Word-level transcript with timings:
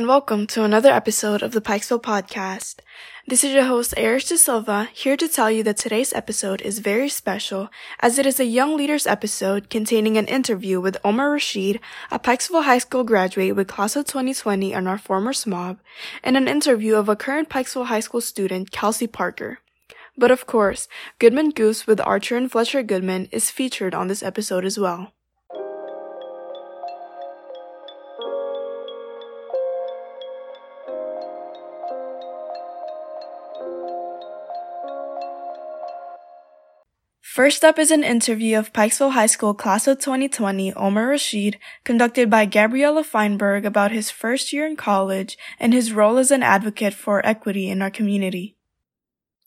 And 0.00 0.08
welcome 0.08 0.46
to 0.46 0.64
another 0.64 0.88
episode 0.88 1.42
of 1.42 1.52
the 1.52 1.60
Pikesville 1.60 2.02
Pawdcast. 2.02 2.76
This 3.26 3.44
is 3.44 3.52
your 3.52 3.64
host, 3.64 3.92
Airish 3.98 4.30
De 4.30 4.38
Silva, 4.38 4.88
here 4.94 5.14
to 5.14 5.28
tell 5.28 5.50
you 5.50 5.62
that 5.64 5.76
today's 5.76 6.14
episode 6.14 6.62
is 6.62 6.78
very 6.78 7.10
special 7.10 7.68
as 8.00 8.18
it 8.18 8.24
is 8.24 8.40
a 8.40 8.46
Young 8.46 8.78
Leaders 8.78 9.06
episode 9.06 9.68
containing 9.68 10.16
an 10.16 10.24
interview 10.24 10.80
with 10.80 10.96
Omer 11.04 11.36
Reshid, 11.36 11.80
a 12.10 12.18
Pikesville 12.18 12.64
High 12.64 12.78
School 12.78 13.04
graduate 13.04 13.54
with 13.54 13.68
class 13.68 13.94
of 13.94 14.06
2020 14.06 14.72
and 14.72 14.88
our 14.88 14.96
former 14.96 15.34
SMOB, 15.34 15.76
and 16.24 16.34
an 16.34 16.48
interview 16.48 16.94
of 16.94 17.10
a 17.10 17.14
current 17.14 17.50
Pikesville 17.50 17.88
High 17.92 18.00
School 18.00 18.22
student, 18.22 18.70
Kelsey 18.70 19.06
Parker. 19.06 19.58
But 20.16 20.30
of 20.30 20.46
course, 20.46 20.88
Goodman 21.18 21.52
Goofs 21.52 21.86
with 21.86 22.00
Archer 22.00 22.38
and 22.38 22.50
Fletcher 22.50 22.82
Goodman 22.82 23.28
is 23.32 23.50
featured 23.50 23.94
on 23.94 24.08
this 24.08 24.22
episode 24.22 24.64
as 24.64 24.78
well. 24.78 25.12
First 37.40 37.64
up 37.64 37.78
is 37.78 37.90
an 37.90 38.04
interview 38.04 38.58
of 38.58 38.74
Pikesville 38.74 39.12
High 39.12 39.24
School 39.24 39.54
class 39.54 39.86
of 39.86 39.98
2020 39.98 40.74
Omer 40.74 41.14
Reshid, 41.14 41.54
conducted 41.84 42.28
by 42.28 42.44
Gabriella 42.44 43.02
Feinberg 43.02 43.64
about 43.64 43.92
his 43.92 44.10
first 44.10 44.52
year 44.52 44.66
in 44.66 44.76
college 44.76 45.38
and 45.58 45.72
his 45.72 45.90
role 45.90 46.18
as 46.18 46.30
an 46.30 46.42
advocate 46.42 46.92
for 46.92 47.24
equity 47.24 47.70
in 47.70 47.80
our 47.80 47.90
community. 47.90 48.58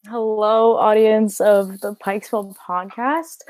Hello, 0.08 0.76
audience 0.76 1.40
of 1.40 1.82
the 1.82 1.96
Pikesville 2.04 2.56
Pawdcast. 2.56 3.42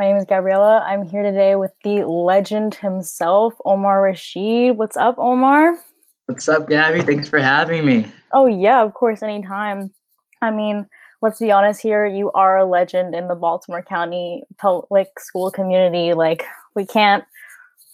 My 0.00 0.06
name 0.06 0.16
is 0.16 0.24
Gabriella. 0.24 0.80
I'm 0.84 1.04
here 1.04 1.22
today 1.22 1.54
with 1.54 1.70
the 1.84 2.04
legend 2.04 2.74
himself, 2.74 3.54
Omer 3.64 4.02
Reshid. 4.02 4.74
What's 4.74 4.96
up, 4.96 5.16
Omer? 5.16 5.78
What's 6.26 6.48
up, 6.48 6.68
Gabby? 6.68 7.02
Thanks 7.02 7.28
for 7.28 7.38
having 7.38 7.86
me. 7.86 8.10
Oh, 8.32 8.46
yeah, 8.46 8.82
of 8.82 8.94
course, 8.94 9.22
anytime. 9.22 9.92
I 10.40 10.50
mean, 10.50 10.88
let's 11.22 11.38
be 11.38 11.52
honest 11.52 11.80
here, 11.80 12.04
you 12.04 12.30
are 12.32 12.58
a 12.58 12.64
legend 12.64 13.14
in 13.14 13.28
the 13.28 13.34
Baltimore 13.36 13.82
County 13.82 14.42
public 14.58 15.08
school 15.18 15.50
community. 15.50 16.12
Like 16.12 16.44
we 16.74 16.84
can't 16.84 17.24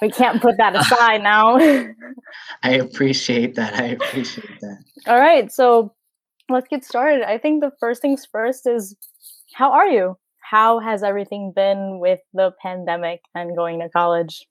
we 0.01 0.11
can't 0.11 0.41
put 0.41 0.57
that 0.57 0.75
aside 0.77 1.23
now. 1.23 1.59
I 2.63 2.73
appreciate 2.73 3.55
that. 3.57 3.75
I 3.75 3.87
appreciate 3.89 4.61
that. 4.61 4.79
All 5.07 5.21
right, 5.21 5.53
so 5.53 5.95
let's 6.49 6.69
get 6.69 6.85
started. 6.85 7.23
I 7.23 7.39
think 7.39 7.63
the 7.63 7.73
first 7.79 8.03
things 8.03 8.27
first 8.31 8.67
is 8.67 8.97
how 9.55 9.73
are 9.73 9.87
you? 9.87 10.17
How 10.41 10.79
has 10.79 11.03
everything 11.03 11.53
been 11.55 11.99
with 11.99 12.21
the 12.33 12.53
pandemic 12.63 13.21
and 13.35 13.55
going 13.55 13.81
to 13.81 13.89
college? 13.91 14.47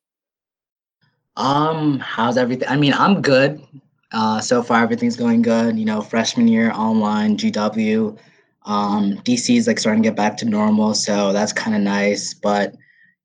Um, 1.38 2.00
how's 2.00 2.38
everything? 2.38 2.67
I 2.67 2.78
mean, 2.78 2.94
I'm 2.94 3.22
good. 3.22 3.62
Uh, 4.12 4.39
so 4.39 4.62
far 4.62 4.84
everything's 4.84 5.16
going 5.16 5.41
good. 5.41 5.78
You 5.78 5.86
know, 5.86 6.02
freshman 6.02 6.47
year 6.47 6.72
online, 6.72 7.36
GW, 7.36 8.17
um, 8.68 9.14
DC 9.23 9.58
is 9.58 9.66
like 9.66 9.80
starting 9.80 10.04
to 10.04 10.10
get 10.10 10.18
back 10.18 10.38
to 10.38 10.46
normal, 10.46 10.94
so 10.94 11.32
that's 11.32 11.54
kind 11.54 11.76
of 11.76 11.82
nice. 11.82 12.34
But 12.34 12.76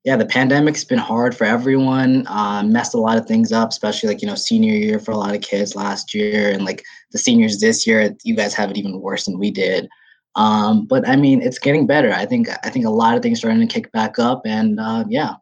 yeah, 0.05 0.15
the 0.15 0.25
pandemic's 0.25 0.85
been 0.85 0.97
hard 0.97 1.35
for 1.35 1.43
everyone. 1.43 2.25
Uh, 2.27 2.63
messed 2.63 2.93
a 2.93 2.99
lot 2.99 3.17
of 3.17 3.25
things 3.25 3.51
up, 3.51 3.69
especially 3.69 4.07
like 4.07 4.21
you 4.21 4.27
know 4.27 4.35
senior 4.35 4.73
year 4.73 4.99
for 4.99 5.11
a 5.11 5.17
lot 5.17 5.35
of 5.35 5.41
kids 5.41 5.75
last 5.75 6.13
year, 6.13 6.49
and 6.49 6.63
like 6.63 6.83
the 7.11 7.17
seniors 7.17 7.59
this 7.59 7.85
year. 7.85 8.15
You 8.23 8.35
guys 8.35 8.53
have 8.53 8.71
it 8.71 8.77
even 8.77 9.01
worse 9.01 9.25
than 9.25 9.37
we 9.37 9.51
did. 9.51 9.89
Um, 10.35 10.85
but 10.85 11.07
I 11.07 11.17
mean, 11.17 11.41
it's 11.41 11.59
getting 11.59 11.85
better. 11.85 12.11
I 12.11 12.25
think 12.25 12.47
I 12.63 12.69
think 12.69 12.85
a 12.85 12.89
lot 12.89 13.17
of 13.17 13.21
things 13.21 13.39
starting 13.39 13.67
to 13.67 13.73
kick 13.73 13.91
back 13.91 14.17
up, 14.19 14.43
and 14.45 14.79
uh, 14.79 15.03
yeah. 15.09 15.35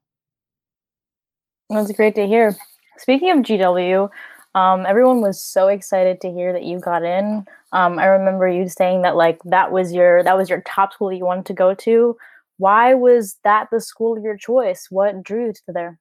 That's 1.70 1.92
great 1.92 2.16
to 2.16 2.26
hear. 2.26 2.58
Speaking 2.98 3.30
of 3.32 3.40
GW, 3.40 4.10
um, 4.54 4.86
everyone 4.86 5.22
was 5.22 5.42
so 5.42 5.68
excited 5.68 6.20
to 6.22 6.32
hear 6.32 6.52
that 6.54 6.64
you 6.64 6.80
got 6.80 7.04
in. 7.04 7.46
Um, 7.72 8.00
I 8.00 8.06
remember 8.06 8.48
you 8.48 8.68
saying 8.68 9.04
that 9.04 9.16
like 9.16 9.40
that 9.46 9.72
was 9.72 9.94
your 9.94 10.24
that 10.24 10.38
was 10.38 10.50
your 10.50 10.62
top 10.62 10.94
school 10.94 11.12
you 11.12 11.26
wanted 11.26 11.46
to 11.48 11.54
go 11.54 11.74
to. 11.74 12.18
Why 12.58 12.94
was 12.94 13.38
that 13.44 13.70
the 13.72 13.80
school 13.80 14.18
of 14.18 14.24
your 14.24 14.38
choice? 14.38 14.88
What 14.90 15.24
drew 15.24 15.48
you 15.48 15.54
to 15.54 15.62
there? 15.68 16.00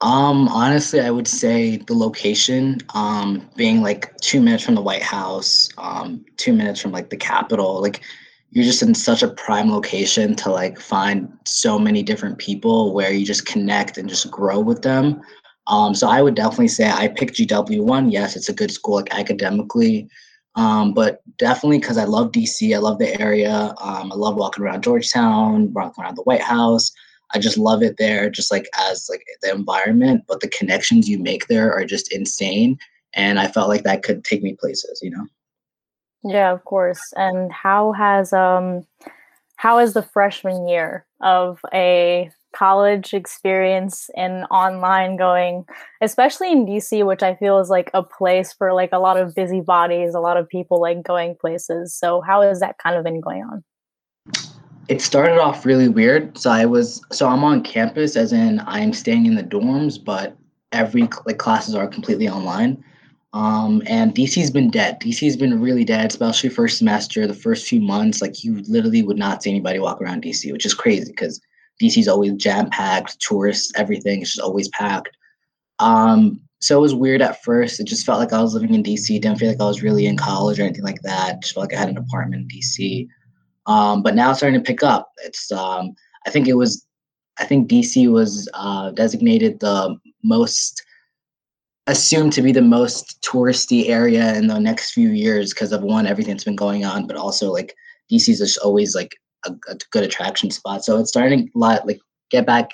Um, 0.00 0.48
honestly, 0.48 1.00
I 1.00 1.10
would 1.10 1.28
say 1.28 1.78
the 1.78 1.94
location, 1.94 2.78
um, 2.94 3.48
being 3.56 3.82
like 3.82 4.14
two 4.18 4.42
minutes 4.42 4.64
from 4.64 4.74
the 4.74 4.82
White 4.82 5.02
House, 5.02 5.70
um, 5.78 6.24
two 6.36 6.52
minutes 6.52 6.80
from 6.80 6.92
like 6.92 7.08
the 7.08 7.16
Capitol, 7.16 7.80
like 7.80 8.02
you're 8.50 8.64
just 8.64 8.82
in 8.82 8.94
such 8.94 9.22
a 9.22 9.28
prime 9.28 9.70
location 9.70 10.34
to 10.36 10.50
like 10.50 10.78
find 10.78 11.30
so 11.46 11.78
many 11.78 12.02
different 12.02 12.38
people 12.38 12.92
where 12.94 13.10
you 13.10 13.24
just 13.24 13.46
connect 13.46 13.96
and 13.96 14.08
just 14.08 14.30
grow 14.30 14.60
with 14.60 14.82
them. 14.82 15.20
Um, 15.68 15.94
so 15.94 16.08
I 16.08 16.22
would 16.22 16.34
definitely 16.34 16.68
say 16.68 16.88
I 16.90 17.08
picked 17.08 17.34
GW1. 17.34 18.12
Yes, 18.12 18.36
it's 18.36 18.48
a 18.48 18.54
good 18.54 18.70
school 18.70 18.96
like 18.96 19.12
academically, 19.14 20.08
um, 20.54 20.94
but 20.94 21.22
definitely 21.38 21.78
because 21.78 21.98
I 21.98 22.04
love 22.04 22.32
DC. 22.32 22.74
I 22.74 22.78
love 22.78 22.98
the 22.98 23.20
area. 23.20 23.74
Um, 23.80 24.12
I 24.12 24.14
love 24.14 24.36
walking 24.36 24.64
around 24.64 24.82
Georgetown, 24.82 25.72
walking 25.72 26.04
around 26.04 26.16
the 26.16 26.22
White 26.22 26.42
House. 26.42 26.92
I 27.34 27.40
just 27.40 27.58
love 27.58 27.82
it 27.82 27.96
there, 27.98 28.30
just 28.30 28.52
like 28.52 28.68
as 28.78 29.08
like 29.10 29.24
the 29.42 29.52
environment. 29.52 30.24
But 30.28 30.40
the 30.40 30.48
connections 30.48 31.08
you 31.08 31.18
make 31.18 31.48
there 31.48 31.72
are 31.72 31.84
just 31.84 32.12
insane, 32.12 32.78
and 33.14 33.40
I 33.40 33.48
felt 33.48 33.68
like 33.68 33.82
that 33.82 34.04
could 34.04 34.24
take 34.24 34.42
me 34.42 34.54
places. 34.54 35.00
You 35.02 35.10
know. 35.10 35.26
Yeah, 36.22 36.52
of 36.52 36.64
course. 36.64 37.00
And 37.16 37.52
how 37.52 37.92
has 37.92 38.32
um, 38.32 38.86
how 39.56 39.78
is 39.78 39.94
the 39.94 40.02
freshman 40.02 40.68
year 40.68 41.06
of 41.20 41.60
a 41.72 42.30
college 42.56 43.12
experience 43.12 44.08
and 44.16 44.44
online 44.50 45.16
going, 45.16 45.64
especially 46.00 46.50
in 46.50 46.66
DC, 46.66 47.04
which 47.06 47.22
I 47.22 47.34
feel 47.34 47.58
is 47.58 47.68
like 47.68 47.90
a 47.92 48.02
place 48.02 48.52
for 48.52 48.72
like 48.72 48.90
a 48.92 48.98
lot 48.98 49.18
of 49.18 49.34
busybodies, 49.34 50.14
a 50.14 50.20
lot 50.20 50.36
of 50.36 50.48
people 50.48 50.80
like 50.80 51.02
going 51.02 51.36
places. 51.40 51.94
So 51.94 52.22
how 52.22 52.42
has 52.42 52.60
that 52.60 52.78
kind 52.78 52.96
of 52.96 53.04
been 53.04 53.20
going 53.20 53.42
on? 53.42 53.64
It 54.88 55.02
started 55.02 55.38
off 55.38 55.66
really 55.66 55.88
weird. 55.88 56.38
So 56.38 56.50
I 56.50 56.64
was 56.64 57.02
so 57.10 57.28
I'm 57.28 57.44
on 57.44 57.62
campus 57.62 58.16
as 58.16 58.32
in 58.32 58.60
I'm 58.66 58.92
staying 58.92 59.26
in 59.26 59.34
the 59.34 59.42
dorms, 59.42 60.02
but 60.02 60.36
every 60.72 61.08
like 61.26 61.38
classes 61.38 61.74
are 61.74 61.88
completely 61.88 62.28
online. 62.28 62.82
Um, 63.32 63.82
and 63.86 64.14
DC's 64.14 64.50
been 64.50 64.70
dead. 64.70 64.98
DC's 65.00 65.36
been 65.36 65.60
really 65.60 65.84
dead, 65.84 66.10
especially 66.10 66.48
first 66.48 66.78
semester, 66.78 67.26
the 67.26 67.34
first 67.34 67.66
few 67.68 67.80
months. 67.80 68.22
Like 68.22 68.42
you 68.44 68.62
literally 68.66 69.02
would 69.02 69.18
not 69.18 69.42
see 69.42 69.50
anybody 69.50 69.78
walk 69.78 70.00
around 70.00 70.22
DC, 70.22 70.50
which 70.52 70.64
is 70.64 70.72
crazy 70.72 71.10
because 71.10 71.40
DC's 71.80 72.08
always 72.08 72.32
jam 72.34 72.70
packed, 72.70 73.20
tourists, 73.20 73.72
everything. 73.76 74.22
It's 74.22 74.32
just 74.34 74.44
always 74.44 74.68
packed. 74.68 75.16
Um, 75.78 76.40
so 76.60 76.78
it 76.78 76.80
was 76.80 76.94
weird 76.94 77.22
at 77.22 77.42
first. 77.42 77.80
It 77.80 77.84
just 77.84 78.06
felt 78.06 78.18
like 78.18 78.32
I 78.32 78.40
was 78.40 78.54
living 78.54 78.74
in 78.74 78.82
DC. 78.82 79.20
Didn't 79.20 79.38
feel 79.38 79.48
like 79.48 79.60
I 79.60 79.66
was 79.66 79.82
really 79.82 80.06
in 80.06 80.16
college 80.16 80.58
or 80.58 80.62
anything 80.62 80.84
like 80.84 81.02
that. 81.02 81.42
Just 81.42 81.54
felt 81.54 81.68
like 81.68 81.76
I 81.76 81.80
had 81.80 81.90
an 81.90 81.98
apartment 81.98 82.42
in 82.42 82.60
DC. 82.60 83.08
Um, 83.66 84.02
but 84.02 84.14
now 84.14 84.30
it's 84.30 84.38
starting 84.38 84.58
to 84.58 84.66
pick 84.66 84.82
up. 84.82 85.12
It's 85.24 85.52
um, 85.52 85.94
I 86.26 86.30
think 86.30 86.48
it 86.48 86.54
was 86.54 86.86
I 87.38 87.44
think 87.44 87.68
DC 87.68 88.10
was 88.10 88.48
uh, 88.54 88.90
designated 88.92 89.60
the 89.60 89.96
most 90.22 90.82
assumed 91.86 92.32
to 92.32 92.42
be 92.42 92.52
the 92.52 92.62
most 92.62 93.22
touristy 93.22 93.88
area 93.88 94.34
in 94.34 94.46
the 94.46 94.58
next 94.58 94.92
few 94.92 95.10
years 95.10 95.52
because 95.52 95.72
of 95.72 95.82
one 95.82 96.06
everything 96.06 96.34
that's 96.34 96.44
been 96.44 96.56
going 96.56 96.84
on, 96.84 97.06
but 97.06 97.16
also 97.16 97.52
like 97.52 97.74
DC's 98.10 98.38
just 98.38 98.58
always 98.58 98.94
like 98.94 99.14
a, 99.44 99.52
a 99.68 99.76
good 99.90 100.04
attraction 100.04 100.50
spot. 100.50 100.84
So 100.84 100.98
it's 100.98 101.10
starting 101.10 101.46
to 101.46 101.50
like 101.54 101.98
get 102.30 102.46
back 102.46 102.70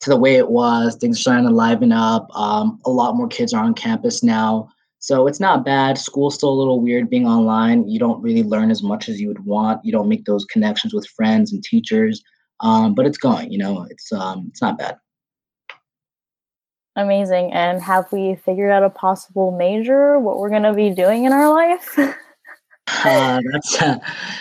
to 0.00 0.10
the 0.10 0.16
way 0.16 0.36
it 0.36 0.50
was. 0.50 0.96
Things 0.96 1.18
are 1.18 1.22
starting 1.22 1.46
to 1.46 1.54
liven 1.54 1.92
up. 1.92 2.28
Um, 2.34 2.80
a 2.84 2.90
lot 2.90 3.16
more 3.16 3.28
kids 3.28 3.52
are 3.52 3.64
on 3.64 3.74
campus 3.74 4.22
now. 4.22 4.68
So 5.00 5.26
it's 5.26 5.40
not 5.40 5.64
bad. 5.64 5.96
School's 5.96 6.34
still 6.34 6.50
a 6.50 6.58
little 6.58 6.80
weird 6.80 7.08
being 7.08 7.26
online. 7.26 7.88
You 7.88 7.98
don't 7.98 8.20
really 8.20 8.42
learn 8.42 8.70
as 8.70 8.82
much 8.82 9.08
as 9.08 9.20
you 9.20 9.28
would 9.28 9.44
want. 9.44 9.84
You 9.84 9.92
don't 9.92 10.08
make 10.08 10.24
those 10.24 10.44
connections 10.46 10.92
with 10.92 11.06
friends 11.06 11.52
and 11.52 11.62
teachers. 11.62 12.22
Um, 12.60 12.94
but 12.94 13.06
it's 13.06 13.18
going, 13.18 13.52
you 13.52 13.58
know, 13.58 13.86
it's 13.88 14.12
um, 14.12 14.46
it's 14.48 14.60
not 14.60 14.78
bad. 14.78 14.96
Amazing. 16.96 17.52
And 17.52 17.80
have 17.80 18.10
we 18.12 18.34
figured 18.44 18.72
out 18.72 18.82
a 18.82 18.90
possible 18.90 19.56
major? 19.56 20.18
What 20.18 20.38
we're 20.38 20.50
gonna 20.50 20.74
be 20.74 20.90
doing 20.90 21.24
in 21.24 21.32
our 21.32 21.48
life? 21.48 21.96
Uh, 23.04 23.40
that's 23.52 23.80
a, 23.80 24.00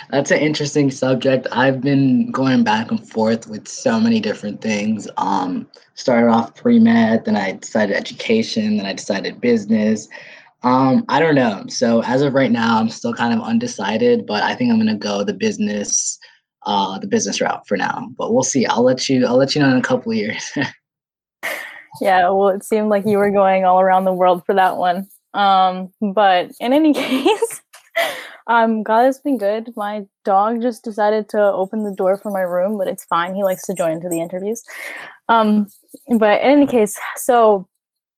that's 0.09 0.31
an 0.31 0.39
interesting 0.39 0.89
subject. 0.91 1.47
I've 1.51 1.81
been 1.81 2.31
going 2.31 2.63
back 2.63 2.91
and 2.91 3.09
forth 3.09 3.47
with 3.47 3.67
so 3.67 3.99
many 3.99 4.19
different 4.19 4.61
things. 4.61 5.07
Um, 5.17 5.67
started 5.95 6.29
off 6.29 6.55
pre 6.55 6.79
med, 6.79 7.25
then 7.25 7.35
I 7.35 7.53
decided 7.53 7.95
education, 7.95 8.77
then 8.77 8.85
I 8.85 8.93
decided 8.93 9.41
business. 9.41 10.07
Um, 10.63 11.05
I 11.07 11.19
don't 11.19 11.35
know. 11.35 11.65
So 11.67 12.03
as 12.03 12.21
of 12.21 12.33
right 12.33 12.51
now, 12.51 12.79
I'm 12.79 12.89
still 12.89 13.13
kind 13.13 13.33
of 13.33 13.45
undecided, 13.45 14.25
but 14.25 14.43
I 14.43 14.55
think 14.55 14.71
I'm 14.71 14.77
gonna 14.77 14.97
go 14.97 15.23
the 15.23 15.33
business, 15.33 16.17
uh, 16.65 16.97
the 16.99 17.07
business 17.07 17.39
route 17.39 17.67
for 17.67 17.77
now. 17.77 18.09
But 18.17 18.33
we'll 18.33 18.43
see. 18.43 18.65
I'll 18.65 18.83
let 18.83 19.07
you. 19.07 19.25
I'll 19.25 19.37
let 19.37 19.55
you 19.55 19.61
know 19.61 19.69
in 19.69 19.77
a 19.77 19.81
couple 19.81 20.11
of 20.11 20.17
years. 20.17 20.51
yeah. 22.01 22.29
Well, 22.29 22.49
it 22.49 22.63
seemed 22.63 22.89
like 22.89 23.05
you 23.05 23.17
were 23.17 23.31
going 23.31 23.65
all 23.65 23.79
around 23.79 24.05
the 24.05 24.13
world 24.13 24.43
for 24.45 24.55
that 24.55 24.77
one. 24.77 25.07
Um, 25.33 25.91
but 26.01 26.51
in 26.59 26.73
any 26.73 26.93
case. 26.95 27.56
Um, 28.47 28.81
God 28.81 29.03
has 29.03 29.19
been 29.19 29.37
good. 29.37 29.73
My 29.75 30.05
dog 30.23 30.61
just 30.61 30.83
decided 30.83 31.29
to 31.29 31.41
open 31.41 31.83
the 31.83 31.93
door 31.93 32.17
for 32.17 32.31
my 32.31 32.41
room, 32.41 32.77
but 32.77 32.87
it's 32.87 33.03
fine. 33.05 33.35
He 33.35 33.43
likes 33.43 33.65
to 33.67 33.73
join 33.73 33.91
into 33.91 34.09
the 34.09 34.21
interviews. 34.21 34.63
Um, 35.27 35.67
but 36.17 36.41
in 36.41 36.51
any 36.51 36.67
case, 36.67 36.97
so 37.17 37.67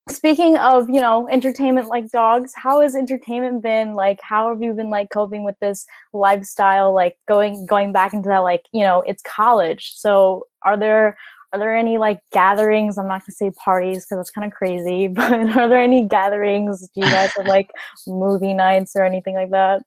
speaking 0.08 0.56
of 0.56 0.88
you 0.88 1.00
know 1.00 1.28
entertainment 1.28 1.86
like 1.86 2.10
dogs 2.10 2.52
how 2.56 2.80
has 2.80 2.96
entertainment 2.96 3.62
been 3.62 3.94
like 3.94 4.18
how 4.22 4.48
have 4.48 4.60
you 4.62 4.72
been 4.72 4.90
like 4.90 5.08
coping 5.10 5.44
with 5.44 5.54
this 5.60 5.86
lifestyle 6.12 6.92
like 6.92 7.16
going 7.28 7.64
going 7.66 7.92
back 7.92 8.12
into 8.12 8.28
that 8.28 8.38
like 8.38 8.62
you 8.72 8.80
know 8.80 9.02
it's 9.06 9.22
college 9.22 9.92
so 9.94 10.44
are 10.62 10.76
there 10.76 11.16
are 11.52 11.58
there 11.58 11.76
any 11.76 11.98
like 11.98 12.18
gatherings 12.32 12.98
i'm 12.98 13.06
not 13.06 13.20
gonna 13.20 13.32
say 13.32 13.50
parties 13.62 14.04
because 14.04 14.20
it's 14.20 14.30
kind 14.30 14.50
of 14.50 14.56
crazy 14.56 15.06
but 15.08 15.32
are 15.56 15.68
there 15.68 15.82
any 15.82 16.04
gatherings 16.04 16.88
do 16.94 17.02
you 17.02 17.10
guys 17.10 17.30
have 17.36 17.46
like 17.46 17.70
movie 18.06 18.54
nights 18.54 18.92
or 18.96 19.04
anything 19.04 19.34
like 19.34 19.50
that 19.50 19.82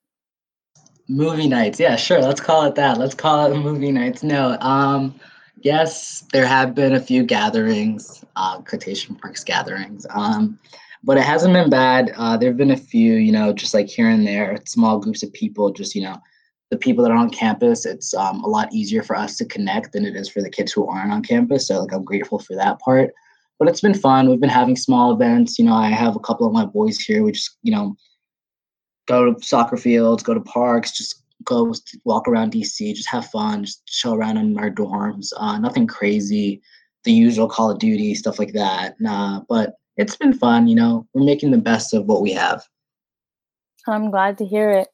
movie 1.14 1.48
nights 1.48 1.80
yeah 1.80 1.96
sure 1.96 2.22
let's 2.22 2.42
call 2.42 2.66
it 2.66 2.76
that 2.76 2.98
let's 2.98 3.16
call 3.16 3.52
it 3.52 3.58
movie 3.58 3.92
nights 3.92 4.24
no 4.24 4.58
um 4.60 5.14
yes, 5.64 6.26
there 6.34 6.46
have 6.46 6.76
been 6.76 6.94
a 6.94 7.00
few 7.00 7.24
gatherings, 7.24 8.24
uh, 8.36 8.60
quotation 8.62 9.18
marks 9.24 9.44
gatherings, 9.44 10.06
um, 10.12 10.60
but 11.04 11.18
it 11.18 11.24
hasn't 11.24 11.54
been 11.54 11.70
bad. 11.70 12.14
Uh, 12.16 12.38
there 12.38 12.50
have 12.50 12.58
been 12.58 12.72
a 12.72 12.78
few, 12.78 13.16
you 13.16 13.32
know, 13.32 13.52
just 13.52 13.74
like 13.74 13.88
here 13.88 14.10
and 14.10 14.28
there, 14.28 14.58
small 14.66 15.00
groups 15.00 15.24
of 15.24 15.34
people, 15.34 15.72
just, 15.72 15.96
you 15.96 16.02
know, 16.02 16.18
the 16.70 16.78
people 16.78 17.04
that 17.04 17.12
are 17.12 17.18
on 17.18 17.30
campus. 17.30 17.86
It's 17.86 18.14
um, 18.14 18.44
a 18.44 18.48
lot 18.48 18.74
easier 18.74 19.04
for 19.04 19.16
us 19.16 19.38
to 19.38 19.46
connect 19.46 19.94
than 19.94 20.06
it 20.06 20.16
is 20.16 20.30
for 20.30 20.42
the 20.42 20.50
kids 20.50 20.72
who 20.72 20.88
aren't 20.88 21.12
on 21.12 21.24
campus. 21.24 21.68
So, 21.68 21.82
like, 21.82 21.94
I'm 21.94 22.04
grateful 22.04 22.40
for 22.40 22.56
that 22.56 22.80
part. 22.80 23.12
But 23.60 23.68
it's 23.68 23.82
been 23.82 23.94
fun. 23.94 24.30
We've 24.30 24.40
been 24.40 24.50
having 24.50 24.76
small 24.76 25.14
events. 25.14 25.60
You 25.60 25.66
know, 25.66 25.76
I 25.76 25.90
have 25.90 26.16
a 26.16 26.22
couple 26.22 26.48
of 26.48 26.54
my 26.54 26.66
boys 26.66 26.98
here. 27.00 27.24
We 27.24 27.34
just, 27.34 27.58
you 27.62 27.72
know, 27.72 27.96
go 29.08 29.34
to 29.34 29.46
soccer 29.46 29.78
fields, 29.78 30.24
go 30.24 30.34
to 30.34 30.42
parks, 30.42 30.92
just 30.92 31.24
go 31.44 31.74
walk 32.06 32.28
around 32.28 32.54
DC, 32.54 32.94
just 32.94 33.10
have 33.10 33.26
fun, 33.28 33.66
just 33.66 33.86
chill 33.86 34.14
around 34.14 34.38
in 34.38 34.58
our 34.58 34.70
dorms. 34.70 35.32
Uh, 35.38 35.58
nothing 35.60 35.88
crazy, 35.88 36.62
the 37.04 37.12
usual 37.12 37.48
Call 37.48 37.72
of 37.72 37.80
Duty 37.80 38.16
stuff 38.16 38.40
like 38.40 38.54
that. 38.54 39.00
Nah, 39.00 39.42
but 39.50 39.76
it's 39.98 40.16
been 40.16 40.34
fun. 40.34 40.68
You 40.68 40.76
know, 40.76 41.08
we're 41.14 41.26
making 41.26 41.52
the 41.52 41.58
best 41.58 41.94
of 41.94 42.06
what 42.06 42.22
we 42.22 42.32
have. 42.34 42.64
I'm 43.88 44.12
glad 44.12 44.38
to 44.38 44.46
hear 44.46 44.72
it. 44.72 44.88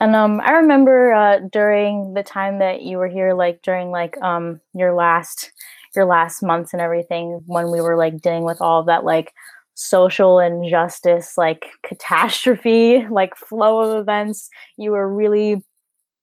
And 0.00 0.14
um, 0.14 0.40
I 0.44 0.52
remember 0.52 1.12
uh, 1.12 1.40
during 1.50 2.14
the 2.14 2.22
time 2.22 2.60
that 2.60 2.82
you 2.82 2.98
were 2.98 3.08
here, 3.08 3.34
like 3.34 3.62
during 3.62 3.90
like 3.90 4.16
um 4.22 4.60
your 4.74 4.94
last 4.94 5.52
your 5.96 6.04
last 6.04 6.42
months 6.42 6.72
and 6.72 6.80
everything, 6.80 7.40
when 7.46 7.72
we 7.72 7.80
were 7.80 7.96
like 7.96 8.20
dealing 8.20 8.44
with 8.44 8.60
all 8.60 8.84
that 8.84 9.04
like 9.04 9.32
social 9.78 10.40
injustice, 10.40 11.38
like 11.38 11.66
catastrophe, 11.84 13.06
like 13.10 13.36
flow 13.36 13.80
of 13.80 14.00
events, 14.00 14.50
you 14.76 14.90
were 14.90 15.08
really 15.08 15.62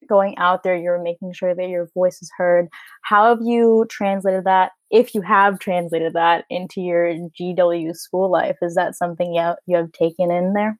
going 0.07 0.38
out 0.38 0.62
there, 0.62 0.75
you're 0.75 1.02
making 1.02 1.34
sure 1.34 1.56
that 1.56 1.69
your 1.69 1.90
voice 1.96 2.22
is 2.22 2.30
heard. 2.38 2.68
How 3.04 3.30
have 3.30 3.40
you 3.42 3.86
translated 3.90 4.44
that, 4.44 4.74
if 4.92 5.16
you 5.16 5.22
have 5.22 5.57
translated 5.57 6.13
that, 6.13 6.46
into 6.50 6.81
your 6.81 7.07
GW 7.07 7.96
school 7.96 8.30
life? 8.30 8.57
Is 8.62 8.75
that 8.75 8.96
something 8.96 9.34
you 9.34 9.42
have, 9.42 9.56
you 9.66 9.78
have 9.78 9.92
taken 9.94 10.30
in 10.30 10.54
there? 10.54 10.78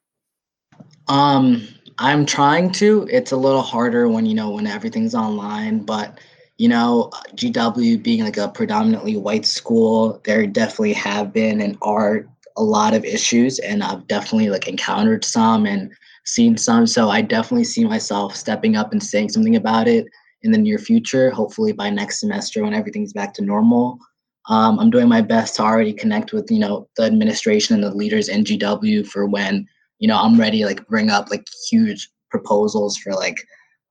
Um, 1.08 1.66
I'm 1.98 2.26
trying 2.26 2.72
to. 2.74 3.08
It's 3.10 3.32
a 3.32 3.38
little 3.38 3.62
harder 3.62 4.10
when 4.10 4.26
you 4.26 4.36
know 4.36 4.52
when 4.52 4.68
everything's 4.68 5.16
online, 5.16 5.80
but 5.80 6.20
you 6.58 6.70
know, 6.70 7.10
GW 7.36 8.02
being 8.04 8.24
like 8.24 8.38
a 8.38 8.48
predominantly 8.48 9.18
white 9.18 9.46
school, 9.46 10.22
there 10.24 10.46
definitely 10.46 10.94
have 10.94 11.34
been 11.34 11.60
and 11.62 11.78
are 11.82 12.26
a 12.58 12.64
lot 12.64 12.94
of 12.94 13.04
issues, 13.04 13.60
and 13.60 13.84
I've 13.84 14.08
definitely 14.08 14.50
like 14.50 14.68
encountered 14.68 15.26
some 15.26 15.66
and 15.66 15.92
seen 16.26 16.58
some. 16.58 16.88
So 16.88 17.10
I 17.10 17.22
definitely 17.22 17.66
see 17.66 17.86
myself 17.86 18.36
stepping 18.36 18.76
up 18.76 18.92
and 18.92 19.02
saying 19.02 19.30
something 19.30 19.56
about 19.56 19.88
it 19.88 20.06
in 20.42 20.52
the 20.52 20.58
near 20.58 20.78
future, 20.78 21.32
hopefully 21.32 21.72
by 21.72 21.90
next 21.90 22.20
semester 22.20 22.64
when 22.64 22.74
everything's 22.74 23.14
back 23.14 23.34
to 23.36 23.44
normal. 23.44 24.00
Um, 24.48 24.80
I'm 24.80 24.92
doing 24.92 25.10
my 25.10 25.22
best 25.22 25.56
to 25.56 25.64
already 25.64 25.94
connect 25.94 26.32
with, 26.32 26.50
you 26.52 26.60
know, 26.60 26.88
the 26.98 27.04
administration 27.04 27.76
and 27.76 27.84
the 27.84 27.90
leaders 27.90 28.30
in 28.30 28.44
GW 28.44 29.08
for 29.08 29.26
when, 29.26 29.68
you 29.98 30.08
know, 30.08 30.18
I'm 30.18 30.40
ready 30.40 30.66
like 30.66 30.88
bring 30.88 31.10
up 31.10 31.32
like 31.32 31.46
huge 31.70 32.10
proposals 32.30 32.96
for 32.98 33.14
like 33.14 33.38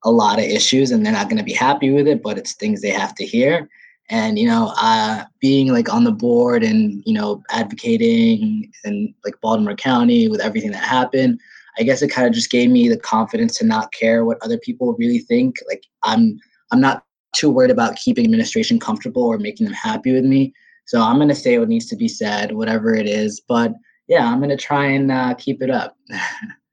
a 0.05 0.11
lot 0.11 0.39
of 0.39 0.45
issues 0.45 0.91
and 0.91 1.05
they're 1.05 1.11
not 1.11 1.27
going 1.27 1.39
to 1.39 1.43
be 1.43 1.53
happy 1.53 1.89
with 1.89 2.07
it, 2.07 2.23
but 2.23 2.37
it's 2.37 2.53
things 2.53 2.81
they 2.81 2.89
have 2.89 3.15
to 3.15 3.25
hear. 3.25 3.67
And, 4.09 4.37
you 4.37 4.47
know, 4.47 4.71
uh, 4.79 5.23
being 5.39 5.71
like 5.71 5.91
on 5.91 6.03
the 6.03 6.11
board 6.11 6.63
and, 6.63 7.01
you 7.05 7.13
know, 7.13 7.41
advocating 7.49 8.71
in 8.83 9.13
like 9.23 9.39
Baltimore 9.41 9.75
County 9.75 10.27
with 10.27 10.41
everything 10.41 10.71
that 10.71 10.83
happened, 10.83 11.39
I 11.77 11.83
guess 11.83 12.01
it 12.01 12.09
kind 12.09 12.27
of 12.27 12.33
just 12.33 12.51
gave 12.51 12.69
me 12.69 12.87
the 12.87 12.97
confidence 12.97 13.57
to 13.57 13.65
not 13.65 13.91
care 13.91 14.23
what 14.23 14.41
other 14.41 14.57
people 14.57 14.95
really 14.97 15.19
think. 15.19 15.55
Like 15.67 15.83
I'm 16.03 16.39
I'm 16.71 16.79
not 16.79 17.03
too 17.33 17.49
worried 17.49 17.71
about 17.71 17.97
keeping 17.97 18.25
administration 18.25 18.79
comfortable 18.79 19.23
or 19.23 19.37
making 19.37 19.65
them 19.65 19.73
happy 19.73 20.13
with 20.13 20.23
me. 20.23 20.53
So 20.85 21.01
I'm 21.01 21.17
gonna 21.17 21.35
say 21.35 21.57
what 21.57 21.67
needs 21.67 21.87
to 21.87 21.95
be 21.95 22.07
said, 22.07 22.53
whatever 22.53 22.93
it 22.95 23.07
is. 23.07 23.41
But 23.41 23.73
yeah, 24.07 24.25
I'm 24.25 24.39
gonna 24.39 24.57
try 24.57 24.85
and 24.85 25.11
uh, 25.11 25.33
keep 25.35 25.61
it 25.61 25.69
up. 25.69 25.97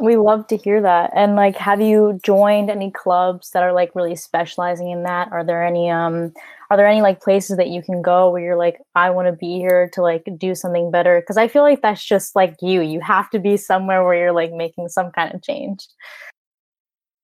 we 0.00 0.16
love 0.16 0.46
to 0.48 0.56
hear 0.56 0.82
that. 0.82 1.10
And 1.14 1.36
like, 1.36 1.56
have 1.56 1.80
you 1.80 2.20
joined 2.22 2.70
any 2.70 2.90
clubs 2.90 3.50
that 3.50 3.62
are 3.62 3.72
like 3.72 3.94
really 3.94 4.16
specializing 4.16 4.90
in 4.90 5.04
that? 5.04 5.32
Are 5.32 5.44
there 5.44 5.64
any 5.64 5.90
um 5.90 6.32
are 6.70 6.76
there 6.76 6.86
any 6.86 7.00
like 7.00 7.20
places 7.20 7.56
that 7.56 7.68
you 7.68 7.82
can 7.82 8.02
go 8.02 8.30
where 8.30 8.42
you're 8.42 8.56
like 8.56 8.80
i 8.94 9.10
want 9.10 9.26
to 9.26 9.32
be 9.32 9.56
here 9.56 9.88
to 9.92 10.02
like 10.02 10.26
do 10.38 10.54
something 10.54 10.90
better 10.90 11.20
because 11.20 11.36
i 11.36 11.48
feel 11.48 11.62
like 11.62 11.82
that's 11.82 12.04
just 12.04 12.34
like 12.34 12.56
you 12.60 12.80
you 12.80 13.00
have 13.00 13.30
to 13.30 13.38
be 13.38 13.56
somewhere 13.56 14.04
where 14.04 14.16
you're 14.18 14.32
like 14.32 14.52
making 14.52 14.88
some 14.88 15.10
kind 15.12 15.34
of 15.34 15.42
change 15.42 15.86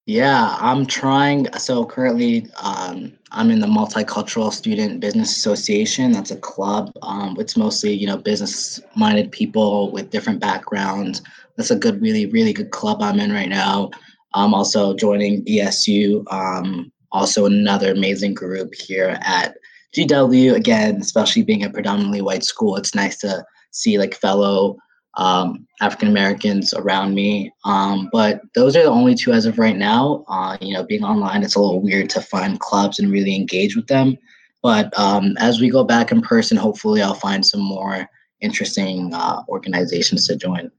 yeah 0.07 0.57
i'm 0.61 0.85
trying 0.87 1.47
so 1.55 1.85
currently 1.85 2.47
um, 2.61 3.13
i'm 3.31 3.51
in 3.51 3.61
the 3.61 3.67
multicultural 3.67 4.53
student 4.53 5.01
business 5.01 5.37
association 5.37 6.13
that's 6.13 6.31
a 6.31 6.37
club 6.37 6.93
um, 7.03 7.37
it's 7.39 7.57
mostly 7.57 7.93
you 7.93 8.07
know 8.07 8.17
business 8.17 8.81
minded 8.97 9.31
people 9.31 9.91
with 9.93 10.11
different 10.11 10.41
backgrounds 10.41 11.23
that's 11.57 11.71
a 11.71 11.77
good 11.77 12.01
really 12.01 12.27
really 12.27 12.53
good 12.53 12.71
club 12.71 13.03
i'm 13.03 13.21
in 13.21 13.33
right 13.33 13.49
now 13.49 13.91
i'm 14.35 14.55
also 14.55 14.95
joining 14.95 15.45
bsu 15.45 16.23
um, 16.33 16.93
also 17.13 17.47
another 17.47 17.93
amazing 17.93 18.35
group 18.35 18.75
here 18.75 19.19
at 19.23 19.57
GW. 19.95 20.55
Again, 20.55 20.97
especially 20.97 21.43
being 21.43 21.65
a 21.65 21.71
predominantly 21.71 22.23
white 22.23 22.45
school, 22.45 22.77
it's 22.77 22.95
nice 22.95 23.19
to 23.19 23.45
see 23.71 23.99
like 23.99 24.15
fellow 24.15 24.77
um, 25.19 25.67
African 25.81 26.09
Americans 26.09 26.73
around 26.75 27.15
me. 27.15 27.53
Um, 27.65 28.09
but 28.13 28.41
those 28.55 28.77
are 28.77 28.83
the 28.83 28.91
only 28.91 29.15
two 29.15 29.33
as 29.33 29.45
of 29.45 29.59
right 29.59 29.77
now. 29.77 30.25
Uh, 30.29 30.57
you 30.61 30.73
know, 30.73 30.85
being 30.85 31.05
online, 31.05 31.43
it's 31.43 31.55
a 31.55 31.61
little 31.61 31.83
weird 31.83 32.09
to 32.11 32.21
find 32.21 32.61
clubs 32.61 32.99
and 32.99 33.13
really 33.13 33.37
engage 33.37 33.77
with 33.77 33.87
them. 33.89 34.17
But 34.63 34.97
um, 34.99 35.37
as 35.39 35.61
we 35.61 35.69
go 35.69 35.85
back 35.85 36.13
in 36.13 36.23
person, 36.23 36.57
hopefully, 36.57 37.03
I'll 37.03 37.15
find 37.15 37.45
some 37.45 37.61
more 37.61 38.09
interesting 38.41 39.13
uh, 39.13 39.43
organizations 39.49 40.27
to 40.29 40.37
join. 40.37 40.71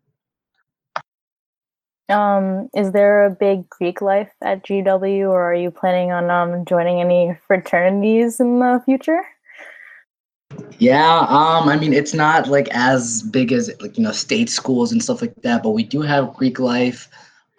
Um, 2.10 2.70
is 2.76 2.92
there 2.92 3.24
a 3.24 3.30
big 3.30 3.70
Greek 3.70 4.02
life 4.02 4.32
at 4.42 4.66
GW, 4.66 5.30
or 5.30 5.52
are 5.52 5.56
you 5.56 5.72
planning 5.72 6.12
on 6.12 6.30
um, 6.30 6.66
joining 6.66 7.00
any 7.00 7.38
fraternities 7.48 8.40
in 8.40 8.60
the 8.60 8.82
future? 8.86 9.22
Yeah, 10.80 11.20
um, 11.30 11.70
I 11.70 11.78
mean 11.78 11.94
it's 11.94 12.14
not 12.14 12.48
like 12.48 12.68
as 12.72 13.24
big 13.24 13.52
as 13.52 13.72
like 13.80 13.98
you 13.98 14.04
know 14.04 14.12
state 14.12 14.50
schools 14.50 14.92
and 14.92 15.02
stuff 15.02 15.22
like 15.22 15.36
that, 15.44 15.64
but 15.64 15.72
we 15.72 15.84
do 15.84 16.02
have 16.02 16.34
Greek 16.34 16.60
life. 16.60 17.10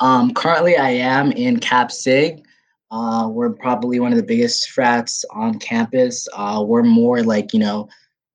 Um, 0.00 0.34
currently, 0.34 0.76
I 0.76 0.90
am 0.90 1.32
in 1.32 1.58
Cap 1.58 1.90
Sig. 1.90 2.44
Uh, 2.90 3.28
we're 3.28 3.50
probably 3.50 3.98
one 3.98 4.12
of 4.12 4.18
the 4.18 4.24
biggest 4.24 4.70
frats 4.70 5.24
on 5.30 5.58
campus. 5.58 6.28
Uh, 6.34 6.62
we're 6.66 6.82
more 6.82 7.22
like 7.22 7.52
you 7.52 7.60
know, 7.60 7.88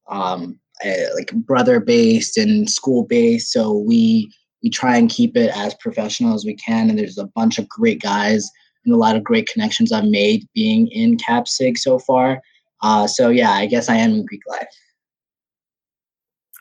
um, 0.07 0.59
uh, 0.83 1.15
like 1.15 1.31
brother 1.33 1.79
based 1.79 2.37
and 2.37 2.69
school 2.69 3.03
based. 3.05 3.51
So 3.51 3.77
we 3.77 4.33
we 4.63 4.69
try 4.69 4.97
and 4.97 5.09
keep 5.09 5.37
it 5.37 5.55
as 5.55 5.73
professional 5.75 6.33
as 6.33 6.45
we 6.45 6.55
can. 6.55 6.89
And 6.89 6.99
there's 6.99 7.17
a 7.17 7.27
bunch 7.35 7.57
of 7.59 7.69
great 7.69 8.01
guys 8.01 8.49
and 8.85 8.93
a 8.93 8.97
lot 8.97 9.15
of 9.15 9.23
great 9.23 9.47
connections 9.47 9.91
I've 9.91 10.05
made 10.05 10.47
being 10.53 10.87
in 10.87 11.17
Cap 11.17 11.47
Sig 11.47 11.77
so 11.77 11.99
far. 11.99 12.41
Uh, 12.81 13.07
so 13.07 13.29
yeah, 13.29 13.51
I 13.51 13.65
guess 13.65 13.89
I 13.89 13.95
am 13.95 14.11
in 14.11 14.25
Greek 14.25 14.41
life. 14.47 14.67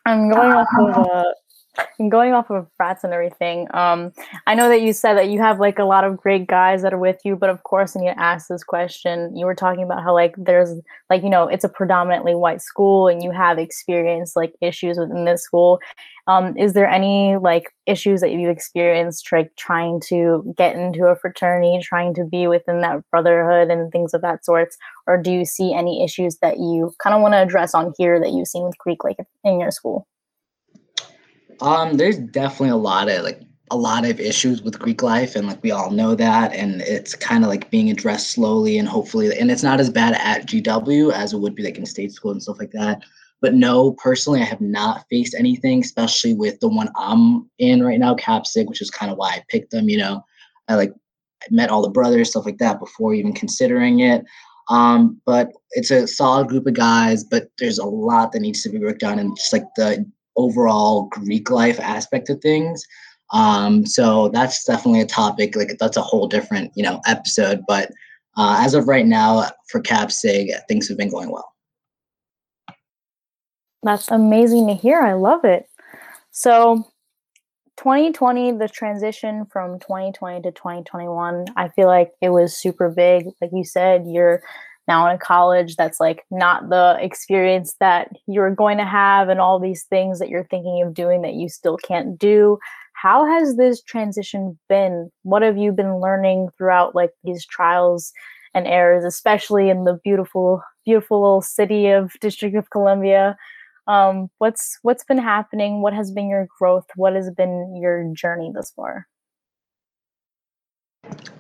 I'm 0.07 0.31
going 0.31 0.53
off 0.53 0.67
of 0.79 1.35
uh, 1.79 2.09
going 2.09 2.33
off 2.33 2.51
of 2.51 2.67
frats 2.77 3.05
and 3.05 3.13
everything, 3.13 3.67
um, 3.73 4.13
I 4.47 4.55
know 4.55 4.69
that 4.69 4.83
you 4.83 4.93
said 4.93 5.15
that 5.15 5.31
you 5.31 5.41
have 5.41 5.61
like 5.61 5.79
a 5.79 5.85
lot 5.85 6.05
of 6.05 6.17
great 6.17 6.47
guys 6.47 6.83
that 6.83 6.93
are 6.93 6.99
with 6.99 7.21
you, 7.25 7.37
but 7.37 7.51
of 7.51 7.63
course, 7.63 7.97
I 7.97 8.01
need 8.01 8.09
to 8.09 8.21
ask 8.21 8.49
this 8.49 8.65
question. 8.65 9.37
You 9.37 9.47
were 9.47 9.55
talking 9.55 9.85
about 9.85 10.03
how 10.03 10.15
like 10.15 10.35
there's 10.37 10.75
like 11.09 11.23
you 11.23 11.31
know 11.31 11.49
it's 11.49 11.65
a 11.65 11.69
predominantly 11.69 12.35
white 12.35 12.61
school, 12.63 13.09
and 13.09 13.23
you 13.23 13.31
have 13.31 13.59
experienced 13.59 14.37
like 14.37 14.55
issues 14.61 14.99
within 14.99 15.25
this 15.25 15.43
school. 15.43 15.81
Um, 16.27 16.57
is 16.59 16.75
there 16.75 16.89
any 16.89 17.37
like 17.39 17.73
issues 17.87 18.21
that 18.21 18.33
you've 18.33 18.51
experienced 18.51 19.33
like 19.33 19.55
trying 19.57 20.01
to 20.09 20.55
get 20.59 20.77
into 20.77 21.07
a 21.07 21.17
fraternity, 21.17 21.81
trying 21.83 22.13
to 22.15 22.25
be 22.25 22.47
within 22.47 22.83
that 22.83 23.03
brotherhood 23.11 23.71
and 23.71 23.91
things 23.91 24.13
of 24.13 24.21
that 24.23 24.45
sorts, 24.45 24.77
or 25.07 25.17
do 25.17 25.31
you 25.31 25.45
see 25.45 25.73
any 25.73 26.05
issues 26.05 26.37
that 26.39 26.59
you 26.59 26.93
kind 27.03 27.15
of 27.15 27.23
want 27.23 27.33
to 27.33 27.39
address 27.39 27.75
on 27.75 27.95
here 27.97 28.21
that 28.21 28.33
you've 28.33 28.49
seen 28.49 28.65
with 28.65 28.77
Greek 28.79 29.05
like 29.05 29.17
in 29.45 29.61
your 29.61 29.71
school? 29.71 30.07
Um, 31.61 31.97
there's 31.97 32.19
definitely 32.19 32.71
a 32.71 32.77
lot 32.77 33.09
of 33.09 33.25
like 33.25 33.43
a 33.71 33.77
lot 33.77 34.07
of 34.07 34.19
issues 34.21 34.63
with 34.63 34.79
Greek 34.79 35.03
life, 35.03 35.37
and 35.37 35.47
like 35.47 35.63
we 35.63 35.71
all 35.71 35.91
know 35.91 36.15
that, 36.15 36.53
and 36.53 36.81
it's 36.83 37.15
kind 37.15 37.45
of 37.45 37.51
like 37.51 37.71
being 37.71 37.91
addressed 37.91 38.31
slowly 38.31 38.79
and 38.79 38.89
hopefully, 38.89 39.37
and 39.39 39.51
it's 39.51 39.63
not 39.63 39.81
as 39.81 39.91
bad 39.91 40.15
at 40.15 40.47
GW 40.47 41.13
as 41.13 41.33
it 41.33 41.39
would 41.39 41.55
be 41.55 41.63
like 41.63 41.79
in 41.79 41.87
state 41.87 42.13
school 42.13 42.33
and 42.33 42.43
stuff 42.43 42.59
like 42.59 42.71
that. 42.73 43.03
But 43.41 43.55
no, 43.55 43.93
personally, 43.93 44.41
I 44.41 44.45
have 44.45 44.61
not 44.61 45.05
faced 45.11 45.35
anything, 45.39 45.81
especially 45.81 46.35
with 46.35 46.59
the 46.61 46.69
one 46.69 46.89
I'm 46.97 47.49
in 47.59 47.85
right 47.85 47.99
now, 47.99 48.15
CapSig, 48.15 48.67
which 48.67 48.83
is 48.83 48.91
kind 48.91 49.13
of 49.13 49.19
why 49.19 49.31
I 49.31 49.45
picked 49.49 49.71
them. 49.71 49.89
You 49.89 49.99
know, 49.99 50.25
I 50.69 50.75
like 50.75 50.93
I 51.43 51.47
met 51.51 51.71
all 51.71 51.83
the 51.83 51.91
brothers, 51.91 52.31
stuff 52.31 52.47
like 52.47 52.59
that, 52.59 52.81
before 52.81 53.15
even 53.15 53.33
considering 53.33 54.01
it. 54.01 54.25
Um, 54.71 55.21
but 55.25 55.51
it's 55.73 55.91
a 55.91 56.07
solid 56.07 56.49
group 56.49 56.67
of 56.67 56.75
guys, 56.75 57.25
but 57.25 57.51
there's 57.59 57.79
a 57.79 57.87
lot 57.87 58.33
that 58.33 58.41
needs 58.41 58.63
to 58.63 58.69
be 58.69 58.79
worked 58.79 59.03
on, 59.03 59.19
and 59.19 59.37
just 59.37 59.53
like 59.53 59.65
the 59.77 60.05
overall 60.39 61.09
Greek 61.11 61.51
life 61.51 61.79
aspect 61.81 62.31
of 62.31 62.41
things. 62.41 62.83
Um, 63.33 63.85
so 63.85 64.29
that's 64.29 64.65
definitely 64.65 65.03
a 65.03 65.07
topic. 65.07 65.55
Like 65.55 65.77
that's 65.79 65.99
a 65.99 66.03
whole 66.03 66.27
different, 66.27 66.73
you 66.75 66.83
know, 66.83 67.01
episode. 67.07 67.63
But 67.69 67.91
uh, 68.37 68.57
as 68.61 68.73
of 68.73 68.89
right 68.89 69.07
now, 69.07 69.45
for 69.69 69.83
CapSig, 69.83 70.51
things 70.69 70.89
have 70.89 70.97
been 70.97 71.11
going 71.11 71.31
well. 71.31 71.53
That's 73.83 74.11
amazing 74.11 74.69
to 74.69 74.75
hear. 74.75 75.01
I 75.01 75.13
love 75.13 75.45
it. 75.45 75.67
So, 76.31 76.85
2020, 77.79 78.53
the 78.53 78.69
transition 78.69 79.47
from 79.47 79.79
2020 79.79 80.43
to 80.43 80.53
2021, 80.53 81.47
I 81.57 81.69
feel 81.69 81.87
like 81.87 82.11
it 82.21 82.31
was 82.31 82.57
super 82.57 82.91
big. 82.91 83.27
Like 83.41 83.51
you 83.53 83.65
said, 83.65 84.05
you're 84.07 84.43
now 84.89 85.09
in 85.09 85.19
college 85.19 85.77
that's 85.77 86.01
like 86.01 86.25
not 86.31 86.71
the 86.71 86.97
experience 87.01 87.77
that 87.79 88.11
you're 88.27 88.55
going 88.55 88.79
to 88.79 88.85
have, 88.85 89.29
and 89.29 89.39
all 89.39 89.61
these 89.61 89.85
things 89.85 90.19
that 90.19 90.31
you're 90.31 90.45
thinking 90.45 90.83
of 90.83 90.95
doing 90.95 91.23
that 91.23 91.35
you 91.35 91.49
still 91.49 91.77
can't 91.77 92.19
do. 92.19 92.59
How 92.95 93.25
has 93.25 93.57
this 93.57 93.81
transition 93.83 94.59
been? 94.69 95.11
What 95.23 95.43
have 95.43 95.57
you 95.57 95.71
been 95.71 96.01
learning 96.01 96.49
throughout 96.59 96.97
like 96.97 97.11
these 97.23 97.47
trials 97.47 98.13
and 98.55 98.67
errors, 98.67 99.05
especially 99.05 99.69
in 99.69 99.85
the 99.85 100.01
beautiful, 100.03 100.63
beautiful 100.85 101.21
little 101.21 101.43
city 101.43 101.91
of 101.91 102.13
District 102.21 102.57
of 102.57 102.71
Columbia? 102.71 103.37
Um, 103.87 104.31
what's 104.39 104.79
what's 104.83 105.05
been 105.05 105.19
happening? 105.19 105.81
What 105.81 105.95
has 105.95 106.11
been 106.11 106.29
your 106.29 106.49
growth? 106.59 106.87
What 106.97 107.15
has 107.15 107.31
been 107.31 107.77
your 107.81 108.13
journey 108.15 108.51
thus 108.53 108.73
far? 108.73 109.07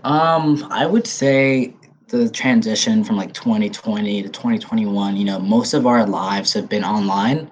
Um, 0.05 0.67
I 0.71 0.87
would 0.87 1.07
say 1.07 1.75
the 2.09 2.29
transition 2.29 3.05
from 3.05 3.17
like 3.17 3.33
2020 3.35 4.23
to 4.23 4.29
2021. 4.29 5.17
You 5.17 5.25
know, 5.25 5.39
most 5.39 5.75
of 5.75 5.87
our 5.87 6.07
lives 6.07 6.53
have 6.55 6.69
been 6.69 6.85
online. 6.85 7.51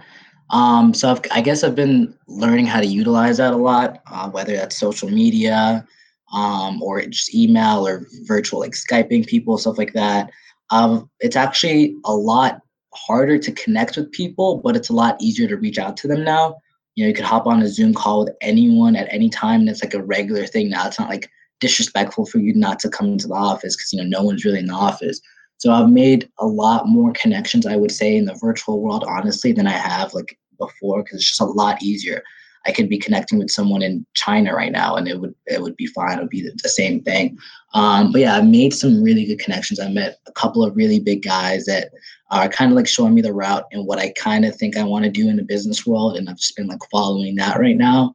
Um, 0.50 0.94
so 0.94 1.10
I've, 1.10 1.20
i 1.32 1.40
guess 1.40 1.64
I've 1.64 1.74
been 1.74 2.16
learning 2.28 2.66
how 2.66 2.80
to 2.80 2.86
utilize 2.86 3.38
that 3.38 3.52
a 3.52 3.56
lot, 3.56 4.02
uh, 4.10 4.30
whether 4.30 4.54
that's 4.54 4.78
social 4.78 5.10
media, 5.10 5.84
um, 6.32 6.82
or 6.82 7.00
just 7.02 7.34
email 7.34 7.86
or 7.86 8.06
virtual 8.24 8.60
like 8.60 8.72
Skyping 8.72 9.26
people, 9.26 9.58
stuff 9.58 9.78
like 9.78 9.92
that. 9.92 10.30
Um, 10.70 11.10
it's 11.20 11.36
actually 11.36 11.96
a 12.04 12.14
lot 12.14 12.60
harder 12.94 13.38
to 13.38 13.52
connect 13.52 13.96
with 13.96 14.10
people, 14.12 14.58
but 14.58 14.76
it's 14.76 14.88
a 14.88 14.94
lot 14.94 15.20
easier 15.20 15.48
to 15.48 15.56
reach 15.56 15.78
out 15.78 15.96
to 15.98 16.08
them 16.08 16.24
now. 16.24 16.56
You 16.94 17.04
know, 17.04 17.08
you 17.08 17.14
could 17.14 17.24
hop 17.24 17.46
on 17.46 17.62
a 17.62 17.68
Zoom 17.68 17.92
call 17.92 18.24
with 18.24 18.34
anyone 18.40 18.96
at 18.96 19.12
any 19.12 19.28
time, 19.28 19.60
and 19.60 19.68
it's 19.68 19.84
like 19.84 19.94
a 19.94 20.02
regular 20.02 20.46
thing 20.46 20.70
now. 20.70 20.86
It's 20.86 20.98
not 20.98 21.10
like 21.10 21.28
disrespectful 21.60 22.26
for 22.26 22.38
you 22.38 22.54
not 22.54 22.78
to 22.80 22.88
come 22.88 23.06
into 23.06 23.28
the 23.28 23.34
office 23.34 23.76
because 23.76 23.92
you 23.92 24.02
know 24.02 24.18
no 24.18 24.22
one's 24.22 24.44
really 24.44 24.58
in 24.58 24.66
the 24.66 24.74
office. 24.74 25.20
So 25.58 25.72
I've 25.72 25.90
made 25.90 26.28
a 26.38 26.46
lot 26.46 26.86
more 26.86 27.12
connections, 27.12 27.66
I 27.66 27.76
would 27.76 27.90
say, 27.90 28.16
in 28.16 28.26
the 28.26 28.34
virtual 28.34 28.82
world, 28.82 29.04
honestly, 29.08 29.52
than 29.52 29.66
I 29.66 29.72
have 29.72 30.12
like 30.12 30.38
before, 30.58 31.02
because 31.02 31.20
it's 31.20 31.28
just 31.30 31.40
a 31.40 31.44
lot 31.44 31.82
easier. 31.82 32.22
I 32.66 32.72
could 32.72 32.88
be 32.88 32.98
connecting 32.98 33.38
with 33.38 33.50
someone 33.50 33.80
in 33.80 34.04
China 34.14 34.54
right 34.54 34.72
now, 34.72 34.96
and 34.96 35.06
it 35.06 35.20
would 35.20 35.34
it 35.46 35.62
would 35.62 35.76
be 35.76 35.86
fine. 35.86 36.18
It 36.18 36.22
would 36.22 36.30
be 36.30 36.42
the, 36.42 36.52
the 36.62 36.68
same 36.68 37.00
thing. 37.02 37.38
Um, 37.74 38.10
but 38.10 38.20
yeah, 38.20 38.36
I 38.36 38.42
made 38.42 38.74
some 38.74 39.02
really 39.02 39.24
good 39.24 39.38
connections. 39.38 39.78
I 39.78 39.88
met 39.88 40.18
a 40.26 40.32
couple 40.32 40.64
of 40.64 40.76
really 40.76 40.98
big 40.98 41.22
guys 41.22 41.64
that 41.66 41.90
are 42.30 42.48
kind 42.48 42.72
of 42.72 42.76
like 42.76 42.88
showing 42.88 43.14
me 43.14 43.22
the 43.22 43.32
route 43.32 43.66
and 43.70 43.86
what 43.86 44.00
I 44.00 44.10
kind 44.10 44.44
of 44.44 44.56
think 44.56 44.76
I 44.76 44.82
want 44.82 45.04
to 45.04 45.10
do 45.10 45.28
in 45.28 45.36
the 45.36 45.44
business 45.44 45.86
world, 45.86 46.16
and 46.16 46.28
I've 46.28 46.38
just 46.38 46.56
been 46.56 46.66
like 46.66 46.80
following 46.90 47.36
that 47.36 47.58
right 47.58 47.76
now. 47.76 48.14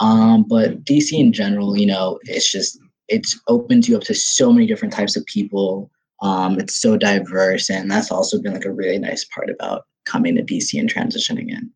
Um, 0.00 0.44
but 0.48 0.84
DC 0.84 1.12
in 1.12 1.32
general, 1.32 1.76
you 1.76 1.86
know, 1.86 2.18
it's 2.24 2.50
just 2.50 2.78
it's 3.08 3.38
opens 3.48 3.88
you 3.88 3.96
up 3.96 4.02
to 4.04 4.14
so 4.14 4.52
many 4.52 4.66
different 4.66 4.92
types 4.92 5.16
of 5.16 5.24
people. 5.26 5.90
Um, 6.22 6.58
it's 6.58 6.74
so 6.74 6.96
diverse, 6.96 7.70
and 7.70 7.90
that's 7.90 8.10
also 8.10 8.40
been 8.40 8.54
like 8.54 8.64
a 8.64 8.72
really 8.72 8.98
nice 8.98 9.24
part 9.24 9.50
about 9.50 9.84
coming 10.06 10.36
to 10.36 10.42
DC 10.42 10.78
and 10.78 10.92
transitioning 10.92 11.50
in. 11.50 11.70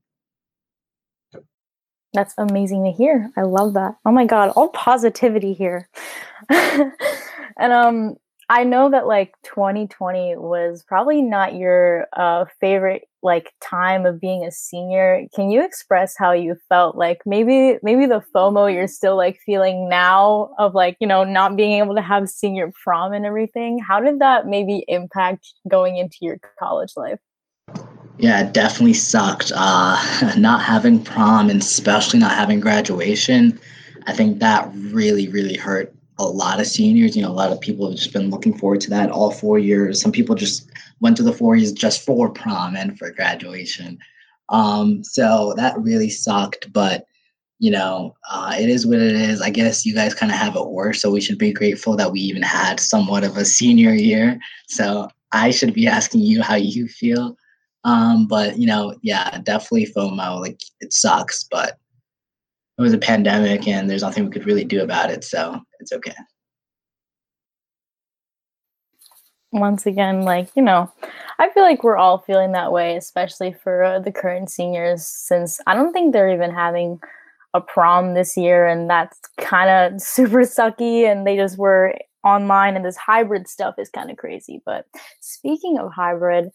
That's 2.13 2.35
amazing 2.39 2.85
to 2.85 2.91
hear. 2.91 3.31
I 3.37 3.43
love 3.43 3.75
that. 3.75 3.97
Oh 4.05 4.11
my 4.11 4.27
god, 4.27 4.51
all 4.51 4.71
positivity 4.71 5.53
here. 5.53 5.89
and 6.49 7.73
um 7.73 8.17
I 8.49 8.65
know 8.65 8.91
that 8.91 9.07
like 9.07 9.35
2020 9.45 10.37
was 10.37 10.83
probably 10.83 11.23
not 11.23 11.55
your 11.55 12.09
uh 12.13 12.47
favorite 12.61 13.09
like 13.23 13.53
time 13.61 14.07
of 14.07 14.21
being 14.21 14.45
a 14.45 14.51
senior. 14.51 15.27
Can 15.35 15.51
you 15.51 15.65
express 15.65 16.15
how 16.17 16.33
you 16.33 16.57
felt 16.69 16.97
like 16.97 17.21
maybe 17.27 17.79
maybe 17.83 18.07
the 18.07 18.23
FOMO 18.35 18.73
you're 18.73 18.89
still 18.89 19.17
like 19.17 19.39
feeling 19.45 19.89
now 19.89 20.51
of 20.59 20.75
like, 20.75 20.97
you 21.01 21.07
know, 21.07 21.25
not 21.25 21.57
being 21.57 21.73
able 21.73 21.95
to 21.95 22.03
have 22.03 22.29
senior 22.29 22.73
prom 22.83 23.13
and 23.13 23.27
everything? 23.27 23.79
How 23.79 24.01
did 24.01 24.19
that 24.21 24.47
maybe 24.47 24.85
impact 24.89 25.55
going 25.69 25.97
into 25.97 26.19
your 26.21 26.39
college 26.59 26.93
life? 26.97 27.19
Yeah, 28.19 28.47
it 28.47 28.53
definitely 28.53 28.95
sucked. 28.95 29.53
Uh, 29.55 30.33
not 30.39 30.63
having 30.63 31.03
prom 31.03 31.51
and 31.51 31.61
especially 31.61 32.21
not 32.21 32.33
having 32.33 32.61
graduation, 32.61 33.59
I 34.07 34.13
think 34.13 34.41
that 34.41 34.71
really, 34.75 35.29
really 35.29 35.57
hurt 35.57 35.95
a 36.21 36.29
lot 36.29 36.61
of 36.61 36.67
seniors. 36.67 37.17
You 37.17 37.23
know, 37.23 37.31
a 37.31 37.33
lot 37.33 37.53
of 37.53 37.61
people 37.61 37.89
have 37.89 37.99
just 37.99 38.13
been 38.13 38.31
looking 38.31 38.57
forward 38.57 38.81
to 38.83 38.91
that 38.91 39.11
all 39.11 39.31
four 39.31 39.59
years. 39.59 40.01
Some 40.01 40.13
people 40.13 40.35
just 40.35 40.71
went 41.01 41.17
to 41.17 41.23
the 41.23 41.33
four 41.33 41.57
years 41.57 41.73
just 41.73 42.05
for 42.05 42.31
prom 42.31 42.77
and 42.77 42.99
for 42.99 43.11
graduation. 43.11 43.99
Um, 44.51 45.03
so 45.05 45.55
that 45.57 45.79
really 45.79 46.11
sucked, 46.11 46.73
but 46.73 47.07
you 47.61 47.71
know, 47.71 48.17
uh, 48.31 48.57
it 48.59 48.71
is 48.71 48.87
what 48.87 48.99
it 48.99 49.15
is. 49.15 49.43
I 49.43 49.51
guess 49.51 49.85
you 49.85 49.95
guys 49.95 50.15
kind 50.15 50.33
of 50.33 50.39
have 50.39 50.57
it 50.57 50.67
worse, 50.67 51.03
so 51.03 51.11
we 51.11 51.21
should 51.21 51.39
be 51.39 51.53
grateful 51.53 51.95
that 51.97 52.11
we 52.11 52.21
even 52.21 52.43
had 52.43 52.81
somewhat 52.81 53.23
of 53.23 53.37
a 53.37 53.45
senior 53.45 53.93
year. 53.93 54.39
So 54.67 55.09
I 55.33 55.51
should 55.51 55.75
be 55.75 55.87
asking 55.87 56.23
you 56.23 56.43
how 56.43 56.57
you 56.57 56.89
feel. 56.89 57.37
Um, 57.85 58.27
but 58.27 58.59
you 58.59 58.67
know, 58.67 58.97
yeah, 59.03 59.39
definitely 59.43 59.87
FOMO. 59.87 60.41
Like 60.41 60.61
it 60.81 60.93
sucks, 60.93 61.45
but 61.45 61.79
it 62.81 62.83
was 62.83 62.95
a 62.95 62.99
pandemic 62.99 63.69
and 63.69 63.91
there's 63.91 64.03
nothing 64.03 64.25
we 64.25 64.31
could 64.31 64.47
really 64.47 64.65
do 64.65 64.83
about 64.83 65.11
it, 65.11 65.23
so 65.23 65.61
it's 65.81 65.93
okay. 65.93 66.15
Once 69.53 69.85
again, 69.85 70.23
like, 70.23 70.49
you 70.57 70.63
know, 70.63 70.91
I 71.39 71.51
feel 71.51 71.63
like 71.63 71.85
we're 71.85 71.99
all 71.99 72.19
feeling 72.19 72.53
that 72.53 72.73
way, 72.73 72.97
especially 72.97 73.53
for 73.53 73.83
uh, 73.83 73.99
the 73.99 74.11
current 74.11 74.49
seniors, 74.49 75.07
since 75.07 75.61
I 75.67 75.75
don't 75.75 75.93
think 75.93 76.15
they're 76.15 76.33
even 76.33 76.55
having 76.55 76.99
a 77.53 77.61
prom 77.61 78.15
this 78.15 78.35
year, 78.35 78.67
and 78.67 78.89
that's 78.89 79.19
kind 79.37 79.69
of 79.69 80.01
super 80.03 80.39
sucky. 80.39 81.05
And 81.05 81.27
they 81.27 81.37
just 81.37 81.59
were 81.59 81.95
online, 82.25 82.77
and 82.77 82.85
this 82.85 82.97
hybrid 82.97 83.47
stuff 83.47 83.75
is 83.77 83.91
kind 83.91 84.11
of 84.11 84.17
crazy. 84.17 84.63
But 84.65 84.87
speaking 85.21 85.79
of 85.79 85.93
hybrid, 85.93 86.51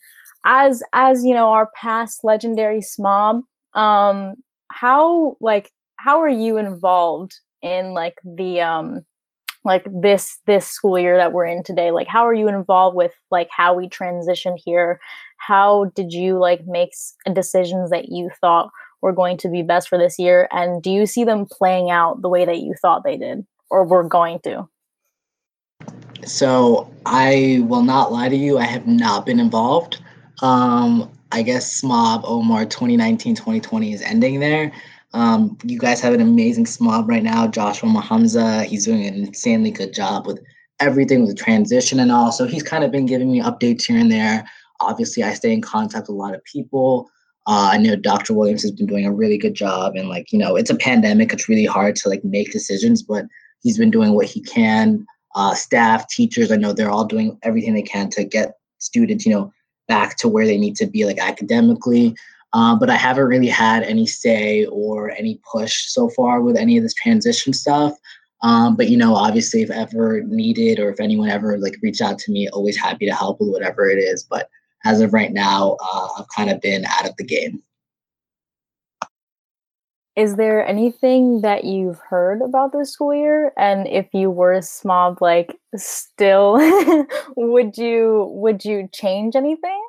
as 0.45 0.81
as 0.93 1.23
you 1.23 1.35
know 1.35 1.49
our 1.49 1.69
past 1.75 2.23
legendary 2.23 2.81
smob 2.81 3.41
um 3.73 4.35
how 4.71 5.35
like 5.41 5.71
how 6.05 6.21
are 6.21 6.29
you 6.29 6.57
involved 6.57 7.39
in 7.63 7.95
like 7.95 8.19
the 8.23 8.61
um 8.61 9.03
like 9.63 9.83
this 9.91 10.37
this 10.45 10.67
school 10.67 10.99
year 10.99 11.17
that 11.17 11.33
we're 11.33 11.47
in 11.47 11.63
today? 11.63 11.89
Like 11.89 12.07
how 12.07 12.27
are 12.27 12.33
you 12.33 12.47
involved 12.47 12.95
with 12.95 13.11
like 13.31 13.49
how 13.49 13.73
we 13.73 13.89
transitioned 13.89 14.59
here? 14.63 14.99
How 15.37 15.85
did 15.95 16.13
you 16.13 16.37
like 16.37 16.67
make 16.67 16.91
decisions 17.33 17.89
that 17.89 18.09
you 18.09 18.29
thought 18.39 18.69
were 19.01 19.13
going 19.13 19.37
to 19.37 19.49
be 19.49 19.63
best 19.63 19.89
for 19.89 19.97
this 19.97 20.19
year? 20.19 20.47
And 20.51 20.83
do 20.83 20.91
you 20.91 21.07
see 21.07 21.23
them 21.23 21.47
playing 21.51 21.89
out 21.89 22.21
the 22.21 22.29
way 22.29 22.45
that 22.45 22.59
you 22.59 22.75
thought 22.79 23.03
they 23.03 23.17
did 23.17 23.43
or 23.71 23.83
were 23.83 24.07
going 24.07 24.39
to? 24.41 24.69
So 26.23 26.87
i 27.07 27.63
will 27.63 27.83
not 27.83 28.11
lie 28.11 28.29
to 28.29 28.35
you 28.35 28.59
i 28.59 28.65
have 28.65 28.85
not 28.85 29.25
been 29.25 29.39
involved. 29.39 30.03
Um, 30.43 31.09
I 31.31 31.41
guess 31.41 31.81
SMOB 31.81 32.21
Omer 32.25 32.65
2019 32.65 33.35
2020 33.35 33.93
is 33.93 34.03
ending 34.03 34.39
there. 34.39 34.71
Um, 35.15 35.57
you 35.63 35.79
guys 35.79 36.01
have 36.01 36.13
an 36.13 36.19
amazing 36.19 36.65
SMOB 36.65 37.07
right 37.07 37.23
now, 37.23 37.47
Joshua 37.47 37.87
Muhumuza. 37.89 38.65
He's 38.65 38.83
doing 38.83 39.05
an 39.05 39.13
insanely 39.13 39.71
good 39.71 39.93
job 39.93 40.27
with 40.27 40.41
everything 40.81 41.21
with 41.21 41.29
the 41.29 41.41
transition 41.41 42.01
and 42.01 42.11
all. 42.11 42.33
So 42.33 42.45
he's 42.45 42.63
kind 42.63 42.83
of 42.83 42.91
been 42.91 43.05
giving 43.05 43.31
me 43.31 43.41
updates 43.41 43.83
here 43.83 43.97
and 43.97 44.11
there. 44.11 44.45
Obviously, 44.81 45.23
I 45.23 45.33
stay 45.33 45.53
in 45.53 45.61
contact 45.61 46.09
with 46.09 46.15
a 46.15 46.19
lot 46.19 46.35
of 46.35 46.43
people. 46.43 47.09
Uh, 47.47 47.69
I 47.71 47.77
know 47.77 47.95
Dr. 47.95 48.33
Williams 48.33 48.61
has 48.63 48.71
been 48.71 48.87
doing 48.87 49.05
a 49.05 49.13
really 49.13 49.37
good 49.37 49.53
job, 49.53 49.95
and 49.95 50.09
like 50.09 50.33
you 50.33 50.37
know, 50.37 50.57
it's 50.57 50.69
a 50.69 50.75
pandemic. 50.75 51.31
It's 51.31 51.47
really 51.47 51.65
hard 51.65 51.95
to 51.97 52.09
like 52.09 52.25
make 52.25 52.51
decisions, 52.51 53.01
but 53.01 53.23
he's 53.61 53.77
been 53.77 53.91
doing 53.91 54.15
what 54.15 54.25
he 54.25 54.41
can. 54.41 55.05
Uh, 55.33 55.55
staff, 55.55 56.09
teachers, 56.09 56.51
I 56.51 56.57
know 56.57 56.73
they're 56.73 56.91
all 56.91 57.05
doing 57.05 57.37
everything 57.43 57.73
they 57.73 57.83
can 57.83 58.09
to 58.11 58.25
get 58.25 58.55
students, 58.79 59.25
you 59.25 59.33
know, 59.33 59.53
back 59.87 60.17
to 60.17 60.27
where 60.27 60.45
they 60.45 60.57
need 60.57 60.75
to 60.75 60.87
be 60.87 61.05
like 61.05 61.19
academically. 61.19 62.15
Uh, 62.55 62.73
but 62.73 62.89
I 62.89 62.95
haven't 62.95 63.25
really 63.25 63.49
had 63.49 63.83
any 63.83 64.05
say 64.05 64.65
or 64.67 65.11
any 65.11 65.41
push 65.51 65.87
so 65.89 66.07
far 66.07 66.39
with 66.39 66.55
any 66.55 66.77
of 66.77 66.83
this 66.83 66.93
transition 66.93 67.51
stuff. 67.51 67.97
Um, 68.43 68.77
but 68.77 68.87
you 68.87 68.95
know, 68.95 69.13
obviously, 69.13 69.61
if 69.61 69.69
ever 69.69 70.21
needed 70.23 70.79
or 70.79 70.89
if 70.89 71.01
anyone 71.01 71.29
ever 71.29 71.57
like 71.57 71.75
reached 71.83 72.01
out 72.01 72.17
to 72.19 72.31
me, 72.31 72.47
always 72.47 72.77
happy 72.77 73.05
to 73.07 73.13
help 73.13 73.41
with 73.41 73.49
whatever 73.49 73.89
it 73.89 73.97
is. 73.97 74.23
But 74.23 74.47
as 74.85 75.01
of 75.01 75.11
right 75.11 75.33
now, 75.33 75.75
uh, 75.81 76.07
I've 76.17 76.29
kind 76.33 76.49
of 76.49 76.61
been 76.61 76.85
out 76.85 77.05
of 77.05 77.17
the 77.17 77.25
game. 77.25 77.61
Is 80.15 80.37
there 80.37 80.65
anything 80.65 81.41
that 81.41 81.65
you've 81.65 81.99
heard 81.99 82.41
about 82.41 82.71
this 82.71 82.93
school 82.93 83.13
year? 83.13 83.51
And 83.57 83.85
if 83.85 84.07
you 84.13 84.31
were 84.31 84.53
a 84.53 84.59
SMOB, 84.59 85.19
like 85.19 85.59
still, 85.75 86.53
would 87.35 87.77
you 87.77 88.29
would 88.31 88.63
you 88.63 88.87
change 88.93 89.35
anything? 89.35 89.81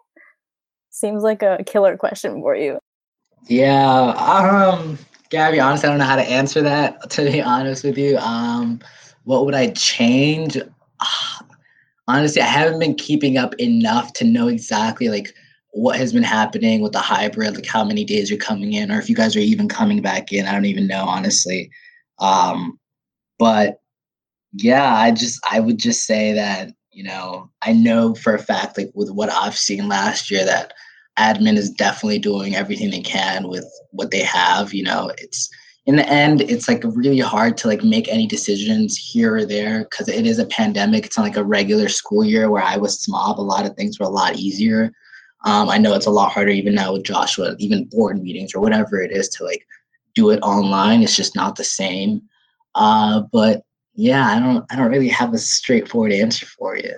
Seems 0.96 1.22
like 1.22 1.42
a 1.42 1.62
killer 1.66 1.94
question 1.98 2.40
for 2.40 2.56
you. 2.56 2.78
Yeah, 3.48 4.14
um, 4.16 4.98
Gabby, 5.28 5.60
honestly, 5.60 5.88
I 5.88 5.92
don't 5.92 5.98
know 5.98 6.06
how 6.06 6.16
to 6.16 6.22
answer 6.22 6.62
that. 6.62 7.10
To 7.10 7.30
be 7.30 7.42
honest 7.42 7.84
with 7.84 7.98
you, 7.98 8.16
um, 8.16 8.80
what 9.24 9.44
would 9.44 9.54
I 9.54 9.72
change? 9.72 10.56
honestly, 12.08 12.40
I 12.40 12.46
haven't 12.46 12.78
been 12.78 12.94
keeping 12.94 13.36
up 13.36 13.54
enough 13.60 14.14
to 14.14 14.24
know 14.24 14.48
exactly 14.48 15.10
like 15.10 15.34
what 15.72 15.96
has 15.96 16.14
been 16.14 16.22
happening 16.22 16.80
with 16.80 16.92
the 16.92 17.00
hybrid, 17.00 17.56
like 17.56 17.66
how 17.66 17.84
many 17.84 18.02
days 18.02 18.30
you're 18.30 18.38
coming 18.38 18.72
in, 18.72 18.90
or 18.90 18.98
if 18.98 19.10
you 19.10 19.14
guys 19.14 19.36
are 19.36 19.40
even 19.40 19.68
coming 19.68 20.00
back 20.00 20.32
in. 20.32 20.46
I 20.46 20.52
don't 20.52 20.64
even 20.64 20.86
know, 20.86 21.04
honestly. 21.04 21.70
Um, 22.20 22.80
but 23.38 23.82
yeah, 24.54 24.94
I 24.94 25.10
just 25.10 25.40
I 25.52 25.60
would 25.60 25.76
just 25.76 26.06
say 26.06 26.32
that 26.32 26.72
you 26.90 27.04
know 27.04 27.50
I 27.60 27.74
know 27.74 28.14
for 28.14 28.34
a 28.34 28.38
fact, 28.38 28.78
like 28.78 28.90
with 28.94 29.10
what 29.10 29.28
I've 29.30 29.58
seen 29.58 29.88
last 29.90 30.30
year, 30.30 30.42
that 30.46 30.72
admin 31.18 31.56
is 31.56 31.70
definitely 31.70 32.18
doing 32.18 32.54
everything 32.54 32.90
they 32.90 33.00
can 33.00 33.48
with 33.48 33.66
what 33.90 34.10
they 34.10 34.22
have. 34.22 34.72
You 34.72 34.84
know, 34.84 35.10
it's 35.18 35.50
in 35.86 35.96
the 35.96 36.08
end, 36.08 36.42
it's 36.42 36.68
like 36.68 36.82
really 36.84 37.20
hard 37.20 37.56
to 37.58 37.68
like 37.68 37.84
make 37.84 38.08
any 38.08 38.26
decisions 38.26 38.96
here 38.96 39.36
or 39.36 39.44
there 39.44 39.84
because 39.84 40.08
it 40.08 40.26
is 40.26 40.38
a 40.38 40.46
pandemic. 40.46 41.06
It's 41.06 41.16
not 41.16 41.24
like 41.24 41.36
a 41.36 41.44
regular 41.44 41.88
school 41.88 42.24
year 42.24 42.50
where 42.50 42.62
I 42.62 42.76
was 42.76 43.06
SMOB. 43.06 43.38
A 43.38 43.42
lot 43.42 43.66
of 43.66 43.76
things 43.76 43.98
were 43.98 44.06
a 44.06 44.10
lot 44.10 44.36
easier. 44.36 44.92
Um, 45.44 45.68
I 45.68 45.78
know 45.78 45.94
it's 45.94 46.06
a 46.06 46.10
lot 46.10 46.32
harder 46.32 46.50
even 46.50 46.74
now 46.74 46.92
with 46.92 47.04
Joshua, 47.04 47.54
even 47.58 47.84
board 47.84 48.20
meetings 48.20 48.52
or 48.54 48.60
whatever 48.60 49.00
it 49.00 49.12
is 49.12 49.28
to 49.30 49.44
like 49.44 49.64
do 50.16 50.30
it 50.30 50.40
online. 50.40 51.02
It's 51.02 51.14
just 51.14 51.36
not 51.36 51.54
the 51.54 51.64
same. 51.64 52.22
Uh, 52.74 53.22
but 53.32 53.62
yeah, 53.94 54.26
I 54.26 54.40
don't 54.40 54.64
I 54.70 54.76
don't 54.76 54.90
really 54.90 55.08
have 55.08 55.34
a 55.34 55.38
straightforward 55.38 56.12
answer 56.12 56.46
for 56.46 56.76
you. 56.76 56.94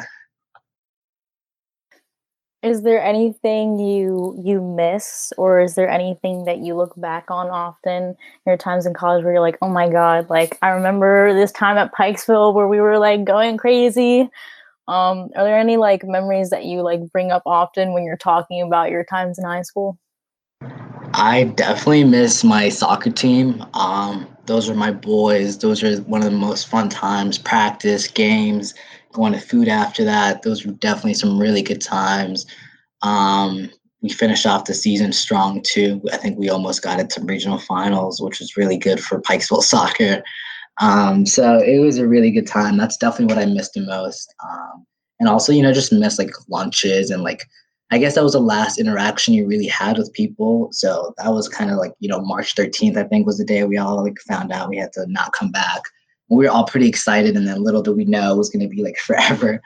Is 2.62 2.82
there 2.82 3.00
anything 3.00 3.78
you 3.78 4.36
you 4.44 4.60
miss 4.60 5.32
or 5.38 5.60
is 5.60 5.76
there 5.76 5.88
anything 5.88 6.44
that 6.46 6.58
you 6.58 6.74
look 6.74 6.92
back 6.96 7.30
on 7.30 7.48
often 7.50 8.16
your 8.46 8.56
times 8.56 8.84
in 8.84 8.94
college 8.94 9.22
where 9.22 9.34
you're 9.34 9.40
like, 9.40 9.58
"Oh 9.62 9.68
my 9.68 9.88
god, 9.88 10.28
like 10.28 10.58
I 10.60 10.70
remember 10.70 11.32
this 11.34 11.52
time 11.52 11.78
at 11.78 11.94
Pikesville 11.94 12.52
where 12.54 12.66
we 12.66 12.80
were 12.80 12.98
like 12.98 13.24
going 13.24 13.58
crazy." 13.58 14.28
Um, 14.88 15.30
are 15.36 15.44
there 15.44 15.58
any 15.58 15.76
like 15.76 16.02
memories 16.04 16.50
that 16.50 16.64
you 16.64 16.82
like 16.82 17.00
bring 17.12 17.30
up 17.30 17.42
often 17.46 17.92
when 17.92 18.02
you're 18.02 18.16
talking 18.16 18.62
about 18.62 18.90
your 18.90 19.04
times 19.04 19.38
in 19.38 19.44
high 19.44 19.62
school? 19.62 19.96
I 21.14 21.44
definitely 21.56 22.04
miss 22.04 22.42
my 22.42 22.70
soccer 22.70 23.10
team. 23.10 23.64
Um, 23.74 24.26
those 24.46 24.68
are 24.68 24.74
my 24.74 24.90
boys. 24.90 25.58
Those 25.58 25.84
are 25.84 25.96
one 26.02 26.22
of 26.22 26.30
the 26.30 26.36
most 26.36 26.68
fun 26.68 26.88
times. 26.88 27.38
Practice, 27.38 28.08
games, 28.08 28.74
going 29.18 29.34
to 29.34 29.40
food 29.40 29.68
after 29.68 30.04
that. 30.04 30.42
Those 30.42 30.64
were 30.64 30.72
definitely 30.72 31.14
some 31.14 31.38
really 31.38 31.62
good 31.62 31.80
times. 31.80 32.46
Um, 33.02 33.70
we 34.00 34.08
finished 34.08 34.46
off 34.46 34.64
the 34.64 34.74
season 34.74 35.12
strong 35.12 35.62
too. 35.62 36.00
I 36.12 36.16
think 36.16 36.38
we 36.38 36.48
almost 36.48 36.82
got 36.82 37.00
into 37.00 37.20
regional 37.22 37.58
finals, 37.58 38.20
which 38.20 38.38
was 38.38 38.56
really 38.56 38.78
good 38.78 39.00
for 39.00 39.20
Pikesville 39.20 39.62
soccer. 39.74 40.22
Um, 40.80 41.26
so 41.26 41.58
it 41.58 41.80
was 41.80 41.98
a 41.98 42.06
really 42.06 42.30
good 42.30 42.46
time. 42.46 42.76
That's 42.76 42.96
definitely 42.96 43.34
what 43.34 43.42
I 43.42 43.46
missed 43.46 43.74
the 43.74 43.80
most. 43.80 44.32
Um, 44.48 44.86
and 45.18 45.28
also, 45.28 45.52
you 45.52 45.62
know, 45.62 45.72
just 45.72 45.92
miss 45.92 46.18
like 46.18 46.30
lunches 46.48 47.10
and 47.10 47.24
like, 47.24 47.44
I 47.90 47.98
guess 47.98 48.14
that 48.14 48.22
was 48.22 48.34
the 48.34 48.40
last 48.40 48.78
interaction 48.78 49.34
you 49.34 49.46
really 49.46 49.66
had 49.66 49.98
with 49.98 50.12
people. 50.12 50.68
So 50.70 51.14
that 51.18 51.30
was 51.30 51.48
kind 51.48 51.70
of 51.70 51.78
like, 51.78 51.92
you 51.98 52.08
know, 52.08 52.20
March 52.20 52.54
13th, 52.54 52.96
I 52.96 53.04
think 53.04 53.26
was 53.26 53.38
the 53.38 53.44
day 53.44 53.64
we 53.64 53.78
all 53.78 54.04
like 54.04 54.18
found 54.28 54.52
out 54.52 54.68
we 54.68 54.76
had 54.76 54.92
to 54.92 55.06
not 55.08 55.32
come 55.32 55.50
back. 55.50 55.82
We 56.28 56.44
were 56.44 56.50
all 56.50 56.66
pretty 56.66 56.88
excited. 56.88 57.36
And 57.36 57.46
then 57.46 57.62
little 57.62 57.82
did 57.82 57.96
we 57.96 58.04
know 58.04 58.32
it 58.32 58.38
was 58.38 58.50
going 58.50 58.68
to 58.68 58.74
be 58.74 58.82
like 58.82 58.98
forever. 59.06 59.60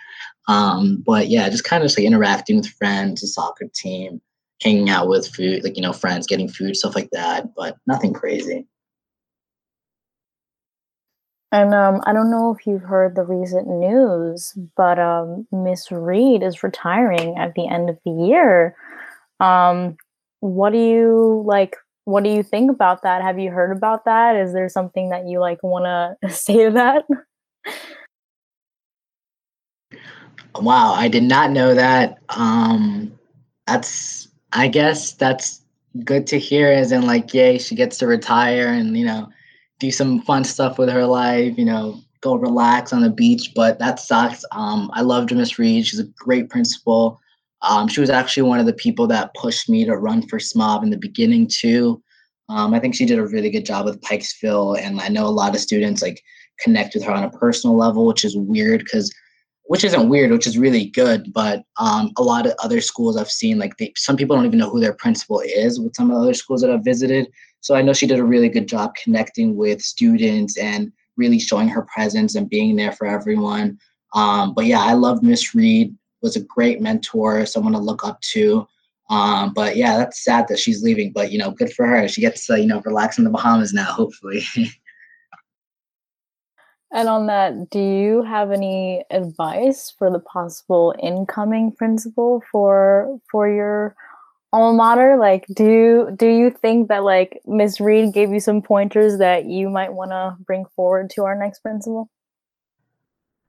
Um, 0.49 1.03
but 1.07 1.29
yeah, 1.29 1.49
just 1.49 1.65
kind 1.65 1.83
of 1.83 1.89
just 1.89 1.99
like 1.99 2.07
interacting 2.07 2.57
with 2.57 2.69
friends, 2.69 3.23
a 3.23 3.27
soccer 3.27 3.67
team, 3.75 4.21
hanging 4.61 4.91
out 4.91 5.09
with 5.09 5.29
food, 5.29 5.65
like, 5.65 5.77
you 5.77 5.83
know, 5.83 5.93
friends, 5.93 6.27
getting 6.27 6.49
food, 6.49 6.77
stuff 6.77 6.95
like 6.95 7.11
that, 7.11 7.55
but 7.57 7.77
nothing 7.87 8.13
crazy. 8.13 8.67
And 11.53 11.75
um, 11.75 12.01
I 12.07 12.15
don't 12.15 12.31
know 12.31 12.57
if 12.59 12.67
you've 12.67 12.83
heard 12.83 13.15
the 13.15 13.25
recent 13.25 13.69
news, 13.69 14.57
but 14.75 14.99
um, 14.99 15.47
Miss 15.53 15.93
Reed 15.93 16.43
is 16.43 16.63
retiring 16.63 17.37
at 17.37 17.55
the 17.55 17.69
end 17.69 17.91
of 17.91 17.99
the 18.07 18.11
year. 18.11 18.75
Um, 19.39 19.99
what 20.41 20.73
do 20.73 20.79
you 20.79 21.43
like? 21.47 21.77
What 22.05 22.25
do 22.25 22.31
you 22.31 22.43
think 22.43 22.71
about 22.71 23.03
that? 23.03 23.23
Have 23.23 23.39
you 23.39 23.51
heard 23.51 23.77
about 23.77 24.05
that? 24.05 24.37
Is 24.37 24.53
there 24.53 24.69
something 24.69 25.11
that 25.11 25.27
you 25.27 25.41
like 25.41 25.63
want 25.63 25.85
to 25.85 26.31
say 26.35 26.65
to 26.65 26.71
that? 26.73 27.05
Wow, 30.57 30.93
I 30.93 31.09
did 31.09 31.23
not 31.23 31.51
know 31.51 31.75
that. 31.75 32.19
Um, 32.31 33.13
that's, 33.67 34.29
I 34.53 34.69
guess 34.69 35.13
that's 35.13 35.63
good 36.05 36.27
to 36.29 36.39
hear. 36.39 36.71
As 36.71 36.93
in, 36.93 37.07
like, 37.07 37.33
yay, 37.33 37.59
she 37.59 37.75
gets 37.75 37.99
to 37.99 38.07
retire, 38.07 38.69
and 38.69 38.97
you 38.97 39.07
know 39.07 39.29
do 39.83 39.91
some 39.91 40.23
fun 40.23 40.45
stuff 40.45 40.79
with 40.79 40.89
her 40.89 41.05
life, 41.05 41.59
you 41.59 41.65
know, 41.65 42.01
go 42.21 42.37
relax 42.37 42.93
on 42.93 43.03
the 43.03 43.11
beach. 43.11 43.53
But 43.55 43.81
that 43.81 43.99
sucks. 43.99 44.45
Um, 44.53 44.89
I 44.95 45.03
loved 45.03 45.35
Miss 45.35 45.59
Reed. 45.59 45.85
She's 45.85 45.99
a 45.99 46.05
great 46.17 46.49
principal. 46.49 47.21
Um, 47.63 47.89
she 47.89 48.01
was 48.01 48.11
actually 48.11 48.45
one 48.45 48.59
of 48.59 48.67
the 48.67 48.73
people 48.73 49.07
that 49.09 49.35
pushed 49.35 49.69
me 49.69 49.85
to 49.85 49.97
run 49.97 50.27
for 50.27 50.39
SMOB 50.39 50.83
in 50.83 50.91
the 50.91 50.97
beginning 50.97 51.49
too. 51.49 52.03
Um, 52.49 52.75
I 52.75 52.81
think 52.81 52.95
she 52.95 53.07
did 53.07 53.19
a 53.19 53.27
really 53.27 53.51
good 53.51 53.65
job 53.65 53.87
with 53.87 54.01
Pikesville, 54.01 54.79
and 54.79 55.01
I 55.01 55.09
know 55.09 55.27
a 55.27 55.29
lot 55.29 55.55
of 55.55 55.61
students 55.61 56.03
like 56.03 56.23
connect 56.61 56.95
with 56.95 57.05
her 57.05 57.13
on 57.13 57.25
a 57.25 57.31
personal 57.31 57.77
level, 57.77 58.07
which 58.07 58.25
is 58.25 58.37
weird 58.37 58.81
because, 58.81 59.13
which 59.65 59.85
isn't 59.85 60.09
weird, 60.09 60.33
which 60.33 60.47
is 60.47 60.59
really 60.59 60.87
good. 60.87 61.33
But 61.33 61.63
um, 61.79 62.11
a 62.17 62.23
lot 62.23 62.47
of 62.47 62.55
other 62.63 62.81
schools 62.81 63.17
I've 63.17 63.31
seen, 63.31 63.59
like 63.59 63.77
they, 63.77 63.93
some 63.97 64.17
people 64.17 64.37
don't 64.37 64.45
even 64.45 64.59
know 64.59 64.69
who 64.69 64.81
their 64.81 64.95
principal 64.95 65.41
is. 65.41 65.81
With 65.81 65.95
some 65.95 66.11
of 66.11 66.17
the 66.17 66.23
other 66.23 66.35
schools 66.35 66.61
that 66.63 66.71
I've 66.71 66.85
visited, 66.85 67.29
so 67.61 67.77
I 67.77 67.83
know 67.83 67.93
she 67.93 68.09
did 68.09 68.19
a 68.19 68.25
really 68.25 68.49
good 68.49 68.67
job 68.67 68.95
connecting 69.03 69.57
with 69.57 69.81
students 69.81 70.59
and 70.59 70.93
really 71.17 71.39
showing 71.39 71.69
her 71.69 71.87
presence 71.95 72.35
and 72.35 72.51
being 72.51 72.77
there 72.77 72.93
for 72.93 73.07
everyone. 73.07 73.79
Um, 74.15 74.53
but 74.53 74.67
yeah, 74.67 74.81
I 74.81 74.95
love 74.95 75.23
Miss 75.23 75.55
Reed. 75.55 75.97
Was 76.23 76.37
a 76.37 76.41
great 76.41 76.81
mentor, 76.81 77.45
someone 77.47 77.73
to 77.73 77.79
look 77.79 78.05
up 78.05 78.21
to. 78.33 78.67
Um, 79.11 79.53
but 79.53 79.77
yeah, 79.77 79.97
that's 79.97 80.25
sad 80.25 80.47
that 80.49 80.59
she's 80.59 80.83
leaving. 80.83 81.13
But 81.13 81.33
you 81.33 81.39
know, 81.39 81.51
good 81.51 81.73
for 81.73 81.87
her. 81.87 82.09
She 82.09 82.21
gets 82.21 82.47
to 82.47 82.61
you 82.61 82.67
know 82.67 82.81
relax 82.85 83.19
in 83.19 83.25
the 83.25 83.31
Bahamas 83.31 83.73
now, 83.73 83.93
hopefully. 83.93 84.45
and 86.93 87.09
on 87.09 87.27
that, 87.27 87.71
do 87.71 87.81
you 87.81 88.23
have 88.23 88.53
any 88.53 89.05
advice 89.11 89.93
for 89.99 90.11
the 90.11 90.21
possible 90.21 90.95
incoming 91.03 91.73
principal 91.73 92.43
for 92.51 93.19
for 93.31 93.49
your 93.49 93.97
alma 94.53 94.77
mater 94.77 95.17
like 95.17 95.47
do 95.55 96.15
do 96.17 96.27
you 96.27 96.51
think 96.51 96.89
that 96.89 97.03
like 97.03 97.41
miss 97.47 97.81
reed 97.81 98.13
gave 98.13 98.31
you 98.31 98.41
some 98.41 98.61
pointers 98.61 99.17
that 99.17 99.47
you 99.47 99.71
might 99.71 99.95
want 99.95 100.11
to 100.11 100.37
bring 100.45 100.67
forward 100.77 101.09
to 101.09 101.25
our 101.25 101.35
next 101.35 101.61
principal 101.61 102.11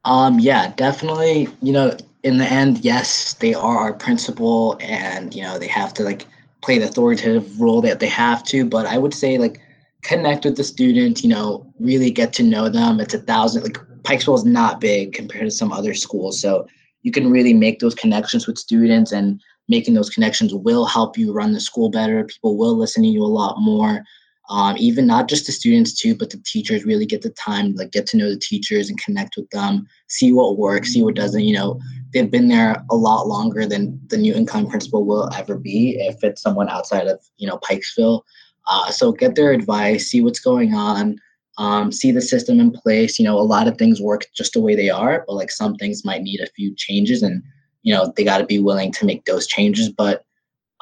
um 0.05 0.39
yeah 0.39 0.71
definitely 0.75 1.47
you 1.61 1.71
know 1.71 1.95
in 2.23 2.37
the 2.37 2.45
end 2.45 2.79
yes 2.79 3.33
they 3.35 3.53
are 3.53 3.77
our 3.77 3.93
principal 3.93 4.77
and 4.81 5.33
you 5.33 5.41
know 5.41 5.57
they 5.57 5.67
have 5.67 5.93
to 5.93 6.03
like 6.03 6.25
play 6.61 6.77
the 6.77 6.85
authoritative 6.85 7.59
role 7.59 7.81
that 7.81 7.99
they 7.99 8.07
have 8.07 8.43
to 8.43 8.65
but 8.65 8.85
i 8.85 8.97
would 8.97 9.13
say 9.13 9.37
like 9.37 9.59
connect 10.01 10.45
with 10.45 10.57
the 10.57 10.63
student 10.63 11.23
you 11.23 11.29
know 11.29 11.65
really 11.79 12.11
get 12.11 12.33
to 12.33 12.43
know 12.43 12.69
them 12.69 12.99
it's 12.99 13.13
a 13.13 13.19
thousand 13.19 13.63
like 13.63 13.77
pikesville 14.03 14.35
is 14.35 14.45
not 14.45 14.81
big 14.81 15.13
compared 15.13 15.45
to 15.45 15.51
some 15.51 15.71
other 15.71 15.93
schools 15.93 16.41
so 16.41 16.67
you 17.03 17.11
can 17.11 17.29
really 17.29 17.53
make 17.53 17.79
those 17.79 17.95
connections 17.95 18.47
with 18.47 18.57
students 18.57 19.11
and 19.11 19.41
making 19.69 19.93
those 19.93 20.09
connections 20.09 20.53
will 20.53 20.85
help 20.85 21.17
you 21.17 21.31
run 21.31 21.53
the 21.53 21.59
school 21.59 21.89
better. 21.89 22.23
People 22.25 22.57
will 22.57 22.75
listen 22.75 23.03
to 23.03 23.09
you 23.09 23.23
a 23.23 23.25
lot 23.25 23.59
more. 23.59 24.03
Um, 24.49 24.75
even 24.77 25.07
not 25.07 25.29
just 25.29 25.45
the 25.45 25.53
students 25.53 25.93
too, 25.93 26.15
but 26.15 26.29
the 26.29 26.41
teachers 26.45 26.83
really 26.83 27.05
get 27.05 27.21
the 27.21 27.29
time, 27.29 27.73
like 27.75 27.91
get 27.91 28.05
to 28.07 28.17
know 28.17 28.29
the 28.29 28.37
teachers 28.37 28.89
and 28.89 28.99
connect 28.99 29.37
with 29.37 29.49
them, 29.51 29.87
see 30.07 30.33
what 30.33 30.57
works, 30.57 30.91
see 30.91 31.01
what 31.01 31.15
doesn't. 31.15 31.45
You 31.45 31.55
know, 31.55 31.79
they've 32.13 32.29
been 32.29 32.49
there 32.49 32.83
a 32.91 32.95
lot 32.95 33.27
longer 33.27 33.65
than 33.65 33.99
the 34.07 34.17
new 34.17 34.33
income 34.33 34.67
principal 34.67 35.05
will 35.05 35.29
ever 35.33 35.55
be 35.57 35.95
if 35.99 36.23
it's 36.23 36.41
someone 36.41 36.69
outside 36.69 37.07
of 37.07 37.19
you 37.37 37.47
know 37.47 37.57
Pikesville. 37.59 38.21
Uh, 38.67 38.91
so 38.91 39.11
get 39.11 39.35
their 39.35 39.51
advice, 39.51 40.07
see 40.07 40.21
what's 40.21 40.39
going 40.39 40.73
on, 40.73 41.17
um, 41.57 41.91
see 41.91 42.11
the 42.11 42.21
system 42.21 42.59
in 42.59 42.71
place. 42.71 43.17
You 43.19 43.25
know, 43.25 43.37
a 43.37 43.41
lot 43.41 43.67
of 43.67 43.77
things 43.77 44.01
work 44.01 44.25
just 44.35 44.53
the 44.53 44.61
way 44.61 44.75
they 44.75 44.89
are, 44.89 45.23
but 45.25 45.35
like 45.35 45.51
some 45.51 45.75
things 45.75 46.05
might 46.05 46.21
need 46.21 46.41
a 46.41 46.51
few 46.55 46.75
changes 46.75 47.23
and 47.23 47.41
you 47.83 47.93
know 47.93 48.11
they 48.15 48.23
got 48.23 48.39
to 48.39 48.45
be 48.45 48.59
willing 48.59 48.91
to 48.91 49.05
make 49.05 49.25
those 49.25 49.45
changes 49.45 49.89
but 49.89 50.25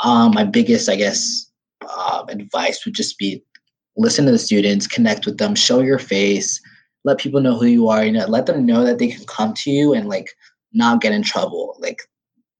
um, 0.03 0.31
my 0.33 0.43
biggest 0.43 0.87
i 0.87 0.95
guess 0.95 1.51
uh, 1.89 2.23
advice 2.29 2.85
would 2.85 2.93
just 2.93 3.17
be 3.17 3.43
listen 3.97 4.25
to 4.25 4.31
the 4.31 4.39
students 4.39 4.87
connect 4.87 5.25
with 5.25 5.37
them 5.37 5.55
show 5.55 5.79
your 5.79 5.99
face 5.99 6.59
let 7.03 7.19
people 7.19 7.41
know 7.41 7.57
who 7.57 7.65
you 7.65 7.87
are 7.89 8.05
you 8.05 8.11
know 8.11 8.25
let 8.27 8.45
them 8.45 8.65
know 8.65 8.83
that 8.83 8.99
they 8.99 9.07
can 9.07 9.25
come 9.25 9.53
to 9.53 9.69
you 9.69 9.93
and 9.93 10.07
like 10.07 10.29
not 10.73 11.01
get 11.01 11.11
in 11.11 11.23
trouble 11.23 11.75
like 11.79 11.99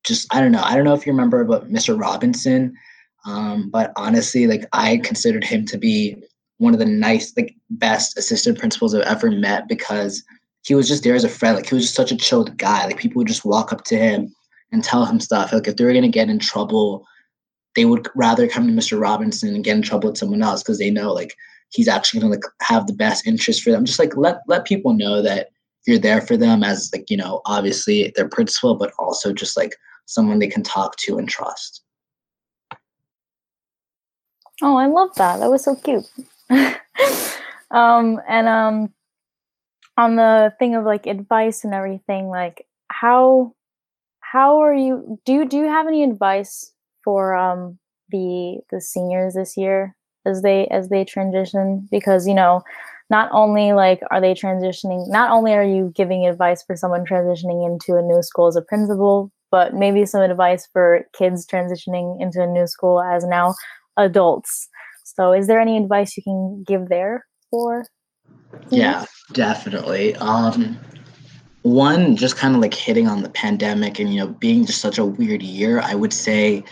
just 0.03 0.33
I 0.33 0.41
don't 0.41 0.51
know. 0.51 0.63
I 0.63 0.75
don't 0.75 0.85
know 0.85 0.93
if 0.93 1.05
you 1.05 1.11
remember, 1.11 1.43
but 1.43 1.69
Mr. 1.69 1.99
Robinson. 1.99 2.75
Um, 3.25 3.69
but 3.69 3.91
honestly, 3.95 4.47
like 4.47 4.65
I 4.73 4.97
considered 4.97 5.43
him 5.43 5.65
to 5.67 5.77
be 5.77 6.15
one 6.57 6.73
of 6.73 6.79
the 6.79 6.85
nice, 6.85 7.35
like 7.37 7.55
best 7.69 8.17
assistant 8.17 8.59
principals 8.59 8.95
I've 8.95 9.01
ever 9.01 9.31
met 9.31 9.67
because 9.67 10.23
he 10.63 10.75
was 10.75 10.87
just 10.87 11.03
there 11.03 11.15
as 11.15 11.23
a 11.23 11.29
friend. 11.29 11.55
Like 11.55 11.69
he 11.69 11.75
was 11.75 11.85
just 11.85 11.95
such 11.95 12.11
a 12.11 12.17
chilled 12.17 12.57
guy. 12.57 12.85
Like 12.85 12.97
people 12.97 13.19
would 13.19 13.27
just 13.27 13.45
walk 13.45 13.71
up 13.71 13.83
to 13.85 13.97
him 13.97 14.33
and 14.71 14.83
tell 14.83 15.05
him 15.05 15.19
stuff. 15.19 15.53
Like 15.53 15.67
if 15.67 15.75
they 15.75 15.83
were 15.83 15.93
gonna 15.93 16.07
get 16.07 16.29
in 16.29 16.39
trouble, 16.39 17.05
they 17.75 17.85
would 17.85 18.07
rather 18.15 18.47
come 18.47 18.67
to 18.67 18.73
Mr. 18.73 18.99
Robinson 18.99 19.55
and 19.55 19.63
get 19.63 19.75
in 19.75 19.81
trouble 19.81 20.09
with 20.09 20.17
someone 20.17 20.43
else 20.43 20.61
because 20.61 20.79
they 20.79 20.89
know 20.89 21.13
like 21.13 21.35
he's 21.69 21.87
actually 21.87 22.19
gonna 22.19 22.33
like 22.33 22.43
have 22.61 22.87
the 22.87 22.93
best 22.93 23.25
interest 23.25 23.63
for 23.63 23.71
them. 23.71 23.85
Just 23.85 23.99
like 23.99 24.15
let 24.15 24.39
let 24.47 24.65
people 24.65 24.93
know 24.93 25.21
that 25.21 25.49
you're 25.87 25.97
there 25.97 26.21
for 26.21 26.37
them 26.37 26.63
as 26.63 26.89
like 26.93 27.09
you 27.09 27.17
know 27.17 27.41
obviously 27.45 28.11
their 28.15 28.27
principal, 28.27 28.75
but 28.75 28.93
also 28.99 29.33
just 29.33 29.57
like 29.57 29.75
someone 30.05 30.39
they 30.39 30.47
can 30.47 30.63
talk 30.63 30.97
to 30.97 31.17
and 31.17 31.29
trust. 31.29 31.83
Oh, 34.61 34.75
I 34.75 34.85
love 34.87 35.15
that. 35.15 35.39
That 35.39 35.49
was 35.49 35.63
so 35.63 35.75
cute. 35.75 36.05
um, 37.71 38.21
and 38.27 38.47
um, 38.47 38.93
on 39.97 40.17
the 40.17 40.53
thing 40.59 40.75
of 40.75 40.85
like 40.85 41.07
advice 41.07 41.63
and 41.63 41.73
everything, 41.73 42.27
like 42.27 42.67
how 42.89 43.55
how 44.19 44.61
are 44.61 44.73
you? 44.73 45.19
Do 45.25 45.45
do 45.45 45.57
you 45.57 45.67
have 45.67 45.87
any 45.87 46.03
advice 46.03 46.70
for 47.03 47.35
um 47.35 47.77
the 48.09 48.59
the 48.71 48.81
seniors 48.81 49.33
this 49.33 49.55
year 49.57 49.95
as 50.25 50.41
they 50.41 50.67
as 50.67 50.89
they 50.89 51.03
transition? 51.05 51.87
Because 51.91 52.27
you 52.27 52.33
know, 52.33 52.61
not 53.09 53.29
only 53.31 53.73
like 53.73 54.01
are 54.11 54.21
they 54.21 54.33
transitioning, 54.33 55.07
not 55.09 55.31
only 55.31 55.53
are 55.53 55.63
you 55.63 55.91
giving 55.95 56.25
advice 56.25 56.63
for 56.63 56.75
someone 56.75 57.05
transitioning 57.05 57.65
into 57.65 57.97
a 57.97 58.01
new 58.01 58.23
school 58.23 58.47
as 58.47 58.55
a 58.55 58.61
principal, 58.61 59.31
but 59.51 59.73
maybe 59.75 60.05
some 60.05 60.21
advice 60.21 60.67
for 60.71 61.05
kids 61.13 61.45
transitioning 61.45 62.19
into 62.21 62.41
a 62.41 62.47
new 62.47 62.65
school 62.65 63.01
as 63.01 63.25
now 63.25 63.53
adults. 63.97 64.69
So, 65.03 65.33
is 65.33 65.47
there 65.47 65.59
any 65.59 65.77
advice 65.77 66.15
you 66.15 66.23
can 66.23 66.63
give 66.65 66.87
there 66.87 67.25
for? 67.49 67.85
Yeah, 68.69 69.05
definitely. 69.33 70.15
Um, 70.15 70.79
one, 71.63 72.15
just 72.15 72.37
kind 72.37 72.55
of 72.55 72.61
like 72.61 72.73
hitting 72.73 73.07
on 73.07 73.23
the 73.23 73.29
pandemic 73.29 73.99
and 73.99 74.13
you 74.13 74.19
know 74.19 74.27
being 74.27 74.65
just 74.65 74.81
such 74.81 74.97
a 74.97 75.05
weird 75.05 75.43
year. 75.43 75.81
I 75.81 75.95
would 75.95 76.13
say 76.13 76.63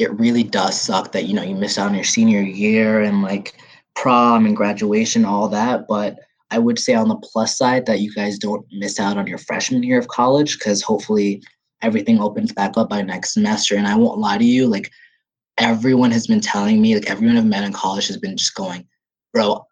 it 0.00 0.18
really 0.18 0.42
does 0.42 0.80
suck 0.80 1.12
that 1.12 1.26
you 1.26 1.34
know 1.34 1.42
you 1.42 1.54
miss 1.54 1.76
out 1.78 1.88
on 1.88 1.94
your 1.94 2.04
senior 2.04 2.40
year 2.40 3.02
and 3.02 3.22
like 3.22 3.54
prom 3.94 4.46
and 4.46 4.56
graduation, 4.56 5.26
all 5.26 5.46
that. 5.48 5.86
But 5.86 6.18
I 6.50 6.58
would 6.58 6.78
say 6.78 6.94
on 6.94 7.08
the 7.08 7.16
plus 7.16 7.58
side 7.58 7.84
that 7.84 8.00
you 8.00 8.12
guys 8.14 8.38
don't 8.38 8.66
miss 8.72 8.98
out 8.98 9.18
on 9.18 9.26
your 9.26 9.38
freshman 9.38 9.82
year 9.82 9.98
of 9.98 10.08
college 10.08 10.58
because 10.58 10.82
hopefully 10.82 11.42
everything 11.82 12.18
opens 12.18 12.50
back 12.52 12.78
up 12.78 12.88
by 12.88 13.02
next 13.02 13.34
semester. 13.34 13.76
And 13.76 13.86
I 13.86 13.94
won't 13.94 14.18
lie 14.18 14.38
to 14.38 14.44
you, 14.44 14.66
like 14.66 14.90
everyone 15.58 16.10
has 16.12 16.26
been 16.26 16.40
telling 16.40 16.80
me, 16.80 16.94
like 16.94 17.10
everyone 17.10 17.36
I've 17.36 17.44
met 17.44 17.64
in 17.64 17.72
college 17.74 18.06
has 18.08 18.16
been 18.16 18.38
just 18.38 18.54
going, 18.54 18.86
bro, 19.34 19.66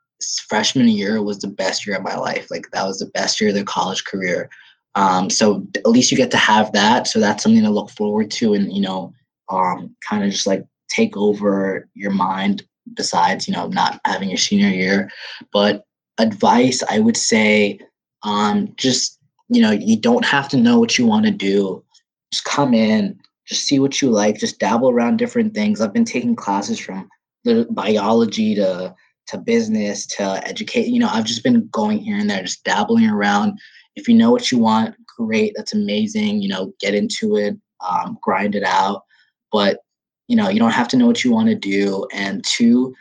freshman 0.47 0.89
year 0.89 1.23
was 1.23 1.39
the 1.39 1.49
best 1.49 1.87
year 1.87 1.97
of 1.97 2.03
my 2.03 2.17
life. 2.17 2.51
Like 2.51 2.67
that 2.73 2.87
was 2.87 2.99
the 2.99 3.07
best 3.07 3.41
year 3.41 3.49
of 3.49 3.55
their 3.55 3.65
college 3.65 4.05
career. 4.05 4.51
Um, 4.95 5.31
so 5.31 5.67
at 5.75 5.87
least 5.87 6.11
you 6.11 6.19
get 6.19 6.31
to 6.33 6.37
have 6.37 6.71
that. 6.73 7.07
So 7.07 7.19
that's 7.19 7.43
something 7.43 7.63
to 7.63 7.71
look 7.71 7.91
forward 7.91 8.31
to 8.33 8.53
and, 8.53 8.71
you 8.73 8.83
know, 8.83 9.15
um, 9.51 9.95
kind 10.09 10.25
of 10.25 10.31
just 10.31 10.47
like 10.47 10.65
take 10.89 11.17
over 11.17 11.89
your 11.95 12.11
mind 12.11 12.63
besides, 12.95 13.47
you 13.47 13.55
know, 13.55 13.69
not 13.69 14.01
having 14.05 14.29
your 14.29 14.39
senior 14.39 14.69
year. 14.69 15.11
But 15.53 15.85
advice, 16.19 16.83
I 16.89 16.99
would 16.99 17.17
say, 17.17 17.81
um, 18.23 18.73
just, 18.77 19.19
you 19.49 19.61
know, 19.61 19.71
you 19.71 19.97
don't 19.99 20.25
have 20.25 20.49
to 20.51 20.57
know 20.57 20.79
what 20.79 20.99
you 20.99 21.07
want 21.07 21.27
to 21.27 21.31
do. 21.31 21.85
Just 22.33 22.45
come 22.45 22.75
in, 22.75 23.19
just 23.47 23.65
see 23.65 23.79
what 23.79 24.03
you 24.03 24.11
like, 24.11 24.39
just 24.39 24.59
dabble 24.59 24.91
around 24.91 25.17
different 25.17 25.55
things. 25.55 25.81
I've 25.81 25.93
been 25.95 26.05
taking 26.05 26.37
classes 26.37 26.79
from 26.79 27.09
the 27.45 27.67
biology 27.71 28.55
to 28.55 28.95
to 29.29 29.39
business 29.39 30.07
to 30.07 30.23
educate. 30.49 30.87
You 30.87 31.01
know, 31.01 31.09
I've 31.11 31.27
just 31.27 31.45
been 31.45 31.69
going 31.69 31.99
here 31.99 32.17
and 32.17 32.31
there, 32.31 32.43
just 32.43 32.65
dabbling 32.65 33.09
around. 33.09 33.59
If 33.95 34.09
you 34.09 34.15
know 34.15 34.31
what 34.31 34.51
you 34.51 34.59
want, 34.59 34.95
great. 35.19 35.53
That's 35.55 35.75
amazing. 35.75 36.41
You 36.41 36.49
know, 36.49 36.73
get 36.81 36.95
into 36.95 37.37
it, 37.37 37.57
um, 37.87 38.19
grind 38.23 38.55
it 38.55 38.65
out. 38.65 39.05
But 39.53 39.81
you 40.29 40.37
know, 40.37 40.49
you 40.49 40.59
don't 40.59 40.73
have 40.73 40.89
to 40.89 40.97
know 40.97 41.07
what 41.07 41.25
you 41.25 41.33
want 41.33 41.49
to 41.49 41.55
do. 41.55 42.07
And 42.13 42.45
two, 42.45 42.95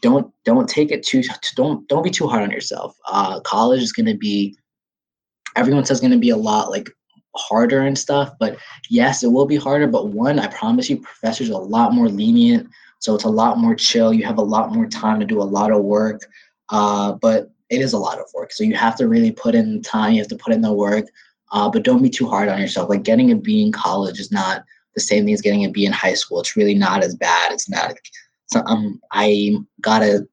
don't 0.00 0.32
don't 0.44 0.68
take 0.68 0.90
it 0.90 1.02
too 1.02 1.22
don't 1.56 1.88
don't 1.88 2.04
be 2.04 2.10
too 2.10 2.26
hard 2.28 2.42
on 2.42 2.50
yourself. 2.50 2.96
Uh, 3.08 3.40
college 3.40 3.82
is 3.82 3.92
going 3.92 4.06
to 4.06 4.16
be 4.16 4.56
everyone 5.56 5.84
says 5.84 6.00
going 6.00 6.12
to 6.12 6.18
be 6.18 6.30
a 6.30 6.36
lot 6.36 6.70
like 6.70 6.88
harder 7.36 7.80
and 7.80 7.98
stuff. 7.98 8.32
But 8.38 8.56
yes, 8.88 9.22
it 9.22 9.32
will 9.32 9.46
be 9.46 9.56
harder. 9.56 9.86
But 9.86 10.08
one, 10.08 10.38
I 10.38 10.46
promise 10.48 10.88
you, 10.88 10.98
professors 10.98 11.50
are 11.50 11.60
a 11.60 11.64
lot 11.64 11.94
more 11.94 12.08
lenient. 12.08 12.68
So 12.98 13.14
it's 13.14 13.24
a 13.24 13.28
lot 13.28 13.58
more 13.58 13.74
chill. 13.74 14.12
You 14.12 14.24
have 14.24 14.38
a 14.38 14.42
lot 14.42 14.72
more 14.72 14.86
time 14.86 15.18
to 15.20 15.26
do 15.26 15.40
a 15.40 15.44
lot 15.44 15.72
of 15.72 15.82
work. 15.82 16.20
Uh, 16.68 17.12
but 17.12 17.50
it 17.68 17.80
is 17.80 17.92
a 17.92 17.98
lot 17.98 18.18
of 18.18 18.26
work. 18.34 18.52
So 18.52 18.64
you 18.64 18.74
have 18.76 18.96
to 18.96 19.08
really 19.08 19.32
put 19.32 19.54
in 19.54 19.82
time. 19.82 20.12
You 20.12 20.20
have 20.20 20.28
to 20.28 20.36
put 20.36 20.52
in 20.52 20.60
the 20.60 20.72
work. 20.72 21.06
Uh, 21.50 21.68
but 21.68 21.82
don't 21.82 22.02
be 22.02 22.10
too 22.10 22.28
hard 22.28 22.48
on 22.48 22.60
yourself. 22.60 22.88
Like 22.88 23.02
getting 23.02 23.30
a 23.32 23.36
B 23.36 23.62
in 23.62 23.72
college 23.72 24.20
is 24.20 24.30
not 24.30 24.64
the 24.94 25.00
same 25.00 25.24
thing 25.24 25.34
as 25.34 25.40
getting 25.40 25.64
a 25.64 25.70
B 25.70 25.86
in 25.86 25.92
high 25.92 26.14
school. 26.14 26.40
It's 26.40 26.56
really 26.56 26.74
not 26.74 27.02
as 27.02 27.14
bad. 27.14 27.52
It's 27.52 27.68
not. 27.68 27.94
So 28.46 28.62
um, 28.66 29.00
I 29.12 29.56
got 29.80 30.02
a 30.02 30.26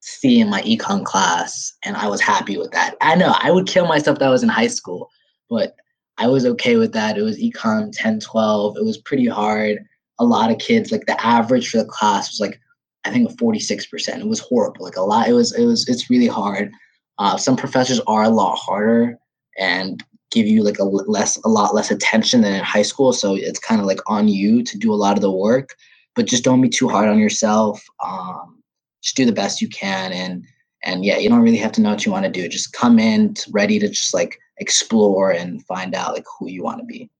C 0.00 0.40
in 0.40 0.50
my 0.50 0.62
econ 0.62 1.04
class, 1.04 1.72
and 1.84 1.96
I 1.96 2.08
was 2.08 2.20
happy 2.20 2.56
with 2.56 2.72
that. 2.72 2.96
I 3.00 3.14
know 3.14 3.34
I 3.38 3.50
would 3.50 3.66
kill 3.68 3.86
myself 3.86 4.18
that 4.18 4.26
I 4.26 4.30
was 4.30 4.42
in 4.42 4.48
high 4.48 4.66
school, 4.66 5.08
but 5.48 5.76
I 6.18 6.26
was 6.26 6.44
okay 6.44 6.76
with 6.76 6.92
that. 6.92 7.16
It 7.16 7.22
was 7.22 7.38
econ 7.38 7.90
10, 7.92 8.20
12. 8.20 8.76
It 8.76 8.84
was 8.84 8.98
pretty 8.98 9.26
hard. 9.26 9.78
A 10.18 10.24
lot 10.24 10.50
of 10.50 10.58
kids, 10.58 10.92
like 10.92 11.06
the 11.06 11.20
average 11.24 11.70
for 11.70 11.78
the 11.78 11.84
class 11.84 12.30
was 12.30 12.40
like, 12.40 12.60
I 13.04 13.10
think 13.10 13.30
46%. 13.30 14.20
It 14.20 14.26
was 14.26 14.40
horrible. 14.40 14.84
Like 14.84 14.96
a 14.96 15.02
lot, 15.02 15.28
it 15.28 15.32
was, 15.32 15.56
it 15.56 15.64
was, 15.64 15.88
it's 15.88 16.10
really 16.10 16.26
hard. 16.26 16.70
Uh, 17.18 17.36
some 17.36 17.56
professors 17.56 18.00
are 18.06 18.24
a 18.24 18.28
lot 18.28 18.56
harder 18.56 19.18
and 19.58 20.02
give 20.32 20.46
you 20.46 20.62
like 20.64 20.78
a 20.78 20.84
less, 20.84 21.36
a 21.44 21.48
lot 21.48 21.74
less 21.74 21.90
attention 21.90 22.40
than 22.40 22.54
in 22.54 22.64
high 22.64 22.82
school. 22.82 23.12
So 23.12 23.34
it's 23.34 23.58
kind 23.58 23.80
of 23.80 23.86
like 23.86 24.00
on 24.06 24.28
you 24.28 24.62
to 24.64 24.78
do 24.78 24.92
a 24.92 24.96
lot 24.96 25.16
of 25.16 25.22
the 25.22 25.30
work, 25.30 25.76
but 26.14 26.26
just 26.26 26.42
don't 26.42 26.60
be 26.60 26.68
too 26.68 26.88
hard 26.88 27.08
on 27.08 27.18
yourself. 27.18 27.84
Um, 28.04 28.62
just 29.02 29.16
do 29.16 29.26
the 29.26 29.32
best 29.32 29.60
you 29.60 29.68
can. 29.68 30.12
And, 30.12 30.44
and 30.84 31.04
yeah, 31.04 31.18
you 31.18 31.28
don't 31.28 31.42
really 31.42 31.58
have 31.58 31.72
to 31.72 31.80
know 31.80 31.90
what 31.90 32.04
you 32.04 32.12
want 32.12 32.24
to 32.24 32.30
do. 32.30 32.48
Just 32.48 32.72
come 32.72 32.98
in 32.98 33.34
ready 33.52 33.78
to 33.78 33.88
just 33.88 34.14
like 34.14 34.38
explore 34.58 35.30
and 35.30 35.64
find 35.66 35.94
out 35.94 36.14
like 36.14 36.24
who 36.38 36.48
you 36.48 36.62
want 36.62 36.78
to 36.80 36.86
be. 36.86 37.10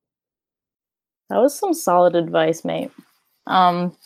That 1.29 1.39
was 1.39 1.59
some 1.59 1.75
solid 1.75 2.17
advice, 2.17 2.65
mate. 2.65 2.91
Um 3.47 3.97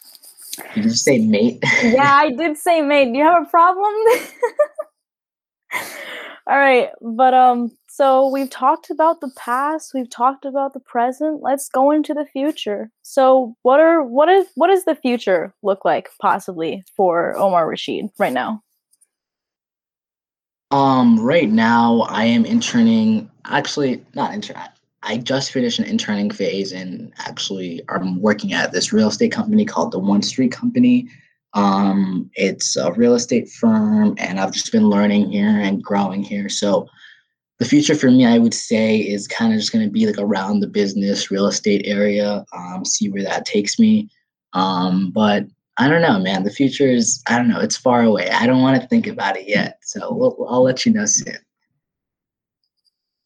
Did 0.74 0.84
you 0.84 0.90
say 0.90 1.18
mate? 1.18 1.58
yeah, 1.82 2.14
I 2.14 2.30
did 2.30 2.56
say 2.56 2.80
mate. 2.80 3.12
Do 3.12 3.18
you 3.18 3.24
have 3.24 3.46
a 3.46 3.50
problem? 3.50 3.92
All 6.48 6.56
right, 6.56 6.90
but 7.00 7.34
um 7.34 7.72
so 7.96 8.28
we've 8.28 8.50
talked 8.50 8.90
about 8.90 9.22
the 9.22 9.30
past, 9.36 9.94
we've 9.94 10.10
talked 10.10 10.44
about 10.44 10.74
the 10.74 10.80
present. 10.80 11.40
Let's 11.40 11.70
go 11.70 11.90
into 11.90 12.12
the 12.12 12.26
future. 12.26 12.90
So 13.00 13.56
what 13.62 13.80
are 13.80 14.02
what 14.02 14.28
is 14.28 14.46
what 14.54 14.66
does 14.66 14.84
the 14.84 14.96
future 14.96 15.54
look 15.62 15.86
like 15.86 16.10
possibly 16.20 16.84
for 16.94 17.34
Omer 17.38 17.66
Reshid 17.66 18.10
right 18.18 18.34
now? 18.34 18.60
Um, 20.70 21.18
right 21.18 21.48
now 21.48 22.02
I 22.10 22.26
am 22.26 22.44
interning. 22.44 23.30
Actually, 23.46 24.04
not 24.14 24.34
intern. 24.34 24.58
I 25.02 25.16
just 25.16 25.50
finished 25.50 25.78
an 25.78 25.86
interning 25.86 26.30
phase, 26.30 26.72
and 26.72 27.14
actually, 27.20 27.80
I'm 27.88 28.20
working 28.20 28.52
at 28.52 28.72
this 28.72 28.92
real 28.92 29.08
estate 29.08 29.32
company 29.32 29.64
called 29.64 29.92
the 29.92 29.98
One 29.98 30.20
Street 30.20 30.52
Company. 30.52 31.08
Um, 31.54 32.30
it's 32.34 32.76
a 32.76 32.92
real 32.92 33.14
estate 33.14 33.48
firm, 33.48 34.16
and 34.18 34.38
I've 34.38 34.52
just 34.52 34.70
been 34.70 34.90
learning 34.90 35.32
here 35.32 35.48
and 35.48 35.82
growing 35.82 36.22
here. 36.22 36.50
So, 36.50 36.88
the 37.58 37.64
future 37.64 37.94
for 37.94 38.10
me, 38.10 38.26
I 38.26 38.38
would 38.38 38.52
say, 38.52 38.98
is 38.98 39.26
kind 39.26 39.52
of 39.52 39.58
just 39.58 39.72
going 39.72 39.84
to 39.84 39.90
be 39.90 40.06
like 40.06 40.18
around 40.18 40.60
the 40.60 40.66
business 40.66 41.30
real 41.30 41.46
estate 41.46 41.82
area. 41.86 42.44
Um, 42.52 42.84
see 42.84 43.08
where 43.08 43.22
that 43.22 43.46
takes 43.46 43.78
me. 43.78 44.10
Um, 44.52 45.10
but 45.10 45.46
I 45.78 45.88
don't 45.88 46.02
know, 46.02 46.18
man. 46.18 46.44
The 46.44 46.50
future 46.50 46.88
is, 46.88 47.22
I 47.28 47.36
don't 47.36 47.48
know, 47.48 47.60
it's 47.60 47.76
far 47.76 48.02
away. 48.02 48.28
I 48.30 48.46
don't 48.46 48.62
want 48.62 48.80
to 48.80 48.88
think 48.88 49.06
about 49.06 49.36
it 49.36 49.48
yet. 49.48 49.78
So 49.82 50.12
we'll, 50.12 50.46
I'll 50.48 50.62
let 50.62 50.84
you 50.84 50.92
know 50.92 51.06
soon. 51.06 51.36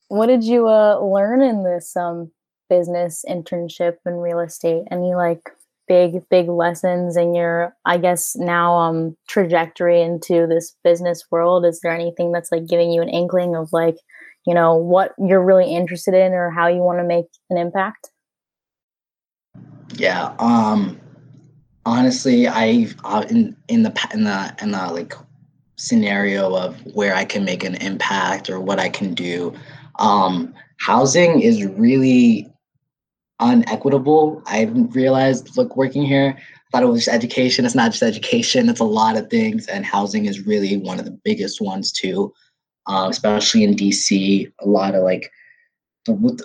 What 0.09 0.27
did 0.27 0.45
you 0.45 0.69
uh, 0.69 0.99
learn 1.01 1.43
in 1.43 1.65
this 1.65 1.97
um, 1.97 2.31
business 2.69 3.25
internship 3.29 3.97
in 4.07 4.15
real 4.15 4.41
estate? 4.41 4.85
Any 4.91 5.15
like 5.15 5.51
big, 5.87 6.29
big 6.29 6.49
lessons 6.49 7.17
in 7.17 7.35
your, 7.35 7.75
I 7.85 7.99
guess, 7.99 8.37
now 8.37 8.77
um, 8.77 9.17
trajectory 9.29 10.01
into 10.01 10.47
this 10.47 10.77
business 10.85 11.25
world? 11.33 11.65
Is 11.65 11.81
there 11.81 11.93
anything 11.93 12.31
that's 12.31 12.53
like 12.53 12.69
giving 12.69 12.93
you 12.93 13.03
an 13.03 13.09
inkling 13.09 13.57
of 13.57 13.73
like, 13.73 13.97
you 14.47 14.55
know, 14.55 14.77
what 14.77 15.13
you're 15.19 15.45
really 15.45 15.75
interested 15.75 16.15
in 16.15 16.33
or 16.33 16.51
how 16.51 16.69
you 16.69 16.81
want 16.81 16.99
to 16.99 17.05
make 17.05 17.27
an 17.51 17.57
impact? 17.57 18.11
Yeah. 19.95 20.35
Um, 20.39 21.01
honestly, 21.85 22.49
I 22.49 22.89
uh, 23.05 23.25
in 23.29 23.57
in 23.69 23.83
the 23.83 24.09
in 24.15 24.25
the 24.25 24.55
in 24.63 24.71
the 24.71 24.93
like 24.93 25.15
scenario 25.77 26.55
of 26.55 26.79
where 26.95 27.15
I 27.15 27.25
can 27.25 27.45
make 27.45 27.65
an 27.65 27.75
impact 27.77 28.51
or 28.51 28.61
what 28.61 28.79
I 28.79 28.89
can 28.89 29.15
do. 29.15 29.55
Um, 29.99 30.55
housing 30.79 31.41
is 31.41 31.65
really 31.65 32.51
unequitable. 33.41 34.43
I've 34.47 34.95
realized, 34.95 35.57
look, 35.57 35.77
working 35.77 36.05
here, 36.05 36.37
I 36.37 36.71
thought 36.71 36.83
it 36.83 36.87
was 36.87 37.07
just 37.07 37.15
education. 37.15 37.65
It's 37.65 37.75
not 37.75 37.93
just 37.93 38.03
education. 38.03 38.69
It's 38.69 38.81
a 38.81 38.85
lot 38.85 39.17
of 39.17 39.29
things, 39.31 39.67
and 39.67 39.85
housing 39.85 40.27
is 40.27 40.47
really 40.47 40.77
one 40.77 40.99
of 40.99 41.05
the 41.05 41.19
biggest 41.25 41.61
ones 41.61 41.93
too. 41.93 42.33
Um, 42.87 43.11
especially 43.11 43.65
in 43.65 43.75
DC, 43.75 44.51
a 44.61 44.67
lot 44.67 44.95
of 44.95 45.03
like 45.03 45.31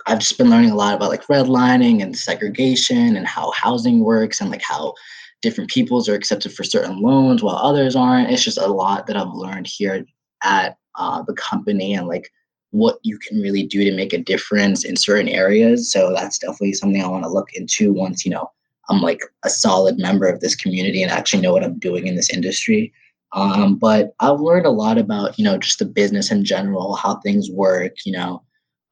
I've 0.06 0.19
just 0.19 0.38
been 0.38 0.50
learning 0.50 0.71
a 0.71 0.76
lot 0.76 0.95
about 0.95 1.10
like 1.10 1.26
redlining 1.28 2.02
and 2.02 2.17
segregation 2.17 3.15
and 3.15 3.26
how 3.26 3.52
housing 3.52 4.02
works 4.02 4.41
and 4.41 4.52
like 4.52 4.62
how 4.62 4.93
different 5.41 5.69
peoples 5.69 6.10
are 6.10 6.13
accepted 6.13 6.54
for 6.54 6.63
certain 6.63 7.02
loans 7.02 7.41
while 7.41 7.56
others 7.56 7.95
aren't. 7.95 8.32
It's 8.32 8.43
just 8.43 8.58
a 8.58 8.67
lot 8.67 9.08
that 9.08 9.15
I've 9.15 9.34
learned 9.34 9.67
here 9.67 10.06
at 10.43 10.78
uh, 10.95 11.24
the 11.24 11.34
company 11.34 11.93
and 11.93 12.08
like 12.08 12.32
what 12.71 13.00
you 13.04 13.17
can 13.17 13.39
really 13.39 13.65
do 13.65 13.84
to 13.84 13.95
make 13.95 14.12
a 14.12 14.17
difference 14.17 14.84
in 14.84 14.98
certain 14.98 15.30
areas. 15.30 15.91
So 15.91 16.13
that's 16.13 16.38
definitely 16.38 16.74
something 16.74 17.02
I 17.02 17.08
want 17.08 17.24
to 17.24 17.30
look 17.30 17.54
into 17.54 17.93
once, 17.93 18.26
you 18.26 18.32
know, 18.32 18.50
I'm 18.89 19.02
like 19.02 19.21
a 19.43 19.50
solid 19.50 19.98
member 19.98 20.28
of 20.28 20.41
this 20.41 20.56
community 20.56 21.02
and 21.02 21.12
actually 21.12 21.41
know 21.41 21.54
what 21.54 21.63
I'm 21.63 21.80
doing 21.80 22.08
in 22.08 22.15
this 22.15 22.30
industry. 22.30 22.91
Um, 23.36 23.76
but 23.76 24.15
I've 24.19 24.39
learned 24.39 24.65
a 24.65 24.71
lot 24.71 24.98
about, 24.98 25.38
you 25.38 25.43
know, 25.43 25.58
just 25.58 25.80
the 25.80 25.86
business 25.86 26.32
in 26.32 26.45
general, 26.45 26.95
how 26.95 27.17
things 27.17 27.52
work, 27.52 27.93
you 28.06 28.13
know, 28.13 28.41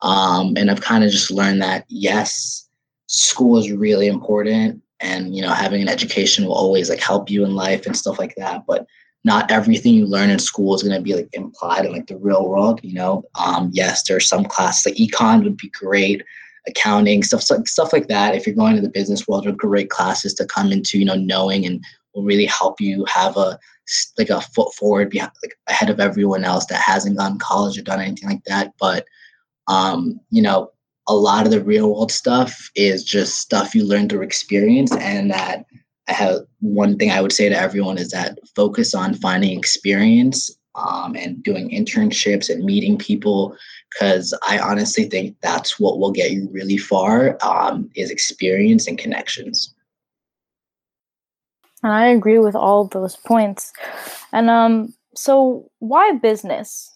um, 0.04 0.54
and 0.58 0.70
I've 0.70 0.82
kind 0.82 1.04
of 1.04 1.10
just 1.10 1.32
learned 1.32 1.62
that 1.62 1.86
yes, 1.88 2.68
school 3.08 3.58
is 3.58 3.72
really 3.72 4.08
important, 4.08 4.82
and 5.00 5.36
you 5.36 5.42
know, 5.42 5.54
having 5.54 5.82
an 5.82 5.90
education 5.90 6.46
will 6.46 6.54
always 6.54 6.90
like 6.90 7.00
help 7.00 7.30
you 7.30 7.44
in 7.46 7.56
life 7.56 7.86
and 7.86 7.96
stuff 7.98 8.20
like 8.20 8.36
that. 8.36 8.66
But 8.68 8.86
not 9.24 9.50
everything 9.50 9.94
you 9.94 10.06
learn 10.06 10.30
in 10.30 10.40
school 10.40 10.76
is 10.76 10.84
going 10.84 10.96
to 10.96 11.02
be 11.02 11.16
like 11.16 11.30
implied 11.32 11.86
in 11.86 11.94
like 11.94 12.08
the 12.08 12.18
real 12.18 12.48
world. 12.48 12.82
You 12.84 12.96
know, 12.96 13.24
um, 13.36 13.72
yes, 13.74 14.04
there's 14.04 14.28
some 14.28 14.44
classes 14.44 14.86
like 14.86 14.96
econ 14.96 15.44
would 15.44 15.56
be 15.56 15.70
great, 15.70 16.22
accounting 16.68 17.24
stuff 17.24 17.50
like 17.50 17.66
stuff 17.66 17.94
like 17.94 18.10
that. 18.10 18.36
If 18.36 18.46
you're 18.46 18.56
going 18.56 18.76
to 18.76 18.82
the 18.82 18.90
business 18.90 19.26
world, 19.26 19.48
are 19.48 19.54
great 19.54 19.90
classes 19.90 20.34
to 20.36 20.46
come 20.46 20.74
into. 20.74 21.00
You 21.00 21.06
know, 21.06 21.16
knowing 21.16 21.66
and 21.66 21.82
will 22.14 22.24
really 22.24 22.46
help 22.46 22.82
you 22.82 23.06
have 23.06 23.38
a 23.38 23.58
like 24.18 24.30
a 24.30 24.42
foot 24.42 24.74
forward 24.74 25.10
behind, 25.10 25.32
like 25.44 25.56
ahead 25.68 25.90
of 25.90 26.00
everyone 26.00 26.44
else 26.44 26.66
that 26.68 26.82
hasn't 26.82 27.18
gone 27.18 27.34
to 27.34 27.46
college 27.46 27.78
or 27.78 27.82
done 27.82 28.00
anything 28.00 28.30
like 28.30 28.44
that. 28.46 28.74
But 28.80 29.06
um, 29.68 30.20
you 30.30 30.42
know, 30.42 30.72
a 31.08 31.16
lot 31.16 31.46
of 31.46 31.52
the 31.52 31.64
real 31.64 31.94
world 31.94 32.12
stuff 32.12 32.70
is 32.76 33.04
just 33.04 33.40
stuff 33.40 33.76
you 33.76 33.86
learn 33.86 34.08
through 34.08 34.22
experience 34.22 34.96
and 34.96 35.32
that 35.32 35.66
I 36.08 36.14
have 36.14 36.40
one 36.60 36.98
thing 36.98 37.12
I 37.12 37.22
would 37.22 37.32
say 37.32 37.50
to 37.50 37.60
everyone 37.60 37.98
is 37.98 38.12
that 38.12 38.40
focus 38.56 38.94
on 38.94 39.14
finding 39.14 39.58
experience 39.58 40.52
um, 40.76 41.16
and 41.16 41.42
doing 41.44 41.70
internships 41.70 42.50
and 42.50 42.64
meeting 42.64 42.98
people 42.98 43.56
because 43.92 44.34
I 44.48 44.60
honestly 44.60 45.06
think 45.06 45.36
that's 45.42 45.80
what 45.80 46.00
will 46.00 46.12
get 46.12 46.32
you 46.32 46.50
really 46.52 46.78
far 46.78 47.38
um, 47.42 47.90
is 47.96 48.10
experience 48.10 48.88
and 48.88 48.98
connections. 48.98 49.73
And 51.84 51.92
I 51.92 52.08
agree 52.08 52.40
with 52.40 52.56
all 52.56 52.82
of 52.82 52.92
those 52.92 53.16
points. 53.18 53.74
And 54.32 54.50
um, 54.50 54.94
so 55.16 55.70
why 55.80 56.14
business? 56.14 56.94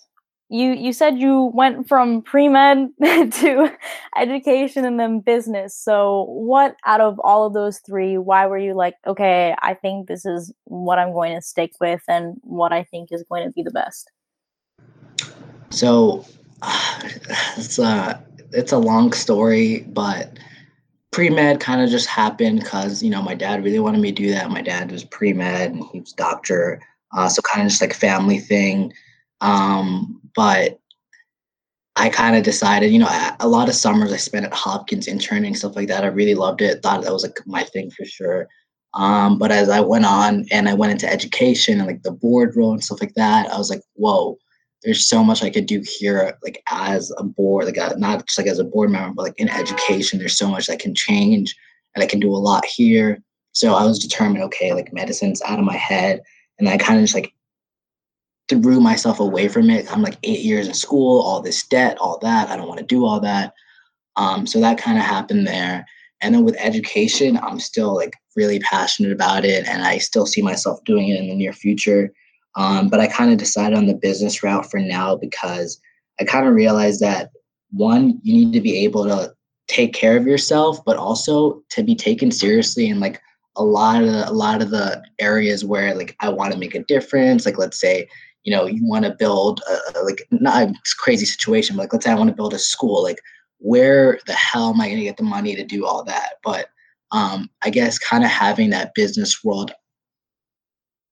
you 0.49 0.71
you 0.71 0.93
said 0.93 1.17
you 1.17 1.51
went 1.53 1.87
from 1.87 2.21
pre-med 2.21 2.89
to 3.31 3.71
education 4.15 4.85
and 4.85 4.99
then 4.99 5.19
business 5.19 5.75
so 5.75 6.25
what 6.29 6.75
out 6.85 7.01
of 7.01 7.19
all 7.19 7.45
of 7.45 7.53
those 7.53 7.79
three 7.79 8.17
why 8.17 8.45
were 8.45 8.57
you 8.57 8.73
like 8.73 8.95
okay 9.05 9.55
i 9.61 9.73
think 9.73 10.07
this 10.07 10.25
is 10.25 10.53
what 10.65 10.97
i'm 10.99 11.11
going 11.11 11.35
to 11.35 11.41
stick 11.41 11.71
with 11.81 12.01
and 12.07 12.35
what 12.41 12.71
i 12.71 12.83
think 12.83 13.09
is 13.11 13.23
going 13.29 13.43
to 13.45 13.51
be 13.51 13.61
the 13.61 13.71
best 13.71 14.09
so 15.69 16.25
it's 17.57 17.77
a 17.79 18.23
it's 18.51 18.71
a 18.71 18.77
long 18.77 19.11
story 19.11 19.85
but 19.89 20.37
pre-med 21.17 21.59
kind 21.59 21.81
of 21.81 21.89
just 21.89 22.05
happened 22.05 22.59
because 22.59 23.01
you 23.01 23.09
know 23.09 23.23
my 23.23 23.33
dad 23.33 23.63
really 23.63 23.79
wanted 23.79 23.99
me 23.99 24.11
to 24.11 24.21
do 24.21 24.29
that 24.31 24.51
my 24.51 24.61
dad 24.61 24.91
was 24.91 25.03
pre-med 25.03 25.71
and 25.71 25.83
he 25.91 25.99
was 25.99 26.13
doctor 26.13 26.79
uh, 27.17 27.27
so 27.27 27.41
kind 27.41 27.65
of 27.65 27.71
just 27.71 27.81
like 27.81 27.91
family 27.91 28.37
thing 28.37 28.93
um, 29.41 30.21
but 30.35 30.79
I 31.95 32.09
kind 32.09 32.35
of 32.35 32.43
decided, 32.43 32.91
you 32.91 32.99
know, 32.99 33.33
a 33.39 33.47
lot 33.47 33.69
of 33.69 33.75
summers 33.75 34.13
I 34.13 34.17
spent 34.17 34.45
at 34.45 34.53
Hopkins 34.53 35.07
interning 35.07 35.55
stuff 35.55 35.75
like 35.75 35.87
that. 35.87 36.03
I 36.03 36.07
really 36.07 36.35
loved 36.35 36.61
it. 36.61 36.83
Thought 36.83 37.01
that 37.01 37.11
was 37.11 37.23
like 37.23 37.39
my 37.47 37.63
thing 37.63 37.89
for 37.89 38.05
sure. 38.05 38.47
Um, 38.93 39.39
but 39.39 39.51
as 39.51 39.69
I 39.69 39.79
went 39.79 40.05
on 40.05 40.45
and 40.51 40.69
I 40.69 40.75
went 40.75 40.91
into 40.91 41.11
education 41.11 41.79
and 41.79 41.87
like 41.87 42.03
the 42.03 42.11
board 42.11 42.55
role 42.55 42.71
and 42.71 42.83
stuff 42.83 43.01
like 43.01 43.15
that, 43.15 43.51
I 43.51 43.57
was 43.57 43.71
like, 43.71 43.81
whoa, 43.93 44.37
there's 44.83 45.07
so 45.07 45.23
much 45.23 45.43
I 45.43 45.49
could 45.49 45.65
do 45.65 45.83
here, 45.85 46.37
like 46.43 46.61
as 46.69 47.11
a 47.17 47.23
board, 47.23 47.65
like 47.65 47.77
uh, 47.77 47.93
not 47.97 48.25
just 48.27 48.37
like 48.37 48.47
as 48.47 48.59
a 48.59 48.63
board 48.63 48.91
member, 48.91 49.13
but 49.13 49.23
like 49.23 49.39
in 49.39 49.49
education, 49.49 50.19
there's 50.19 50.37
so 50.37 50.49
much 50.49 50.67
that 50.67 50.79
can 50.79 50.93
change 50.93 51.55
and 51.95 52.03
I 52.03 52.07
can 52.07 52.19
do 52.19 52.33
a 52.33 52.37
lot 52.37 52.65
here. 52.65 53.21
So 53.53 53.73
I 53.73 53.83
was 53.85 53.99
determined, 53.99 54.43
okay, 54.45 54.73
like 54.73 54.93
medicine's 54.93 55.41
out 55.41 55.59
of 55.59 55.65
my 55.65 55.75
head. 55.75 56.21
And 56.59 56.69
I 56.69 56.77
kind 56.77 56.99
of 56.99 57.03
just 57.03 57.15
like 57.15 57.33
threw 58.49 58.79
myself 58.79 59.19
away 59.19 59.47
from 59.47 59.69
it. 59.69 59.91
I'm 59.91 60.03
like 60.03 60.17
eight 60.23 60.41
years 60.41 60.67
in 60.67 60.73
school, 60.73 61.21
all 61.21 61.41
this 61.41 61.65
debt, 61.67 61.97
all 61.99 62.19
that. 62.19 62.49
I 62.49 62.55
don't 62.55 62.67
want 62.67 62.79
to 62.79 62.85
do 62.85 63.05
all 63.05 63.19
that. 63.21 63.53
Um, 64.15 64.45
so 64.45 64.59
that 64.61 64.77
kind 64.77 64.97
of 64.97 65.03
happened 65.03 65.47
there. 65.47 65.85
And 66.21 66.33
then 66.33 66.43
with 66.43 66.55
education, 66.59 67.37
I'm 67.37 67.59
still 67.59 67.95
like 67.95 68.13
really 68.35 68.59
passionate 68.59 69.11
about 69.11 69.43
it 69.45 69.67
and 69.67 69.83
I 69.83 69.97
still 69.97 70.25
see 70.25 70.41
myself 70.41 70.83
doing 70.85 71.09
it 71.09 71.19
in 71.19 71.27
the 71.27 71.35
near 71.35 71.53
future. 71.53 72.11
Um, 72.57 72.89
but 72.89 72.99
I 72.99 73.07
kind 73.07 73.31
of 73.31 73.37
decided 73.37 73.77
on 73.77 73.85
the 73.85 73.93
business 73.93 74.43
route 74.43 74.69
for 74.69 74.79
now 74.79 75.15
because 75.15 75.79
I 76.19 76.25
kind 76.25 76.47
of 76.47 76.53
realized 76.53 76.99
that 77.01 77.29
one, 77.71 78.19
you 78.23 78.33
need 78.33 78.53
to 78.53 78.61
be 78.61 78.83
able 78.83 79.05
to 79.05 79.33
take 79.67 79.93
care 79.93 80.17
of 80.17 80.25
yourself, 80.25 80.83
but 80.85 80.97
also 80.97 81.61
to 81.69 81.83
be 81.83 81.95
taken 81.95 82.31
seriously 82.31 82.87
in 82.87 82.99
like 82.99 83.21
a 83.55 83.63
lot 83.63 84.01
of 84.01 84.11
the, 84.11 84.29
a 84.29 84.31
lot 84.31 84.61
of 84.61 84.71
the 84.71 85.03
areas 85.19 85.63
where 85.63 85.93
like 85.95 86.15
I 86.19 86.29
want 86.29 86.51
to 86.53 86.59
make 86.59 86.75
a 86.75 86.83
difference. 86.83 87.45
Like 87.45 87.57
let's 87.57 87.79
say 87.79 88.07
you 88.47 88.51
know 88.55 88.65
you 88.65 88.87
want 88.87 89.03
to 89.03 89.15
build 89.19 89.61
a, 89.69 89.99
like 90.03 90.25
not 90.31 90.69
a 90.69 90.73
crazy 90.99 91.25
situation 91.25 91.75
but 91.75 91.83
like 91.83 91.93
let's 91.93 92.05
say 92.05 92.11
i 92.11 92.15
want 92.15 92.29
to 92.29 92.35
build 92.35 92.53
a 92.53 92.59
school 92.59 93.03
like 93.03 93.19
where 93.57 94.19
the 94.25 94.33
hell 94.33 94.69
am 94.69 94.79
i 94.79 94.87
going 94.87 94.97
to 94.97 95.03
get 95.03 95.17
the 95.17 95.23
money 95.23 95.53
to 95.53 95.65
do 95.65 95.85
all 95.85 96.01
that 96.01 96.35
but 96.45 96.67
um 97.11 97.49
i 97.63 97.69
guess 97.69 97.99
kind 97.99 98.23
of 98.23 98.29
having 98.29 98.69
that 98.69 98.93
business 98.95 99.43
world 99.43 99.71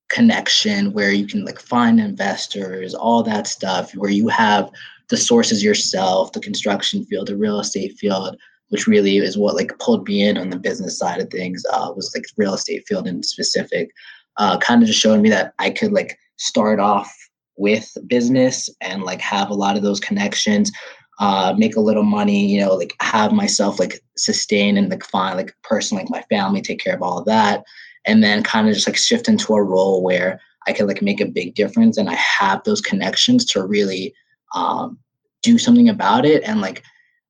connection 0.08 0.92
where 0.92 1.10
you 1.10 1.26
can 1.26 1.44
like 1.44 1.58
find 1.58 1.98
investors 2.00 2.94
all 2.94 3.22
that 3.22 3.46
stuff 3.46 3.94
where 3.96 4.10
you 4.10 4.28
have 4.28 4.70
the 5.08 5.16
sources 5.16 5.64
yourself 5.64 6.32
the 6.32 6.40
construction 6.40 7.04
field 7.04 7.26
the 7.26 7.36
real 7.36 7.58
estate 7.58 7.96
field 7.98 8.36
which 8.68 8.86
really 8.86 9.16
is 9.18 9.38
what 9.38 9.54
like 9.54 9.76
pulled 9.78 10.06
me 10.06 10.22
in 10.22 10.36
on 10.38 10.50
the 10.50 10.58
business 10.58 10.98
side 10.98 11.20
of 11.20 11.28
things 11.30 11.64
uh, 11.72 11.92
was 11.94 12.12
like 12.14 12.24
real 12.36 12.54
estate 12.54 12.84
field 12.86 13.06
in 13.06 13.22
specific 13.22 13.90
uh, 14.36 14.58
kind 14.58 14.82
of 14.82 14.86
just 14.86 15.00
showing 15.00 15.22
me 15.22 15.28
that 15.28 15.54
i 15.58 15.70
could 15.70 15.92
like 15.92 16.16
start 16.36 16.78
off 16.78 17.12
with 17.56 17.96
business 18.06 18.68
and 18.80 19.02
like 19.02 19.20
have 19.20 19.50
a 19.50 19.54
lot 19.54 19.76
of 19.76 19.82
those 19.82 19.98
connections 19.98 20.70
uh 21.18 21.54
make 21.56 21.74
a 21.74 21.80
little 21.80 22.02
money 22.02 22.46
you 22.46 22.60
know 22.60 22.74
like 22.74 22.94
have 23.00 23.32
myself 23.32 23.80
like 23.80 24.00
sustain 24.16 24.76
and 24.76 24.90
like 24.90 25.04
find 25.04 25.36
like 25.36 25.54
personally 25.62 26.04
like 26.04 26.10
my 26.10 26.22
family 26.36 26.60
take 26.60 26.78
care 26.78 26.94
of 26.94 27.02
all 27.02 27.18
of 27.18 27.24
that 27.24 27.64
and 28.06 28.22
then 28.22 28.42
kind 28.42 28.68
of 28.68 28.74
just 28.74 28.86
like 28.86 28.96
shift 28.96 29.28
into 29.28 29.54
a 29.54 29.62
role 29.62 30.02
where 30.02 30.40
i 30.66 30.72
can 30.72 30.86
like 30.86 31.02
make 31.02 31.20
a 31.20 31.26
big 31.26 31.54
difference 31.54 31.96
and 31.96 32.08
i 32.08 32.14
have 32.14 32.62
those 32.64 32.80
connections 32.80 33.44
to 33.44 33.66
really 33.66 34.14
um 34.54 34.98
do 35.42 35.58
something 35.58 35.88
about 35.88 36.24
it. 36.24 36.42
And 36.42 36.60
like 36.60 36.82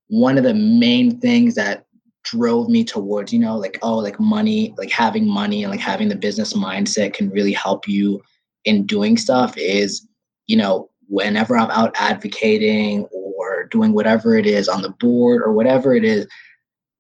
one 0.09 0.39
of 0.39 0.45
the 0.45 0.55
main 0.55 1.21
things 1.21 1.55
that 1.57 1.85
drove 2.25 2.69
me 2.69 2.83
towards 2.83 3.33
you 3.33 3.39
know 3.39 3.57
like 3.57 3.79
oh 3.83 3.99
like 3.99 4.19
money 4.19 4.75
like 4.79 4.91
having 4.91 5.29
money 5.29 5.63
and 5.63 5.71
like 5.71 5.79
having 5.79 6.09
the 6.09 6.17
business 6.17 6.55
mindset 6.55 7.15
can 7.15 7.31
really 7.31 7.53
help 7.53 7.87
you 7.87 8.21
in 8.65 8.85
doing 8.85 9.17
stuff 9.17 9.57
is 9.57 10.09
you 10.47 10.57
know, 10.57 10.89
whenever 11.09 11.57
I'm 11.57 11.71
out 11.71 11.95
advocating 11.99 13.05
or 13.13 13.65
doing 13.71 13.93
whatever 13.93 14.37
it 14.37 14.47
is 14.47 14.69
on 14.69 14.83
the 14.83 14.91
board 14.91 15.43
or 15.43 15.53
whatever 15.53 15.95
it 15.95 16.05
is, 16.05 16.27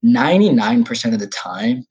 99% 0.05 1.12
of 1.12 1.21
the 1.21 1.27
time, 1.29 1.87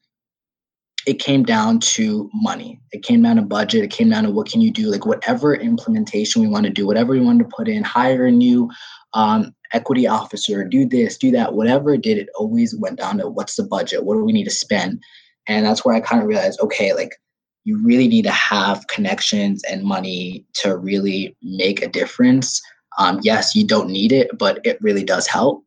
it 1.06 1.20
came 1.20 1.44
down 1.44 1.80
to 1.80 2.30
money. 2.34 2.80
It 2.92 3.04
came 3.04 3.22
down 3.22 3.36
to 3.36 3.42
budget. 3.44 3.84
It 3.84 3.92
came 3.92 4.10
down 4.10 4.24
to 4.24 4.32
what 4.32 4.50
can 4.50 4.62
you 4.62 4.72
do, 4.72 4.90
like 4.90 5.06
whatever 5.06 5.56
implementation 5.56 6.42
we 6.42 6.48
want 6.48 6.66
to 6.66 6.72
do, 6.72 6.88
whatever 6.88 7.14
we 7.14 7.22
want 7.22 7.40
to 7.40 7.50
put 7.56 7.68
in, 7.68 7.84
hire 7.84 8.26
a 8.26 8.32
new 8.32 8.70
um, 9.14 9.54
equity 9.74 10.08
officer, 10.08 10.64
do 10.64 10.88
this, 10.88 11.18
do 11.18 11.32
that, 11.32 11.54
whatever 11.54 11.94
it 11.94 12.02
did, 12.02 12.18
it 12.18 12.30
always 12.36 12.76
went 12.76 12.98
down 12.98 13.18
to 13.18 13.30
what's 13.30 13.56
the 13.56 13.64
budget, 13.64 14.04
what 14.04 14.16
do 14.16 14.24
we 14.24 14.34
need 14.34 14.44
to 14.46 14.52
spend, 14.52 15.02
and 15.48 15.66
that's 15.66 15.84
where 15.84 15.96
I 15.96 16.02
kind 16.02 16.22
of 16.22 16.28
realized, 16.28 16.60
okay, 16.62 16.94
like 16.94 17.12
you 17.64 17.82
really 17.84 18.08
need 18.08 18.24
to 18.24 18.32
have 18.32 18.88
connections 18.88 19.64
and 19.64 19.84
money 19.84 20.46
to 20.54 20.78
really 20.78 21.36
make 21.42 21.82
a 21.82 21.88
difference. 21.88 22.62
Um, 22.98 23.20
yes, 23.24 23.56
you 23.56 23.66
don't 23.66 23.90
need 23.90 24.12
it, 24.12 24.38
but 24.38 24.60
it 24.64 24.78
really 24.82 25.04
does 25.04 25.28
help. 25.28 25.64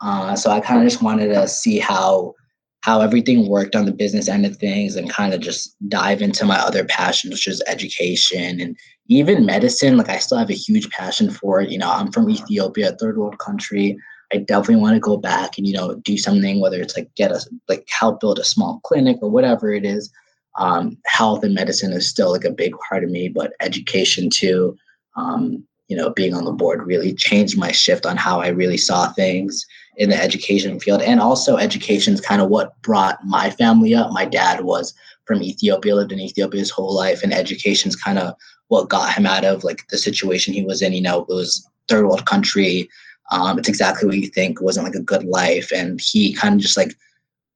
Uh, 0.00 0.36
so 0.36 0.50
I 0.50 0.60
kind 0.60 0.82
of 0.82 0.88
just 0.88 1.02
wanted 1.02 1.28
to 1.28 1.48
see 1.48 1.78
how 1.78 2.34
how 2.82 3.00
everything 3.00 3.48
worked 3.48 3.74
on 3.74 3.84
the 3.84 3.92
business 3.92 4.28
end 4.28 4.46
of 4.46 4.56
things 4.56 4.96
and 4.96 5.10
kind 5.10 5.34
of 5.34 5.40
just 5.40 5.74
dive 5.88 6.22
into 6.22 6.44
my 6.44 6.56
other 6.56 6.84
passions, 6.84 7.32
which 7.32 7.48
is 7.48 7.62
education 7.66 8.60
and 8.60 8.76
even 9.08 9.46
medicine. 9.46 9.96
Like 9.96 10.08
I 10.08 10.18
still 10.18 10.38
have 10.38 10.50
a 10.50 10.54
huge 10.54 10.88
passion 10.90 11.30
for 11.30 11.60
it. 11.60 11.70
You 11.70 11.78
know, 11.78 11.90
I'm 11.90 12.12
from 12.12 12.30
Ethiopia, 12.30 12.90
a 12.90 12.96
third 12.96 13.18
world 13.18 13.38
country. 13.38 13.98
I 14.32 14.38
definitely 14.38 14.82
want 14.82 14.94
to 14.94 15.00
go 15.00 15.16
back 15.16 15.56
and 15.56 15.66
you 15.66 15.72
know 15.72 15.94
do 15.96 16.16
something, 16.16 16.60
whether 16.60 16.80
it's 16.80 16.96
like 16.96 17.12
get 17.14 17.32
us 17.32 17.48
like 17.68 17.86
help 17.88 18.20
build 18.20 18.38
a 18.38 18.44
small 18.44 18.80
clinic 18.84 19.18
or 19.20 19.30
whatever 19.30 19.72
it 19.72 19.84
is. 19.84 20.10
Um, 20.58 20.96
health 21.06 21.44
and 21.44 21.54
medicine 21.54 21.92
is 21.92 22.08
still 22.08 22.32
like 22.32 22.44
a 22.44 22.50
big 22.50 22.72
part 22.88 23.04
of 23.04 23.10
me, 23.10 23.28
but 23.28 23.52
education 23.60 24.30
too. 24.30 24.76
Um, 25.16 25.64
you 25.88 25.96
know, 25.96 26.10
being 26.10 26.34
on 26.34 26.44
the 26.44 26.52
board 26.52 26.84
really 26.84 27.14
changed 27.14 27.56
my 27.56 27.70
shift 27.70 28.06
on 28.06 28.16
how 28.16 28.40
I 28.40 28.48
really 28.48 28.76
saw 28.76 29.12
things 29.12 29.64
in 29.96 30.10
the 30.10 30.22
education 30.22 30.78
field. 30.78 31.02
And 31.02 31.20
also, 31.20 31.56
education 31.56 32.14
is 32.14 32.20
kind 32.20 32.42
of 32.42 32.48
what 32.48 32.80
brought 32.82 33.18
my 33.24 33.50
family 33.50 33.94
up. 33.94 34.12
My 34.12 34.24
dad 34.24 34.62
was 34.62 34.94
from 35.24 35.42
Ethiopia, 35.42 35.94
lived 35.94 36.12
in 36.12 36.20
Ethiopia 36.20 36.60
his 36.60 36.70
whole 36.70 36.94
life, 36.94 37.22
and 37.22 37.32
education 37.32 37.88
is 37.88 37.96
kind 37.96 38.18
of 38.18 38.34
what 38.68 38.88
got 38.88 39.14
him 39.14 39.26
out 39.26 39.44
of 39.44 39.64
like 39.64 39.86
the 39.88 39.98
situation 39.98 40.52
he 40.52 40.64
was 40.64 40.82
in. 40.82 40.92
You 40.92 41.02
know, 41.02 41.22
it 41.22 41.28
was 41.28 41.66
third 41.88 42.04
world 42.04 42.26
country. 42.26 42.88
Um, 43.32 43.58
it's 43.58 43.68
exactly 43.68 44.06
what 44.06 44.18
you 44.18 44.28
think. 44.28 44.60
Wasn't 44.60 44.86
like 44.86 44.94
a 44.94 45.00
good 45.00 45.24
life, 45.24 45.72
and 45.72 46.00
he 46.00 46.34
kind 46.34 46.54
of 46.54 46.60
just 46.60 46.76
like 46.76 46.94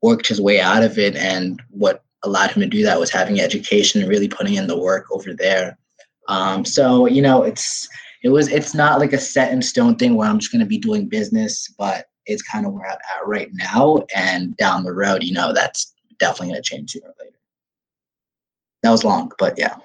worked 0.02 0.26
his 0.26 0.40
way 0.40 0.60
out 0.60 0.82
of 0.82 0.98
it. 0.98 1.16
And 1.16 1.62
what 1.70 2.02
allowed 2.22 2.50
him 2.50 2.60
to 2.60 2.66
do 2.66 2.82
that 2.82 3.00
was 3.00 3.10
having 3.10 3.40
education 3.40 4.00
and 4.00 4.10
really 4.10 4.28
putting 4.28 4.54
in 4.54 4.66
the 4.66 4.78
work 4.78 5.06
over 5.10 5.34
there. 5.34 5.78
Um, 6.28 6.64
so 6.64 7.06
you 7.06 7.22
know, 7.22 7.42
it's 7.42 7.88
it 8.22 8.30
was 8.30 8.48
it's 8.48 8.74
not 8.74 8.98
like 8.98 9.12
a 9.12 9.18
set 9.18 9.52
in 9.52 9.62
stone 9.62 9.96
thing 9.96 10.14
where 10.14 10.28
I'm 10.28 10.38
just 10.38 10.52
going 10.52 10.60
to 10.60 10.66
be 10.66 10.78
doing 10.78 11.08
business, 11.08 11.72
but 11.78 12.06
it's 12.26 12.42
kind 12.42 12.66
of 12.66 12.72
where 12.72 12.86
I'm 12.86 12.92
at 12.92 13.26
right 13.26 13.48
now. 13.52 14.04
And 14.14 14.56
down 14.56 14.84
the 14.84 14.92
road, 14.92 15.22
you 15.22 15.32
know, 15.32 15.52
that's 15.52 15.92
definitely 16.18 16.48
going 16.48 16.62
to 16.62 16.68
change 16.68 16.92
sooner 16.92 17.08
or 17.08 17.14
later. 17.18 17.36
That 18.82 18.90
was 18.90 19.04
long, 19.04 19.32
but 19.38 19.58
yeah. 19.58 19.76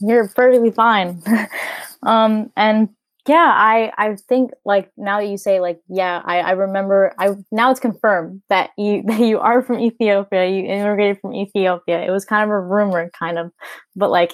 You're 0.00 0.28
perfectly 0.28 0.70
fine. 0.70 1.22
um, 2.02 2.50
and 2.56 2.88
yeah, 3.28 3.52
I 3.54 3.92
I 3.98 4.16
think 4.28 4.50
like 4.64 4.90
now 4.96 5.20
that 5.20 5.28
you 5.28 5.36
say 5.36 5.60
like 5.60 5.80
yeah, 5.88 6.22
I 6.24 6.40
I 6.40 6.50
remember 6.52 7.12
I 7.18 7.36
now 7.52 7.70
it's 7.70 7.78
confirmed 7.78 8.42
that 8.48 8.70
you 8.78 9.02
that 9.06 9.20
you 9.20 9.38
are 9.38 9.62
from 9.62 9.78
Ethiopia. 9.78 10.46
You 10.46 10.64
immigrated 10.64 11.20
from 11.20 11.34
Ethiopia. 11.34 12.00
It 12.02 12.10
was 12.10 12.24
kind 12.24 12.44
of 12.44 12.50
a 12.50 12.60
rumor, 12.60 13.10
kind 13.16 13.38
of, 13.38 13.52
but 13.94 14.10
like 14.10 14.32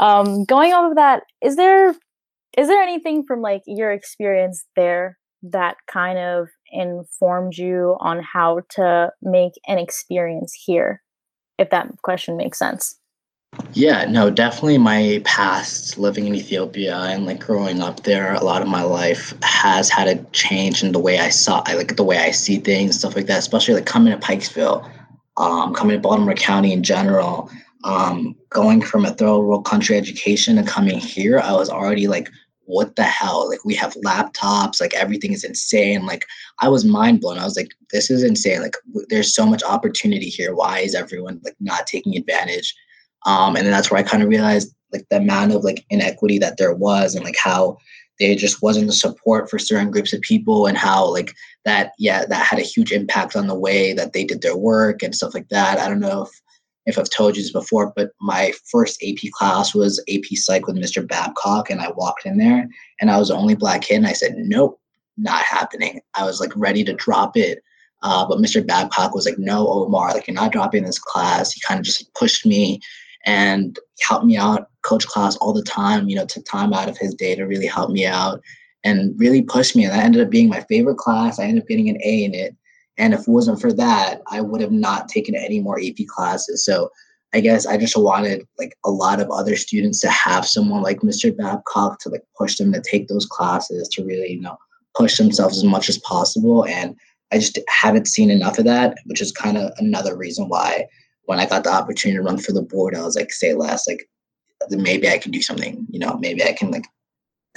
um, 0.00 0.44
going 0.44 0.72
off 0.72 0.90
of 0.90 0.96
that, 0.96 1.22
is 1.42 1.56
there 1.56 1.90
is 2.56 2.66
there 2.68 2.82
anything 2.82 3.24
from 3.24 3.40
like 3.40 3.62
your 3.66 3.92
experience 3.92 4.64
there 4.74 5.16
that 5.42 5.76
kind 5.90 6.18
of 6.18 6.48
informed 6.70 7.56
you 7.56 7.96
on 8.00 8.22
how 8.22 8.60
to 8.70 9.10
make 9.22 9.52
an 9.66 9.78
experience 9.78 10.52
here? 10.52 11.02
If 11.58 11.70
that 11.70 11.88
question 12.02 12.36
makes 12.36 12.58
sense. 12.58 12.98
Yeah, 13.72 14.04
no, 14.04 14.30
definitely 14.30 14.78
my 14.78 15.22
past 15.24 15.98
living 15.98 16.26
in 16.26 16.34
Ethiopia 16.34 16.96
and 16.96 17.26
like 17.26 17.40
growing 17.40 17.80
up 17.80 18.02
there, 18.02 18.34
a 18.34 18.44
lot 18.44 18.62
of 18.62 18.68
my 18.68 18.82
life 18.82 19.32
has 19.42 19.88
had 19.88 20.06
a 20.06 20.22
change 20.32 20.82
in 20.82 20.92
the 20.92 20.98
way 20.98 21.18
I 21.18 21.30
saw, 21.30 21.62
I 21.66 21.74
like 21.74 21.96
the 21.96 22.04
way 22.04 22.18
I 22.18 22.30
see 22.30 22.58
things, 22.58 22.98
stuff 22.98 23.16
like 23.16 23.26
that. 23.26 23.38
Especially 23.38 23.74
like 23.74 23.86
coming 23.86 24.12
to 24.12 24.18
Pikesville, 24.18 24.88
um, 25.38 25.74
coming 25.74 25.96
to 25.96 26.00
Baltimore 26.00 26.34
County 26.34 26.72
in 26.72 26.82
general, 26.82 27.50
um, 27.84 28.36
going 28.50 28.82
from 28.82 29.04
a 29.04 29.12
third 29.12 29.38
world 29.38 29.64
country 29.64 29.96
education 29.96 30.58
and 30.58 30.68
coming 30.68 30.98
here, 30.98 31.38
I 31.38 31.52
was 31.52 31.70
already 31.70 32.06
like, 32.06 32.28
what 32.68 32.96
the 32.96 33.02
hell? 33.02 33.48
Like 33.48 33.64
we 33.64 33.74
have 33.74 33.94
laptops, 34.04 34.80
like 34.80 34.94
everything 34.94 35.32
is 35.32 35.42
insane. 35.42 36.04
Like 36.04 36.26
I 36.60 36.68
was 36.68 36.84
mind 36.84 37.20
blown. 37.20 37.38
I 37.38 37.44
was 37.44 37.56
like, 37.56 37.70
this 37.92 38.10
is 38.10 38.22
insane. 38.22 38.60
Like 38.60 38.76
there's 39.08 39.34
so 39.34 39.46
much 39.46 39.62
opportunity 39.62 40.28
here. 40.28 40.54
Why 40.54 40.80
is 40.80 40.94
everyone 40.94 41.40
like 41.44 41.56
not 41.60 41.86
taking 41.86 42.16
advantage? 42.16 42.74
Um, 43.26 43.56
and 43.56 43.64
then 43.64 43.72
that's 43.72 43.90
where 43.90 43.98
I 43.98 44.02
kind 44.02 44.22
of 44.22 44.28
realized 44.28 44.74
like 44.92 45.06
the 45.10 45.16
amount 45.16 45.52
of 45.52 45.64
like 45.64 45.84
inequity 45.90 46.38
that 46.38 46.58
there 46.58 46.74
was 46.74 47.14
and 47.14 47.24
like 47.24 47.36
how 47.42 47.78
there 48.20 48.34
just 48.34 48.62
wasn't 48.62 48.86
the 48.86 48.92
support 48.92 49.48
for 49.48 49.58
certain 49.58 49.90
groups 49.90 50.12
of 50.12 50.20
people 50.20 50.66
and 50.66 50.76
how 50.76 51.10
like 51.10 51.34
that 51.64 51.92
yeah 51.98 52.24
that 52.26 52.46
had 52.46 52.58
a 52.58 52.62
huge 52.62 52.92
impact 52.92 53.36
on 53.36 53.46
the 53.46 53.58
way 53.58 53.92
that 53.92 54.12
they 54.12 54.24
did 54.24 54.42
their 54.42 54.56
work 54.56 55.02
and 55.02 55.14
stuff 55.14 55.34
like 55.34 55.48
that 55.50 55.78
i 55.78 55.88
don't 55.88 56.00
know 56.00 56.22
if 56.22 56.30
if 56.88 56.98
i've 56.98 57.10
told 57.10 57.36
you 57.36 57.42
this 57.42 57.52
before 57.52 57.92
but 57.94 58.10
my 58.20 58.52
first 58.70 59.02
ap 59.02 59.30
class 59.32 59.74
was 59.74 60.02
ap 60.08 60.24
psych 60.34 60.66
with 60.66 60.76
mr 60.76 61.06
babcock 61.06 61.70
and 61.70 61.80
i 61.80 61.90
walked 61.96 62.26
in 62.26 62.38
there 62.38 62.68
and 63.00 63.10
i 63.10 63.18
was 63.18 63.28
the 63.28 63.34
only 63.34 63.54
black 63.54 63.82
kid 63.82 63.96
and 63.96 64.06
i 64.06 64.12
said 64.12 64.34
nope 64.36 64.80
not 65.16 65.42
happening 65.42 66.00
i 66.14 66.24
was 66.24 66.40
like 66.40 66.52
ready 66.56 66.84
to 66.84 66.94
drop 66.94 67.36
it 67.36 67.62
uh, 68.02 68.26
but 68.26 68.38
mr 68.38 68.64
babcock 68.64 69.14
was 69.14 69.26
like 69.26 69.38
no 69.38 69.66
Omer 69.68 70.12
like 70.14 70.26
you're 70.26 70.34
not 70.34 70.52
dropping 70.52 70.84
this 70.84 70.98
class 70.98 71.52
he 71.52 71.60
kind 71.66 71.78
of 71.78 71.84
just 71.84 72.12
pushed 72.14 72.46
me 72.46 72.80
and 73.28 73.78
helped 74.00 74.24
me 74.24 74.36
out, 74.36 74.68
coach 74.82 75.06
class 75.06 75.36
all 75.36 75.52
the 75.52 75.62
time, 75.62 76.08
you 76.08 76.16
know, 76.16 76.24
took 76.24 76.44
time 76.44 76.72
out 76.72 76.88
of 76.88 76.96
his 76.96 77.14
day 77.14 77.34
to 77.34 77.44
really 77.44 77.66
help 77.66 77.90
me 77.90 78.06
out 78.06 78.40
and 78.84 79.18
really 79.18 79.42
pushed 79.42 79.76
me. 79.76 79.84
And 79.84 79.92
that 79.92 80.04
ended 80.04 80.22
up 80.22 80.30
being 80.30 80.48
my 80.48 80.60
favorite 80.62 80.96
class. 80.96 81.38
I 81.38 81.44
ended 81.44 81.62
up 81.62 81.68
getting 81.68 81.90
an 81.90 81.98
A 82.02 82.24
in 82.24 82.34
it. 82.34 82.56
And 82.98 83.14
if 83.14 83.20
it 83.20 83.28
wasn't 83.28 83.60
for 83.60 83.72
that, 83.72 84.20
I 84.26 84.40
would 84.40 84.60
have 84.60 84.72
not 84.72 85.08
taken 85.08 85.34
any 85.34 85.60
more 85.60 85.80
AP 85.80 86.06
classes. 86.08 86.64
So 86.64 86.90
I 87.32 87.40
guess 87.40 87.66
I 87.66 87.76
just 87.76 87.96
wanted 87.96 88.46
like 88.58 88.76
a 88.84 88.90
lot 88.90 89.20
of 89.20 89.30
other 89.30 89.54
students 89.54 90.00
to 90.00 90.10
have 90.10 90.46
someone 90.46 90.82
like 90.82 91.00
Mr. 91.00 91.34
Babcock 91.36 92.00
to 92.00 92.08
like 92.08 92.24
push 92.36 92.56
them 92.56 92.72
to 92.72 92.80
take 92.80 93.08
those 93.08 93.26
classes 93.26 93.88
to 93.88 94.04
really, 94.04 94.32
you 94.32 94.40
know, 94.40 94.56
push 94.96 95.16
themselves 95.16 95.58
as 95.58 95.64
much 95.64 95.88
as 95.88 95.98
possible. 95.98 96.64
And 96.66 96.96
I 97.30 97.38
just 97.38 97.58
haven't 97.68 98.08
seen 98.08 98.30
enough 98.30 98.58
of 98.58 98.64
that, 98.64 98.96
which 99.06 99.20
is 99.20 99.30
kind 99.30 99.58
of 99.58 99.72
another 99.78 100.16
reason 100.16 100.48
why 100.48 100.86
when 101.24 101.38
I 101.38 101.46
got 101.46 101.64
the 101.64 101.72
opportunity 101.72 102.16
to 102.16 102.22
run 102.22 102.38
for 102.38 102.52
the 102.52 102.62
board, 102.62 102.94
I 102.94 103.02
was 103.02 103.14
like, 103.14 103.30
say 103.30 103.52
less, 103.52 103.86
like 103.86 104.08
maybe 104.70 105.08
I 105.08 105.18
can 105.18 105.30
do 105.30 105.42
something, 105.42 105.86
you 105.90 105.98
know, 105.98 106.16
maybe 106.18 106.42
I 106.42 106.52
can 106.52 106.70
like 106.70 106.86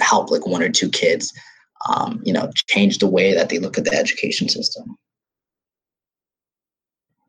help 0.00 0.30
like 0.30 0.46
one 0.46 0.62
or 0.62 0.68
two 0.68 0.90
kids, 0.90 1.32
um, 1.88 2.20
you 2.22 2.34
know, 2.34 2.50
change 2.68 2.98
the 2.98 3.06
way 3.06 3.34
that 3.34 3.48
they 3.48 3.58
look 3.58 3.78
at 3.78 3.84
the 3.84 3.94
education 3.94 4.50
system. 4.50 4.96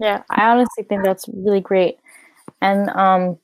Yeah, 0.03 0.23
I 0.31 0.49
honestly 0.51 0.85
think 0.85 1.05
that's 1.05 1.27
really 1.33 1.61
great. 1.61 1.97
And 2.61 2.89
um 2.91 3.37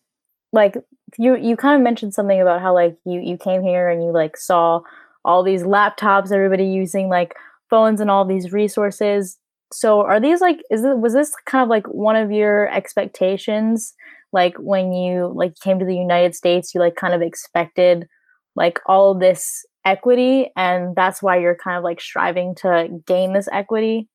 like 0.53 0.77
you 1.19 1.35
you 1.37 1.57
kind 1.57 1.75
of 1.75 1.83
mentioned 1.83 2.13
something 2.15 2.41
about 2.41 2.61
how 2.61 2.73
like 2.73 2.97
you 3.05 3.21
you 3.21 3.37
came 3.37 3.63
here 3.63 3.89
and 3.89 4.03
you 4.03 4.11
like 4.13 4.37
saw 4.37 4.81
all 5.25 5.43
these 5.43 5.63
laptops, 5.63 6.31
everybody 6.33 6.65
using 6.65 7.09
like 7.09 7.35
phones 7.69 8.01
and 8.01 8.11
all 8.11 8.25
these 8.25 8.53
resources. 8.53 9.39
So 9.73 10.01
are 10.01 10.21
these 10.21 10.41
like 10.41 10.61
is 10.71 10.85
it 10.85 10.99
was 10.99 11.13
this 11.13 11.33
kind 11.47 11.63
of 11.63 11.69
like 11.69 11.87
one 11.87 12.17
of 12.17 12.31
your 12.31 12.69
expectations? 12.73 13.93
Like 14.33 14.55
when 14.59 14.93
you 14.93 15.33
like 15.35 15.55
came 15.61 15.79
to 15.79 15.85
the 15.85 15.95
united 15.97 16.35
states 16.35 16.75
you 16.75 16.81
like 16.81 16.95
kind 16.97 17.15
of 17.15 17.21
expected 17.23 18.07
like 18.55 18.79
all 18.87 19.15
this 19.15 19.65
equity 19.85 20.51
and 20.57 20.95
that's 20.95 21.23
why 21.23 21.37
you're 21.39 21.55
kind 21.63 21.77
of 21.77 21.83
like 21.85 22.01
striving 22.01 22.55
to 22.55 22.89
gain 23.07 23.33
this 23.33 23.49
equity 23.53 24.07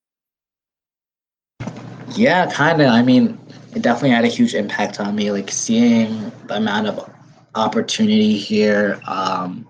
yeah 2.16 2.50
kind 2.50 2.80
of 2.80 2.88
i 2.88 3.02
mean 3.02 3.38
it 3.74 3.82
definitely 3.82 4.10
had 4.10 4.24
a 4.24 4.28
huge 4.28 4.54
impact 4.54 5.00
on 5.00 5.14
me 5.14 5.30
like 5.30 5.50
seeing 5.50 6.30
the 6.46 6.56
amount 6.56 6.86
of 6.86 7.10
opportunity 7.54 8.36
here 8.36 9.00
um 9.06 9.66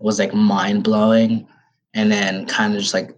was 0.00 0.18
like 0.18 0.34
mind 0.34 0.84
blowing 0.84 1.46
and 1.94 2.10
then 2.10 2.46
kind 2.46 2.74
of 2.74 2.80
just 2.80 2.94
like 2.94 3.10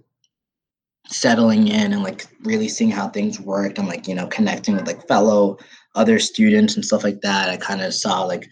settling 1.06 1.68
in 1.68 1.92
and 1.92 2.02
like 2.02 2.26
really 2.42 2.68
seeing 2.68 2.90
how 2.90 3.08
things 3.08 3.40
worked 3.40 3.78
and 3.78 3.88
like 3.88 4.06
you 4.06 4.14
know 4.14 4.26
connecting 4.26 4.74
with 4.74 4.86
like 4.86 5.06
fellow 5.08 5.56
other 5.94 6.18
students 6.18 6.76
and 6.76 6.84
stuff 6.84 7.02
like 7.02 7.20
that 7.22 7.48
i 7.48 7.56
kind 7.56 7.80
of 7.80 7.94
saw 7.94 8.22
like 8.22 8.48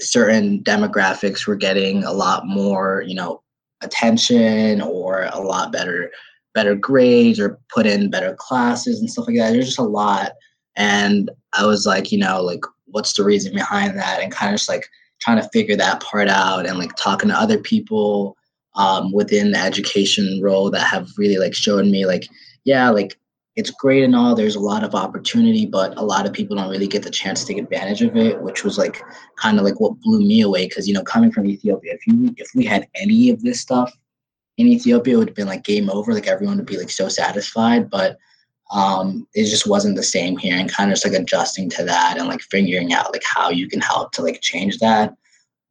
certain 0.00 0.62
demographics 0.64 1.46
were 1.46 1.56
getting 1.56 2.02
a 2.04 2.12
lot 2.12 2.46
more 2.46 3.04
you 3.06 3.14
know 3.14 3.40
attention 3.82 4.80
or 4.80 5.28
a 5.32 5.40
lot 5.40 5.70
better 5.70 6.10
better 6.56 6.74
grades 6.74 7.38
or 7.38 7.60
put 7.72 7.86
in 7.86 8.10
better 8.10 8.34
classes 8.38 8.98
and 8.98 9.08
stuff 9.10 9.26
like 9.28 9.36
that. 9.36 9.52
There's 9.52 9.66
just 9.66 9.78
a 9.78 9.82
lot. 9.84 10.32
And 10.78 11.30
i 11.54 11.64
was 11.64 11.86
like 11.86 12.12
you 12.12 12.18
know 12.18 12.42
like 12.42 12.60
what's 12.86 13.12
the 13.14 13.24
reason 13.24 13.52
behind 13.52 13.96
that? 13.98 14.20
And 14.20 14.32
kind 14.32 14.52
of 14.52 14.58
just 14.58 14.68
like 14.68 14.86
trying 15.20 15.40
to 15.40 15.48
figure 15.52 15.76
that 15.76 16.02
part 16.02 16.28
out 16.28 16.66
and 16.66 16.78
like 16.78 16.94
talking 16.96 17.28
to 17.28 17.34
other 17.34 17.58
people 17.58 18.36
um, 18.74 19.12
within 19.12 19.52
the 19.52 19.58
education 19.58 20.40
role 20.42 20.70
that 20.70 20.80
have 20.80 21.08
really 21.16 21.38
like 21.38 21.54
shown 21.54 21.90
me 21.90 22.06
like 22.06 22.28
yeah 22.64 22.90
like 22.90 23.18
it's 23.56 23.70
great 23.70 24.04
and 24.04 24.14
all 24.14 24.34
there's 24.34 24.56
a 24.56 24.60
lot 24.60 24.84
of 24.84 24.94
opportunity 24.94 25.64
but 25.64 25.96
a 25.96 26.02
lot 26.04 26.26
of 26.26 26.32
people 26.32 26.54
don't 26.54 26.70
really 26.70 26.86
get 26.86 27.02
the 27.02 27.10
chance 27.10 27.40
to 27.40 27.46
take 27.46 27.62
advantage 27.62 28.02
of 28.02 28.14
it 28.16 28.40
which 28.42 28.64
was 28.64 28.76
like 28.76 29.02
kind 29.36 29.58
of 29.58 29.64
like 29.64 29.80
what 29.80 29.98
blew 30.00 30.20
me 30.20 30.42
away. 30.42 30.66
Because 30.68 30.86
you 30.86 30.94
know 30.94 31.02
coming 31.02 31.32
from 31.32 31.46
ethiopia 31.46 31.94
if 31.94 32.06
you 32.06 32.34
if 32.36 32.48
we 32.54 32.64
had 32.64 32.86
any 32.94 33.30
of 33.30 33.42
this 33.42 33.60
stuff 33.60 33.92
in 34.56 34.66
ethiopia 34.66 35.14
it 35.14 35.16
would 35.18 35.28
have 35.28 35.36
been 35.36 35.46
like 35.46 35.64
game 35.64 35.90
over 35.90 36.12
like 36.12 36.26
everyone 36.26 36.56
would 36.56 36.66
be 36.66 36.78
like 36.78 36.90
so 36.90 37.08
satisfied 37.08 37.90
but 37.90 38.18
um 38.72 39.26
it 39.34 39.44
just 39.44 39.68
wasn't 39.68 39.94
the 39.96 40.02
same 40.02 40.36
here 40.36 40.56
and 40.56 40.72
kind 40.72 40.90
of 40.90 40.94
just 40.96 41.06
like 41.06 41.20
adjusting 41.20 41.68
to 41.70 41.84
that 41.84 42.16
and 42.18 42.28
like 42.28 42.42
figuring 42.42 42.92
out 42.92 43.12
like 43.12 43.22
how 43.24 43.50
you 43.50 43.68
can 43.68 43.80
help 43.80 44.12
to 44.12 44.22
like 44.22 44.40
change 44.40 44.78
that 44.78 45.14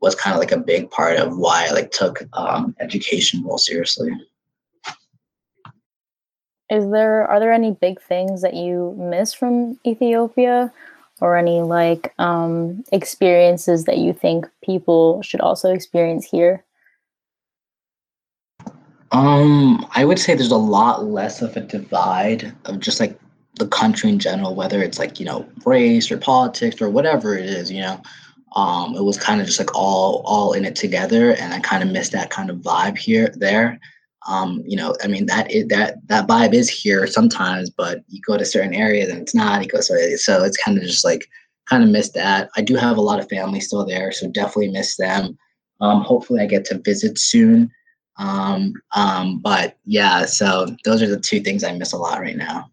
was 0.01 0.15
kind 0.15 0.33
of 0.33 0.39
like 0.39 0.51
a 0.51 0.57
big 0.57 0.89
part 0.91 1.17
of 1.17 1.38
why 1.38 1.67
I 1.67 1.71
like 1.71 1.91
took 1.91 2.21
um, 2.33 2.75
education 2.79 3.41
more 3.41 3.59
seriously. 3.59 4.11
Is 6.69 6.89
there 6.91 7.27
are 7.27 7.39
there 7.39 7.53
any 7.53 7.71
big 7.71 8.01
things 8.01 8.41
that 8.41 8.55
you 8.55 8.95
miss 8.97 9.33
from 9.33 9.79
Ethiopia, 9.86 10.73
or 11.21 11.38
any 11.38 11.61
like 11.61 12.13
um, 12.19 12.83
experiences 12.91 13.86
that 13.86 13.99
you 13.99 14.13
think 14.13 14.47
people 14.63 15.21
should 15.21 15.41
also 15.41 15.73
experience 15.73 16.25
here? 16.25 16.63
Um, 19.12 19.86
I 19.95 20.06
would 20.06 20.20
say 20.20 20.34
there's 20.34 20.51
a 20.51 20.58
lot 20.58 21.06
less 21.06 21.41
of 21.41 21.56
a 21.56 21.62
divide 21.62 22.53
of 22.66 22.80
just 22.80 22.99
like 22.99 23.18
the 23.58 23.68
country 23.68 24.10
in 24.10 24.20
general, 24.20 24.56
whether 24.56 24.82
it's 24.82 24.99
like, 24.99 25.20
you 25.20 25.26
know, 25.26 25.47
race 25.66 26.12
or 26.12 26.18
politics 26.18 26.82
or 26.82 26.89
whatever 26.89 27.38
it 27.38 27.45
is, 27.45 27.72
you 27.72 27.82
know. 27.82 28.01
Um, 28.56 28.95
it 28.95 29.03
was 29.03 29.18
kind 29.18 29.41
of 29.41 29.47
just 29.47 29.60
like 29.60 29.76
all 29.76 30.24
all 30.26 30.53
in 30.53 30.64
it 30.64 30.78
together, 30.78 31.32
and 31.36 31.53
I 31.53 31.60
kind 31.60 31.84
of 31.84 31.89
missed 31.89 32.14
that 32.14 32.30
kind 32.30 32.49
of 32.49 32.58
vibe 32.58 32.97
here 32.97 33.34
there. 33.38 33.80
Um, 34.28 34.64
you 34.66 34.78
know, 34.78 34.95
I 35.03 35.08
mean 35.08 35.26
that 35.26 35.51
is, 35.51 35.68
that 35.68 35.95
that 36.08 36.28
vibe 36.28 36.53
is 36.53 36.70
here 36.70 37.06
sometimes, 37.06 37.70
but 37.70 38.03
you 38.08 38.22
go 38.22 38.38
to 38.38 38.45
certain 38.45 38.74
areas 38.74 39.10
and 39.10 39.22
it's 39.22 39.36
not. 39.36 39.62
You 39.62 39.68
go 39.68 39.82
so 39.82 39.95
so 40.16 40.43
it's 40.43 40.58
kind 40.58 40.78
of 40.78 40.84
just 40.84 41.03
like 41.03 41.28
kind 41.70 41.84
of 41.84 41.89
missed 41.89 42.14
that. 42.14 42.49
I 42.56 42.62
do 42.62 42.76
have 42.76 42.97
a 42.97 43.01
lot 43.01 43.20
of 43.20 43.30
family 43.30 43.60
still 43.60 43.86
there, 43.86 44.12
so 44.14 44.30
definitely 44.30 44.72
miss 44.72 44.95
them. 44.95 45.38
Um, 45.82 46.01
hopefully, 46.01 46.39
I 46.41 46.45
get 46.45 46.64
to 46.66 46.80
visit 46.80 47.20
soon. 47.20 47.70
Um, 48.18 48.74
um, 48.95 49.39
but 49.39 49.78
yeah, 49.86 50.26
so 50.26 50.68
those 50.86 51.01
are 51.01 51.07
the 51.07 51.20
two 51.20 51.41
things 51.41 51.63
I 51.63 51.72
miss 51.74 51.93
a 51.93 51.97
lot 51.97 52.20
right 52.20 52.38
now. 52.38 52.70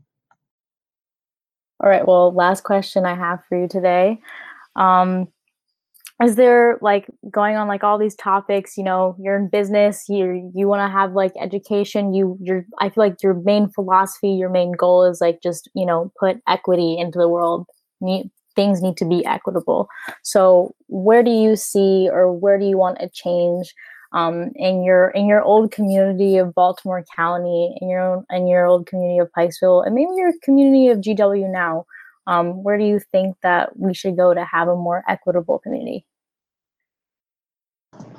All 1.80 1.90
right. 1.90 2.07
Well, 2.07 2.32
last 2.32 2.62
question 2.62 3.05
I 3.05 3.14
have 3.14 3.40
for 3.49 3.61
you 3.61 3.66
today. 3.66 4.20
Um, 4.76 5.28
is 6.22 6.36
there 6.36 6.78
like 6.80 7.07
going 7.30 7.57
on 7.57 7.66
like 7.68 7.82
all 7.82 7.99
these 7.99 8.14
topics 8.14 8.76
you 8.76 8.84
know 8.84 9.16
you're 9.18 9.36
in 9.36 9.49
business 9.49 10.05
you 10.09 10.51
you 10.55 10.68
want 10.68 10.86
to 10.86 10.93
have 10.93 11.12
like 11.12 11.32
education 11.40 12.14
you 12.14 12.36
you're 12.40 12.64
i 12.78 12.88
feel 12.88 13.05
like 13.05 13.22
your 13.22 13.34
main 13.34 13.68
philosophy 13.68 14.30
your 14.30 14.51
main 14.51 14.72
goal 14.72 15.05
is 15.05 15.20
like 15.20 15.40
just 15.43 15.68
you 15.74 15.86
know 15.86 16.12
put 16.18 16.36
equity 16.47 16.97
into 16.99 17.18
the 17.18 17.28
world 17.28 17.66
need, 18.01 18.30
things 18.55 18.82
need 18.82 18.97
to 18.97 19.05
be 19.05 19.24
equitable 19.24 19.88
so 20.22 20.74
where 20.88 21.22
do 21.22 21.30
you 21.30 21.57
see 21.57 22.09
or 22.11 22.32
where 22.32 22.59
do 22.59 22.66
you 22.66 22.78
want 22.78 22.99
a 23.01 23.09
change 23.09 23.74
um, 24.12 24.52
in 24.56 24.82
your 24.82 25.10
in 25.10 25.26
your 25.26 25.42
old 25.42 25.72
community 25.72 26.36
of 26.36 26.54
baltimore 26.54 27.04
county 27.14 27.76
in 27.80 27.88
your 27.88 28.00
own 28.00 28.26
in 28.30 28.46
your 28.46 28.66
old 28.66 28.86
community 28.86 29.18
of 29.18 29.30
pikesville 29.36 29.84
and 29.86 29.94
maybe 29.94 30.10
your 30.16 30.32
community 30.42 30.88
of 30.88 30.98
gw 30.98 31.50
now 31.50 31.84
um, 32.26 32.62
where 32.62 32.78
do 32.78 32.84
you 32.84 33.00
think 33.00 33.36
that 33.42 33.76
we 33.78 33.94
should 33.94 34.16
go 34.16 34.32
to 34.32 34.44
have 34.44 34.68
a 34.68 34.76
more 34.76 35.02
equitable 35.08 35.58
community 35.58 36.04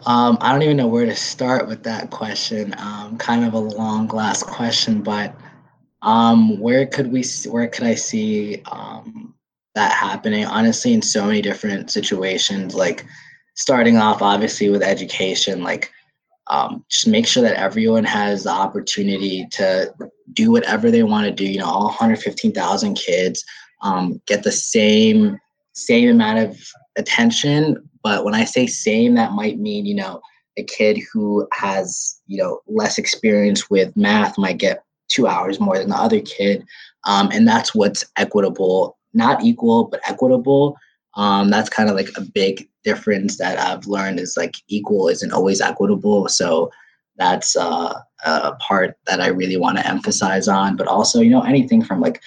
um, 0.05 0.37
I 0.41 0.51
don't 0.51 0.61
even 0.61 0.77
know 0.77 0.87
where 0.87 1.05
to 1.05 1.15
start 1.15 1.67
with 1.67 1.83
that 1.83 2.09
question. 2.09 2.75
Um, 2.77 3.17
kind 3.17 3.45
of 3.45 3.53
a 3.53 3.59
long 3.59 4.07
last 4.09 4.45
question, 4.45 5.01
but 5.01 5.33
um, 6.01 6.59
where 6.59 6.85
could 6.85 7.11
we? 7.11 7.23
Where 7.47 7.67
could 7.67 7.85
I 7.85 7.95
see 7.95 8.61
um, 8.71 9.33
that 9.75 9.93
happening? 9.93 10.45
Honestly, 10.45 10.93
in 10.93 11.01
so 11.01 11.25
many 11.25 11.41
different 11.41 11.89
situations. 11.89 12.75
Like 12.75 13.05
starting 13.55 13.97
off, 13.97 14.21
obviously, 14.21 14.69
with 14.69 14.83
education. 14.83 15.63
Like 15.63 15.91
um, 16.47 16.83
just 16.89 17.07
make 17.07 17.27
sure 17.27 17.43
that 17.43 17.55
everyone 17.55 18.03
has 18.03 18.43
the 18.43 18.51
opportunity 18.51 19.47
to 19.51 19.93
do 20.33 20.51
whatever 20.51 20.91
they 20.91 21.03
want 21.03 21.25
to 21.25 21.31
do. 21.31 21.45
You 21.45 21.59
know, 21.59 21.67
all 21.67 21.85
115,000 21.85 22.95
kids 22.95 23.43
um, 23.81 24.21
get 24.25 24.43
the 24.43 24.51
same 24.51 25.39
same 25.75 26.09
amount 26.09 26.37
of 26.37 26.59
attention 26.97 27.89
but 28.03 28.25
when 28.25 28.35
I 28.35 28.43
say 28.43 28.67
same, 28.67 29.15
that 29.15 29.31
might 29.31 29.59
mean, 29.59 29.85
you 29.85 29.95
know, 29.95 30.21
a 30.57 30.63
kid 30.63 30.99
who 31.11 31.47
has, 31.53 32.19
you 32.27 32.37
know, 32.37 32.59
less 32.67 32.97
experience 32.97 33.69
with 33.69 33.95
math 33.95 34.37
might 34.37 34.57
get 34.57 34.83
two 35.07 35.25
hours 35.25 35.59
more 35.59 35.77
than 35.79 35.89
the 35.89 35.95
other 35.95 36.19
kid. 36.19 36.65
Um, 37.05 37.29
and 37.31 37.47
that's 37.47 37.73
what's 37.73 38.05
equitable, 38.17 38.97
not 39.13 39.43
equal, 39.43 39.85
but 39.85 40.01
equitable. 40.07 40.77
Um, 41.15 41.49
that's 41.49 41.69
kind 41.69 41.89
of 41.89 41.95
like 41.95 42.09
a 42.15 42.21
big 42.21 42.67
difference 42.83 43.37
that 43.37 43.59
I've 43.59 43.85
learned 43.87 44.19
is 44.19 44.35
like 44.35 44.55
equal 44.67 45.07
isn't 45.07 45.31
always 45.31 45.61
equitable. 45.61 46.27
So 46.27 46.71
that's 47.17 47.55
uh, 47.55 47.93
a 48.25 48.53
part 48.55 48.97
that 49.05 49.21
I 49.21 49.27
really 49.27 49.57
want 49.57 49.77
to 49.77 49.87
emphasize 49.87 50.47
on. 50.47 50.75
But 50.75 50.87
also, 50.87 51.21
you 51.21 51.29
know, 51.29 51.43
anything 51.43 51.83
from 51.83 52.01
like 52.01 52.21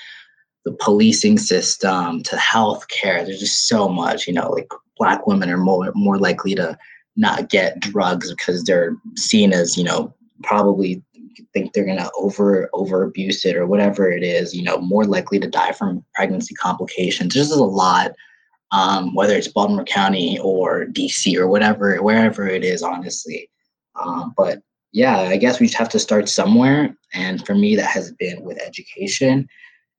the 0.65 0.73
policing 0.73 1.39
system 1.39 2.23
to 2.25 2.37
healthcare, 2.37 3.25
there's 3.25 3.41
just 3.41 3.69
so 3.69 3.89
much, 3.89 4.27
you 4.27 4.33
know, 4.33 4.51
like 4.51 4.69
black 4.97 5.27
women 5.27 5.51
are 5.51 5.59
more 5.59 5.93
more 5.95 6.19
likely 6.19 6.55
to 6.55 6.77
not 7.17 7.49
get 7.49 7.81
drugs 7.81 8.31
because 8.31 8.63
they're 8.65 8.97
seen 9.17 9.53
as 9.53 9.77
you 9.77 9.85
know 9.85 10.15
probably 10.43 11.03
think 11.53 11.73
they're 11.73 11.85
going 11.85 11.99
to 11.99 12.11
over 12.19 12.69
over 12.73 13.03
abuse 13.03 13.45
it 13.45 13.57
or 13.57 13.67
whatever 13.67 14.11
it 14.11 14.23
is 14.23 14.55
you 14.55 14.63
know 14.63 14.79
more 14.79 15.05
likely 15.05 15.39
to 15.39 15.49
die 15.49 15.73
from 15.73 16.05
pregnancy 16.15 16.55
complications 16.55 17.35
there's 17.35 17.49
just 17.49 17.61
a 17.61 17.65
lot 17.65 18.13
um, 18.77 19.15
whether 19.15 19.35
it's 19.35 19.49
baltimore 19.49 19.85
county 19.85 20.39
or 20.41 20.87
dc 20.87 21.35
or 21.37 21.49
whatever 21.49 22.03
wherever 22.03 22.47
it 22.47 22.65
is 22.65 22.83
honestly. 22.83 23.51
Um, 24.01 24.35
but 24.37 24.61
yeah 24.93 25.19
i 25.21 25.37
guess 25.37 25.59
we 25.59 25.67
just 25.67 25.79
have 25.79 25.89
to 25.91 25.99
start 25.99 26.29
somewhere. 26.29 26.95
And 27.15 27.45
for 27.47 27.55
me 27.55 27.77
that 27.77 27.91
has 27.97 28.13
been 28.13 28.43
with 28.43 28.59
education. 28.61 29.49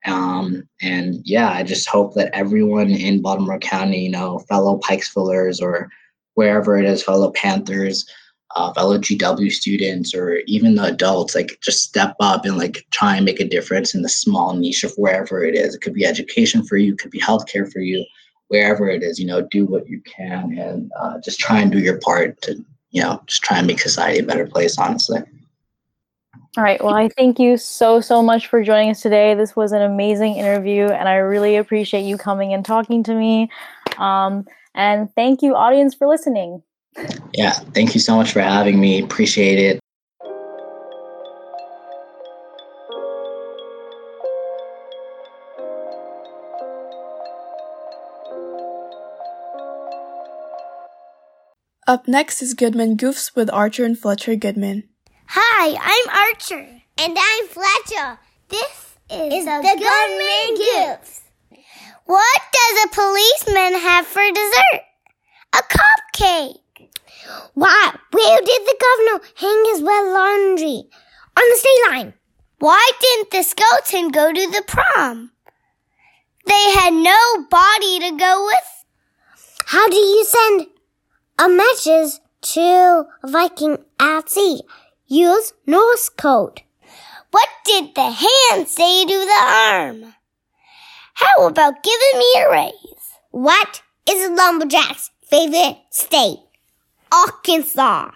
Um, 0.05 0.67
and 0.82 1.21
yeah, 1.25 1.49
I 1.51 1.63
just 1.63 1.89
hope 1.89 2.13
that 2.15 2.34
everyone 2.34 2.91
in 2.91 3.21
Baltimore 3.21 3.59
County, 3.59 4.05
you 4.05 4.11
know, 4.11 4.39
fellow 4.47 4.80
Pikesvillers 4.80 5.61
or 5.61 5.89
wherever 6.36 6.78
it 6.78 6.86
is, 6.86 7.03
fellow 7.03 7.32
Panthers, 7.32 8.07
uh, 8.55 8.73
fellow 8.73 8.97
GW 8.97 9.51
students, 9.51 10.15
or 10.15 10.38
even 10.47 10.75
the 10.75 10.86
adults, 10.86 11.36
like 11.36 11.59
just 11.61 11.84
step 11.84 12.15
up 12.19 12.45
and 12.45 12.57
like 12.57 12.86
try 12.91 13.15
and 13.15 13.25
make 13.25 13.39
a 13.39 13.47
difference 13.47 13.93
in 13.93 14.03
the 14.03 14.09
small 14.09 14.55
niche 14.55 14.84
of 14.84 14.93
wherever 14.97 15.43
it 15.43 15.55
is. 15.55 15.75
It 15.75 15.82
could 15.82 15.93
be 15.93 16.05
education 16.05 16.63
for 16.63 16.78
you, 16.78 16.93
it 16.93 16.99
could 16.99 17.11
be 17.11 17.19
healthcare 17.19 17.69
for 17.71 17.80
you, 17.80 18.05
wherever 18.48 18.89
it 18.89 19.04
is. 19.04 19.20
You 19.20 19.28
know, 19.28 19.41
do 19.41 19.66
what 19.66 19.88
you 19.88 20.02
can 20.02 20.58
and 20.58 20.91
uh, 21.00 21.20
just 21.20 21.39
try 21.39 21.60
and 21.60 21.72
do 21.72 21.80
your 21.80 22.00
part 22.00 22.41
to, 22.43 22.56
you 22.91 23.02
know, 23.02 23.22
just 23.28 23.43
try 23.43 23.58
and 23.58 23.68
make 23.68 23.80
society 23.80 24.20
a 24.20 24.24
better 24.24 24.48
place. 24.48 24.78
Honestly. 24.78 25.22
All 26.58 26.64
right. 26.64 26.84
Well, 26.84 26.95
I 26.95 27.10
thank 27.10 27.39
you 27.39 27.56
so, 27.58 28.02
so 28.02 28.24
much 28.24 28.48
for 28.48 28.64
joining 28.64 28.89
us 28.89 29.02
today. 29.02 29.36
This 29.36 29.56
was 29.56 29.74
an 29.74 29.84
amazing 29.84 30.38
interview, 30.38 30.86
and 30.86 31.08
I 31.08 31.18
really 31.18 31.56
appreciate 31.56 32.02
you 32.02 32.18
coming 32.18 32.52
and 32.52 32.66
talking 32.66 33.04
to 33.04 33.14
me. 33.14 33.52
Um, 34.00 34.48
and 34.74 35.14
thank 35.14 35.43
you, 35.43 35.56
audience, 35.56 35.93
for 35.93 36.08
listening. 36.08 36.64
Yeah. 37.34 37.52
Thank 37.52 37.93
you 37.93 38.00
so 38.00 38.16
much 38.16 38.32
for 38.34 38.41
having 38.41 38.80
me. 38.80 39.04
Appreciate 39.04 39.60
it. 39.60 39.80
Up 51.88 52.06
next 52.06 52.42
is 52.42 52.54
Goodman 52.54 52.98
Goofs 52.98 53.34
with 53.34 53.50
Archer 53.50 53.86
and 53.86 53.98
Fletcher 53.98 54.36
Goodman. 54.36 54.90
Hi, 55.30 55.70
I'm 55.80 56.34
Archer. 56.34 56.82
And 56.98 57.18
I'm 57.18 57.48
Fletcher. 57.48 58.20
This 58.50 58.98
is, 59.10 59.34
is 59.34 59.46
the, 59.46 59.62
the 59.64 59.76
Goodman 59.80 60.68
Goofs. 60.68 61.22
What 62.04 62.42
does 62.52 62.84
a 62.84 62.90
policeman 62.90 63.80
have 63.80 64.06
for 64.06 64.22
dessert? 64.34 64.84
A 65.54 65.64
cupcake. 65.64 66.90
Why, 67.54 67.94
where 68.12 68.42
did 68.42 68.66
the 68.66 68.78
governor 68.82 69.26
hang 69.36 69.66
his 69.68 69.82
wet 69.82 70.08
laundry? 70.08 70.90
On 71.38 71.50
the 71.50 71.56
state 71.56 71.90
line. 71.90 72.14
Why 72.60 72.92
didn't 73.00 73.32
the 73.32 73.44
skeleton 73.44 74.10
go 74.10 74.34
to 74.34 74.52
the 74.52 74.64
prom? 74.68 75.32
They 76.48 76.72
had 76.72 76.94
no 76.94 77.48
body 77.50 78.00
to 78.02 78.18
go 78.18 78.46
with. 78.46 78.84
How 79.68 79.88
do 79.88 79.96
you 79.96 80.26
send 80.26 80.68
a 81.40 81.48
message 81.50 82.20
to 82.42 83.06
Viking 83.24 83.78
at 84.00 84.30
sea? 84.30 84.62
Use 85.06 85.54
Norse 85.66 86.10
code. 86.10 86.62
What 87.32 87.48
did 87.66 87.94
the 87.96 88.10
hand 88.10 88.68
say 88.68 89.06
to 89.06 89.08
the 89.08 89.42
arm? 89.46 90.16
How 91.14 91.48
about 91.48 91.84
giving 91.84 92.20
me 92.20 92.34
a 92.38 92.52
raise? 92.52 93.12
What 93.32 93.82
is 94.10 94.28
a 94.28 94.34
lumberjack's 94.34 95.12
favorite 95.24 95.78
state? 95.92 96.40
Arkansas. 97.12 98.12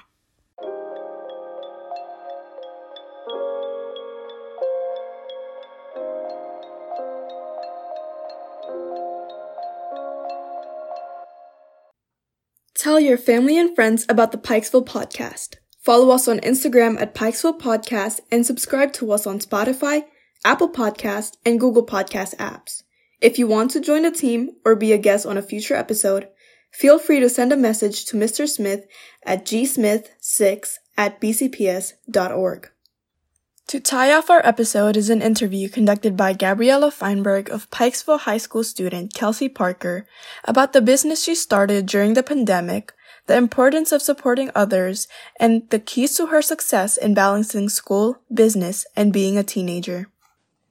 Tell 12.91 12.99
your 12.99 13.17
family 13.17 13.57
and 13.57 13.73
friends 13.73 14.05
about 14.09 14.33
the 14.33 14.37
Pikesville 14.37 14.85
Pawdcast. 14.85 15.55
Follow 15.79 16.09
us 16.09 16.27
on 16.27 16.41
Instagram 16.41 16.99
at 16.99 17.15
Pikesville 17.15 17.57
Pawdcast 17.57 18.19
and 18.29 18.45
subscribe 18.45 18.91
to 18.91 19.13
us 19.13 19.25
on 19.25 19.39
Spotify, 19.39 20.03
Apple 20.43 20.69
Podcast, 20.69 21.37
and 21.45 21.57
Google 21.57 21.85
Podcast 21.85 22.35
apps. 22.35 22.83
If 23.21 23.39
you 23.39 23.47
want 23.47 23.71
to 23.71 23.79
join 23.79 24.01
the 24.01 24.11
team 24.11 24.57
or 24.65 24.75
be 24.75 24.91
a 24.91 24.97
guest 24.97 25.25
on 25.25 25.37
a 25.37 25.41
future 25.41 25.73
episode, 25.73 26.27
feel 26.73 26.99
free 26.99 27.21
to 27.21 27.29
send 27.29 27.53
a 27.53 27.55
message 27.55 28.03
to 28.07 28.17
Mr. 28.17 28.45
Smith 28.45 28.85
at 29.25 29.45
gsmith6 29.45 30.73
at 30.97 31.21
bcps.org. 31.21 32.71
To 33.71 33.79
tie 33.79 34.11
off 34.11 34.29
our 34.29 34.45
episode 34.45 34.97
is 34.97 35.09
an 35.09 35.21
interview 35.21 35.69
conducted 35.69 36.17
by 36.17 36.33
Gabriella 36.33 36.91
Feinberg 36.91 37.49
of 37.49 37.69
Pikesville 37.69 38.19
High 38.19 38.37
School 38.37 38.65
student 38.65 39.13
Kelsey 39.13 39.47
Parker 39.47 40.05
about 40.43 40.73
the 40.73 40.81
business 40.81 41.23
she 41.23 41.35
started 41.35 41.85
during 41.85 42.13
the 42.13 42.21
pandemic 42.21 42.91
the 43.27 43.37
importance 43.37 43.93
of 43.93 44.01
supporting 44.01 44.51
others, 44.53 45.07
and 45.39 45.69
the 45.69 45.79
keys 45.79 46.17
to 46.17 46.25
her 46.25 46.41
success 46.41 46.97
in 46.97 47.13
balancing 47.13 47.69
school, 47.69 48.19
business, 48.33 48.85
and 48.97 49.13
being 49.13 49.37
a 49.37 49.43
teenager. 49.43 50.09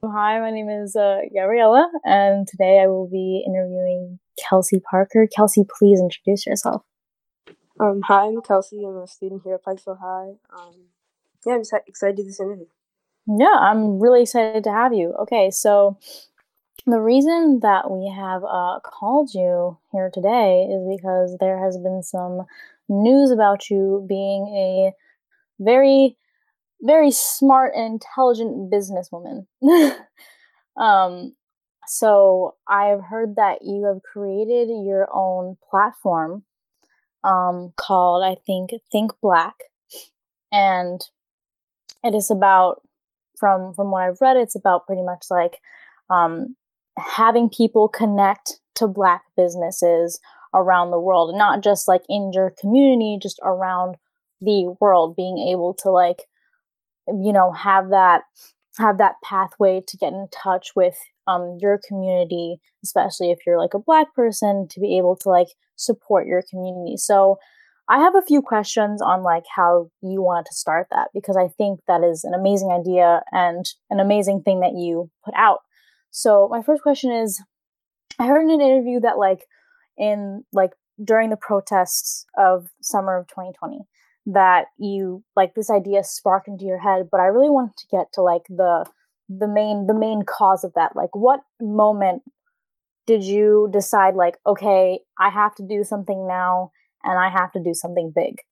Hi, 0.04 0.38
my 0.38 0.50
name 0.50 0.68
is 0.68 0.94
uh, 0.94 1.20
Gabriella, 1.34 1.88
and 2.04 2.46
today 2.46 2.80
I 2.82 2.86
will 2.86 3.08
be 3.08 3.42
interviewing 3.46 4.18
Kelsey 4.46 4.78
Parker. 4.78 5.26
Kelsey, 5.34 5.64
please 5.64 6.00
introduce 6.00 6.46
yourself. 6.46 6.82
Um, 7.80 8.02
hi, 8.04 8.26
I'm 8.26 8.42
Kelsey. 8.42 8.84
I'm 8.84 8.98
a 8.98 9.06
student 9.06 9.40
here 9.42 9.54
at 9.54 9.64
Pikesville 9.64 9.98
High. 9.98 10.32
Um, 10.54 10.74
yeah, 11.46 11.54
I'm 11.54 11.60
just 11.60 11.72
excited 11.86 12.18
to 12.18 12.22
do 12.24 12.26
this 12.26 12.38
interview. 12.38 12.66
Yeah, 13.38 13.54
I'm 13.60 14.00
really 14.00 14.22
excited 14.22 14.64
to 14.64 14.72
have 14.72 14.92
you. 14.92 15.14
Okay, 15.20 15.50
so 15.52 15.96
the 16.86 17.00
reason 17.00 17.60
that 17.62 17.90
we 17.90 18.10
have 18.10 18.42
uh, 18.44 18.80
called 18.82 19.34
you 19.34 19.78
here 19.92 20.10
today 20.12 20.68
is 20.70 20.96
because 20.98 21.36
there 21.38 21.62
has 21.62 21.78
been 21.78 22.02
some 22.02 22.46
news 22.88 23.30
about 23.30 23.70
you 23.70 24.04
being 24.08 24.48
a 24.48 24.92
very, 25.60 26.16
very 26.82 27.10
smart 27.12 27.74
and 27.76 27.94
intelligent 27.94 28.72
businesswoman. 28.72 29.46
um, 30.76 31.34
so 31.86 32.56
I've 32.68 33.02
heard 33.02 33.36
that 33.36 33.60
you 33.62 33.84
have 33.86 34.02
created 34.02 34.68
your 34.84 35.08
own 35.12 35.56
platform 35.70 36.44
um, 37.24 37.72
called, 37.76 38.24
I 38.24 38.36
think, 38.46 38.72
Think 38.90 39.12
Black, 39.22 39.56
and 40.52 41.00
it 42.04 42.14
is 42.14 42.30
about 42.30 42.82
from 43.40 43.74
from 43.74 43.90
what 43.90 44.02
I've 44.02 44.20
read, 44.20 44.36
it's 44.36 44.54
about 44.54 44.86
pretty 44.86 45.02
much 45.02 45.24
like 45.30 45.58
um, 46.10 46.54
having 46.98 47.48
people 47.48 47.88
connect 47.88 48.60
to 48.76 48.86
black 48.86 49.22
businesses 49.36 50.20
around 50.54 50.90
the 50.90 51.00
world 51.00 51.30
and 51.30 51.38
not 51.38 51.62
just 51.62 51.88
like 51.88 52.02
in 52.08 52.32
your 52.32 52.52
community 52.60 53.18
just 53.20 53.40
around 53.42 53.96
the 54.40 54.74
world 54.80 55.14
being 55.16 55.38
able 55.38 55.74
to 55.74 55.90
like 55.90 56.22
you 57.06 57.32
know 57.32 57.52
have 57.52 57.90
that 57.90 58.22
have 58.78 58.98
that 58.98 59.14
pathway 59.22 59.80
to 59.86 59.96
get 59.96 60.12
in 60.12 60.26
touch 60.32 60.70
with 60.74 60.96
um 61.28 61.56
your 61.60 61.78
community 61.86 62.60
especially 62.82 63.30
if 63.30 63.38
you're 63.46 63.58
like 63.58 63.74
a 63.74 63.78
black 63.78 64.12
person 64.14 64.66
to 64.68 64.80
be 64.80 64.98
able 64.98 65.16
to 65.16 65.28
like 65.28 65.48
support 65.80 66.26
your 66.26 66.42
community. 66.48 66.96
So 66.96 67.38
i 67.90 67.98
have 67.98 68.14
a 68.14 68.22
few 68.22 68.40
questions 68.40 69.02
on 69.02 69.22
like 69.22 69.44
how 69.54 69.90
you 70.02 70.22
wanted 70.22 70.46
to 70.46 70.54
start 70.54 70.86
that 70.90 71.08
because 71.12 71.36
i 71.36 71.48
think 71.58 71.80
that 71.86 72.02
is 72.02 72.24
an 72.24 72.32
amazing 72.32 72.70
idea 72.70 73.22
and 73.32 73.66
an 73.90 74.00
amazing 74.00 74.40
thing 74.42 74.60
that 74.60 74.72
you 74.74 75.10
put 75.24 75.34
out 75.36 75.58
so 76.10 76.48
my 76.50 76.62
first 76.62 76.82
question 76.82 77.12
is 77.12 77.42
I 78.20 78.26
heard 78.26 78.42
in 78.42 78.50
an 78.50 78.60
interview 78.60 79.00
that 79.00 79.18
like 79.18 79.46
in 79.96 80.44
like 80.52 80.72
during 81.02 81.30
the 81.30 81.36
protests 81.36 82.26
of 82.36 82.66
summer 82.82 83.16
of 83.16 83.26
2020 83.28 83.78
that 84.26 84.66
you 84.78 85.24
like 85.36 85.54
this 85.54 85.70
idea 85.70 86.04
sparked 86.04 86.46
into 86.46 86.66
your 86.66 86.78
head, 86.78 87.08
but 87.10 87.20
I 87.20 87.26
really 87.26 87.48
wanted 87.48 87.76
to 87.78 87.86
get 87.90 88.12
to 88.14 88.22
like 88.22 88.42
the 88.48 88.84
the 89.28 89.48
main 89.48 89.86
the 89.86 89.94
main 89.94 90.22
cause 90.22 90.64
of 90.64 90.74
that. 90.74 90.94
Like 90.94 91.14
what 91.14 91.40
moment 91.60 92.22
did 93.06 93.24
you 93.24 93.70
decide 93.72 94.14
like 94.14 94.36
okay, 94.46 95.00
I 95.18 95.30
have 95.30 95.54
to 95.56 95.66
do 95.66 95.82
something 95.82 96.26
now 96.26 96.72
and 97.04 97.18
I 97.18 97.28
have 97.30 97.52
to 97.52 97.62
do 97.62 97.74
something 97.74 98.12
big? 98.14 98.42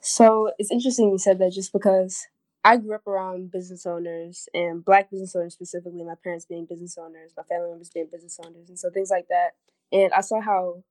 So 0.00 0.52
it's 0.58 0.70
interesting 0.70 1.10
you 1.10 1.18
said 1.18 1.38
that 1.38 1.52
just 1.52 1.72
because 1.72 2.26
I 2.64 2.76
grew 2.76 2.94
up 2.94 3.06
around 3.06 3.50
business 3.50 3.86
owners 3.86 4.48
and 4.52 4.84
black 4.84 5.10
business 5.10 5.34
owners 5.34 5.54
specifically, 5.54 6.04
my 6.04 6.14
parents 6.22 6.44
being 6.44 6.66
business 6.66 6.98
owners, 6.98 7.32
my 7.36 7.42
family 7.44 7.70
members 7.70 7.90
being 7.90 8.08
business 8.10 8.38
owners, 8.44 8.68
and 8.68 8.78
so 8.78 8.90
things 8.90 9.10
like 9.10 9.26
that. 9.28 9.50
And 9.92 10.12
I 10.12 10.20
saw 10.20 10.40
how 10.40 10.82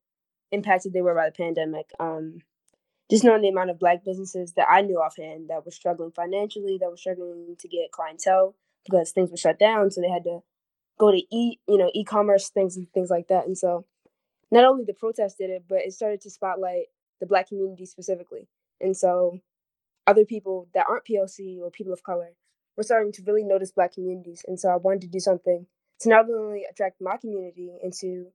impacted 0.52 0.94
they 0.94 1.02
were 1.02 1.16
by 1.16 1.26
the 1.26 1.36
pandemic. 1.36 1.90
Um, 2.00 2.40
just 3.10 3.24
knowing 3.24 3.42
the 3.42 3.50
amount 3.50 3.70
of 3.70 3.80
black 3.80 4.04
businesses 4.04 4.54
that 4.54 4.68
I 4.70 4.82
knew 4.82 4.98
offhand 4.98 5.50
that 5.50 5.66
were 5.66 5.72
struggling 5.72 6.12
financially, 6.12 6.78
that 6.80 6.90
were 6.90 6.98
struggling 6.98 7.56
to 7.60 7.68
get 7.68 7.92
clientele 7.92 8.56
because 8.84 9.12
things 9.12 9.32
were 9.32 9.38
shut 9.38 9.60
down, 9.60 9.92
so 9.92 10.02
they 10.02 10.10
had 10.10 10.24
to 10.24 10.40
go 11.00 11.12
to 11.12 11.18
e 11.18 11.60
you 11.68 11.78
know 11.78 11.92
e-commerce 11.94 12.50
things 12.50 12.76
and 12.76 12.92
things 12.94 13.10
like 13.10 13.28
that. 13.28 13.46
And 13.46 13.58
so 13.58 13.86
not 14.52 14.66
only 14.66 14.86
the 14.86 14.94
protest 14.94 15.38
did 15.38 15.50
it, 15.50 15.64
but 15.68 15.80
it 15.80 15.94
started 15.94 16.22
to 16.22 16.30
spotlight 16.30 16.86
the 17.20 17.26
black 17.26 17.50
community 17.50 17.86
specifically. 17.86 18.48
And 18.80 18.96
so 18.96 19.40
other 20.06 20.26
people 20.26 20.70
that 20.74 20.86
aren't 20.88 21.06
POC 21.06 21.60
or 21.60 21.70
people 21.70 21.94
of 21.94 22.04
color, 22.04 22.32
we're 22.78 22.84
starting 22.84 23.12
to 23.14 23.24
really 23.24 23.44
notice 23.44 23.72
Black 23.72 23.94
communities. 23.94 24.46
And 24.48 24.60
so 24.60 24.70
I 24.70 24.78
wanted 24.78 25.02
to 25.02 25.08
do 25.08 25.20
something 25.20 25.66
to 26.02 26.10
not 26.10 26.30
only 26.30 26.66
attract 26.70 27.02
my 27.02 27.18
community 27.18 27.72
into 27.84 28.28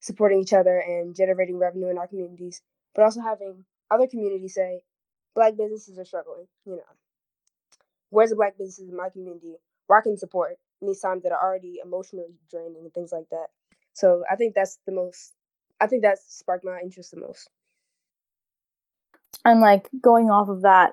supporting 0.00 0.40
each 0.40 0.52
other 0.52 0.78
and 0.78 1.14
generating 1.14 1.58
revenue 1.58 1.88
in 1.88 1.96
our 1.96 2.08
communities, 2.08 2.60
but 2.94 3.04
also 3.04 3.20
having 3.20 3.64
other 3.90 4.06
communities 4.06 4.54
say, 4.54 4.82
Black 5.34 5.56
businesses 5.56 5.98
are 5.98 6.04
struggling. 6.04 6.46
You 6.66 6.76
know, 6.76 6.82
where's 8.10 8.30
the 8.30 8.36
Black 8.36 8.58
businesses 8.58 8.90
in 8.90 8.96
my 8.96 9.08
community 9.08 9.54
where 9.86 9.98
I 9.98 10.02
can 10.02 10.16
support 10.16 10.56
in 10.80 10.88
these 10.88 11.00
times 11.00 11.22
that 11.22 11.32
are 11.32 11.42
already 11.42 11.78
emotionally 11.84 12.34
draining 12.50 12.82
and 12.82 12.92
things 12.92 13.12
like 13.12 13.28
that. 13.30 13.46
So 13.92 14.24
I 14.30 14.36
think 14.36 14.54
that's 14.54 14.78
the 14.86 14.92
most. 14.92 15.32
I 15.80 15.86
think 15.86 16.02
that 16.02 16.18
sparked 16.18 16.64
my 16.64 16.80
interest 16.82 17.10
the 17.10 17.20
most. 17.20 17.48
And 19.44 19.60
like 19.60 19.88
going 20.00 20.30
off 20.30 20.48
of 20.48 20.62
that 20.62 20.92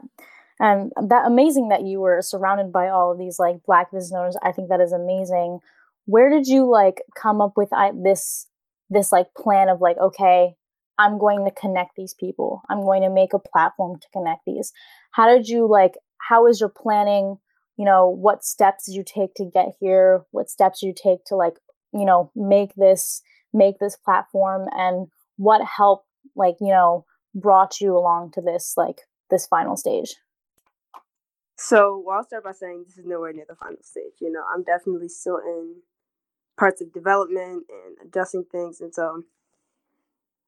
and 0.62 0.92
that 1.10 1.26
amazing 1.26 1.70
that 1.70 1.84
you 1.84 2.00
were 2.00 2.22
surrounded 2.22 2.72
by 2.72 2.88
all 2.90 3.12
of 3.12 3.18
these 3.18 3.40
like 3.40 3.64
black 3.66 3.92
business 3.92 4.16
owners 4.18 4.38
i 4.44 4.52
think 4.52 4.70
that 4.70 4.80
is 4.80 4.94
amazing. 4.94 5.60
Where 6.06 6.30
did 6.30 6.48
you 6.48 6.70
like 6.70 7.02
come 7.16 7.42
up 7.42 7.54
with 7.56 7.72
I, 7.74 7.92
this 7.94 8.48
this 8.90 9.12
like 9.12 9.34
plan 9.36 9.70
of 9.70 9.82
like 9.82 9.98
okay 9.98 10.56
i'm 11.00 11.18
going 11.18 11.46
to 11.46 11.52
connect 11.52 11.96
these 11.96 12.14
people. 12.14 12.62
I'm 12.70 12.82
going 12.82 13.02
to 13.04 13.10
make 13.10 13.34
a 13.34 13.40
platform 13.40 14.00
to 14.00 14.08
connect 14.12 14.42
these. 14.46 14.72
How 15.12 15.28
did 15.28 15.48
you 15.48 15.68
like 15.68 15.94
how 16.18 16.48
is 16.48 16.60
your 16.60 16.70
planning 16.70 17.38
you 17.78 17.86
know 17.86 18.10
what 18.10 18.44
steps 18.44 18.86
did 18.86 18.96
you 18.96 19.04
take 19.04 19.34
to 19.36 19.46
get 19.46 19.76
here? 19.80 20.26
What 20.32 20.50
steps 20.50 20.82
did 20.82 20.88
you 20.88 20.94
take 20.94 21.24
to 21.26 21.36
like 21.36 21.58
you 21.94 22.06
know 22.06 22.32
make 22.36 22.76
this 22.76 23.22
make 23.54 23.80
this 23.80 23.96
platform 23.96 24.68
and 24.72 25.08
what 25.38 25.62
helped 25.66 26.08
like 26.36 26.56
you 26.62 26.70
know 26.70 27.06
brought 27.34 27.80
you 27.80 27.98
along 27.98 28.32
to 28.32 28.42
this 28.42 28.74
like 28.78 29.02
this 29.30 29.48
final 29.48 29.78
stage? 29.78 30.16
So, 31.58 32.02
well, 32.04 32.18
I'll 32.18 32.24
start 32.24 32.44
by 32.44 32.54
saying 32.54 32.86
this 32.88 32.98
is 32.98 33.06
nowhere 33.06 33.34
near 33.34 33.46
the 33.48 33.56
final 33.56 33.84
stage. 33.84 34.14
You 34.20 34.32
know, 34.32 34.42
I'm 34.54 34.64
definitely 34.64 35.10
still 35.10 35.38
in 35.38 35.76
parts 36.58 36.82
of 36.82 36.92
development 36.92 37.66
and 37.70 38.08
adjusting 38.08 38.46
things, 38.52 38.82
and 38.82 38.94
so 38.94 39.24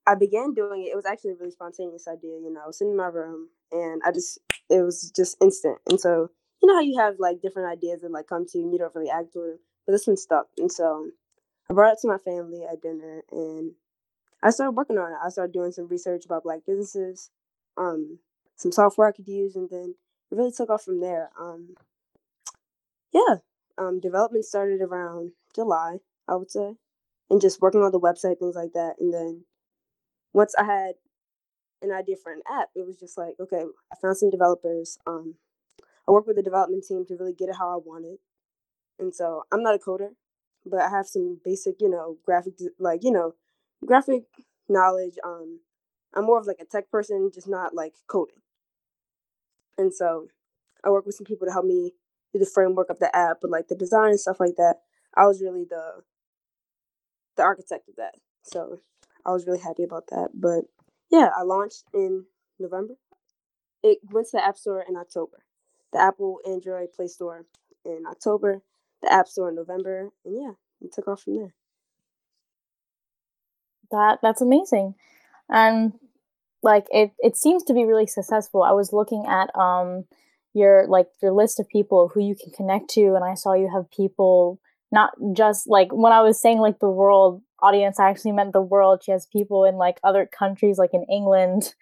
I 0.05 0.15
began 0.15 0.53
doing 0.53 0.83
it. 0.83 0.89
It 0.91 0.95
was 0.95 1.05
actually 1.05 1.31
a 1.31 1.35
really 1.35 1.51
spontaneous 1.51 2.07
idea. 2.07 2.31
You 2.31 2.51
know, 2.51 2.61
I 2.63 2.67
was 2.67 2.77
sitting 2.77 2.91
in 2.91 2.97
my 2.97 3.07
room, 3.07 3.49
and 3.71 4.01
I 4.03 4.11
just 4.11 4.39
it 4.69 4.81
was 4.81 5.11
just 5.15 5.37
instant. 5.41 5.77
And 5.87 5.99
so, 5.99 6.29
you 6.61 6.67
know 6.67 6.75
how 6.75 6.81
you 6.81 6.97
have 6.99 7.15
like 7.19 7.41
different 7.41 7.71
ideas 7.71 8.01
that 8.01 8.11
like 8.11 8.27
come 8.27 8.45
to 8.47 8.57
you, 8.57 8.63
and 8.63 8.73
you 8.73 8.79
don't 8.79 8.95
really 8.95 9.09
act 9.09 9.35
on 9.35 9.49
them, 9.49 9.59
but 9.85 9.91
this 9.93 10.07
one 10.07 10.17
stuck. 10.17 10.47
And 10.57 10.71
so, 10.71 11.09
I 11.73 11.75
brought 11.75 11.93
it 11.93 11.99
to 12.01 12.07
my 12.07 12.19
family 12.19 12.63
at 12.71 12.83
dinner, 12.83 13.23
and 13.31 13.71
I 14.43 14.51
started 14.51 14.73
working 14.73 14.99
on 14.99 15.11
it. 15.11 15.17
I 15.25 15.29
started 15.29 15.53
doing 15.53 15.71
some 15.71 15.87
research 15.87 16.23
about 16.23 16.43
black 16.43 16.59
businesses, 16.67 17.31
um, 17.77 18.19
some 18.55 18.71
software 18.71 19.07
I 19.07 19.11
could 19.11 19.27
use, 19.27 19.55
and 19.55 19.67
then 19.71 19.95
it 20.31 20.35
really 20.35 20.51
took 20.51 20.69
off 20.69 20.83
from 20.83 21.01
there. 21.01 21.31
Um, 21.39 21.73
yeah, 23.11 23.37
um, 23.79 23.99
development 23.99 24.45
started 24.45 24.81
around 24.81 25.31
July, 25.55 25.97
I 26.27 26.35
would 26.35 26.51
say, 26.51 26.75
and 27.31 27.41
just 27.41 27.59
working 27.59 27.81
on 27.81 27.91
the 27.91 27.99
website, 27.99 28.37
things 28.37 28.55
like 28.55 28.73
that. 28.73 28.97
And 28.99 29.11
then 29.11 29.45
once 30.31 30.53
I 30.59 30.65
had 30.65 30.93
an 31.81 31.91
idea 31.91 32.17
for 32.21 32.31
an 32.31 32.43
app, 32.47 32.69
it 32.75 32.85
was 32.85 32.99
just 32.99 33.17
like, 33.17 33.33
okay, 33.39 33.63
I 33.91 33.95
found 33.99 34.17
some 34.17 34.29
developers. 34.29 34.99
Um, 35.07 35.37
I 36.07 36.11
worked 36.11 36.27
with 36.27 36.35
the 36.35 36.43
development 36.43 36.83
team 36.87 37.03
to 37.07 37.15
really 37.15 37.33
get 37.33 37.49
it 37.49 37.55
how 37.55 37.69
I 37.73 37.81
wanted. 37.83 38.19
And 38.99 39.15
so 39.15 39.41
I'm 39.51 39.63
not 39.63 39.73
a 39.73 39.79
coder, 39.79 40.09
but 40.65 40.81
I 40.81 40.89
have 40.89 41.07
some 41.07 41.39
basic, 41.43 41.81
you 41.81 41.89
know, 41.89 42.17
graphic, 42.25 42.53
like, 42.79 43.03
you 43.03 43.11
know, 43.11 43.35
graphic 43.85 44.23
knowledge. 44.69 45.15
Um, 45.23 45.59
I'm 46.13 46.25
more 46.25 46.39
of 46.39 46.47
like 46.47 46.59
a 46.61 46.65
tech 46.65 46.89
person, 46.89 47.31
just 47.33 47.47
not 47.47 47.73
like 47.73 47.93
coding. 48.07 48.41
And 49.77 49.93
so 49.93 50.27
I 50.83 50.89
work 50.89 51.05
with 51.05 51.15
some 51.15 51.25
people 51.25 51.47
to 51.47 51.53
help 51.53 51.65
me 51.65 51.93
do 52.33 52.39
the 52.39 52.45
framework 52.45 52.89
of 52.89 52.99
the 52.99 53.15
app, 53.15 53.37
but 53.41 53.51
like 53.51 53.67
the 53.67 53.75
design 53.75 54.09
and 54.09 54.19
stuff 54.19 54.39
like 54.39 54.55
that. 54.57 54.77
I 55.15 55.25
was 55.25 55.41
really 55.41 55.65
the 55.69 56.03
the 57.35 57.43
architect 57.43 57.89
of 57.89 57.95
that. 57.95 58.15
So 58.43 58.79
I 59.25 59.31
was 59.31 59.45
really 59.45 59.59
happy 59.59 59.83
about 59.83 60.07
that. 60.07 60.29
But 60.33 60.65
yeah, 61.11 61.29
I 61.35 61.43
launched 61.43 61.83
in 61.93 62.25
November. 62.59 62.95
It 63.83 63.99
went 64.11 64.27
to 64.27 64.37
the 64.37 64.45
App 64.45 64.57
Store 64.57 64.83
in 64.87 64.95
October. 64.95 65.45
The 65.91 65.99
Apple 65.99 66.39
Android 66.47 66.93
Play 66.93 67.07
Store 67.07 67.45
in 67.85 68.03
October, 68.09 68.61
the 69.03 69.13
App 69.13 69.27
Store 69.27 69.49
in 69.49 69.55
November, 69.55 70.09
and 70.25 70.35
yeah, 70.35 70.51
it 70.81 70.91
took 70.93 71.07
off 71.07 71.23
from 71.23 71.35
there 71.37 71.53
that 73.91 74.19
that's 74.21 74.41
amazing 74.41 74.95
and 75.49 75.93
like 76.61 76.85
it 76.91 77.11
it 77.19 77.37
seems 77.37 77.63
to 77.63 77.73
be 77.73 77.85
really 77.85 78.07
successful 78.07 78.63
i 78.63 78.71
was 78.71 78.91
looking 78.91 79.25
at 79.27 79.55
um 79.55 80.03
your 80.53 80.85
like 80.87 81.07
your 81.21 81.31
list 81.31 81.59
of 81.59 81.69
people 81.69 82.09
who 82.13 82.21
you 82.21 82.35
can 82.35 82.51
connect 82.51 82.89
to 82.89 83.13
and 83.15 83.23
i 83.23 83.33
saw 83.33 83.53
you 83.53 83.69
have 83.73 83.89
people 83.91 84.59
not 84.91 85.11
just 85.35 85.67
like 85.67 85.91
when 85.91 86.13
I 86.13 86.21
was 86.21 86.39
saying 86.39 86.59
like 86.59 86.77
the 86.79 86.87
world 86.89 87.41
audience, 87.59 87.99
I 87.99 88.11
actually 88.11 88.33
meant 88.33 88.53
the 88.53 88.61
world. 88.61 89.01
She 89.03 89.11
has 89.11 89.25
people 89.25 89.65
in 89.65 89.73
like 89.75 89.99
other 90.03 90.27
countries, 90.27 90.77
like 90.77 90.93
in 90.93 91.03
England, 91.11 91.73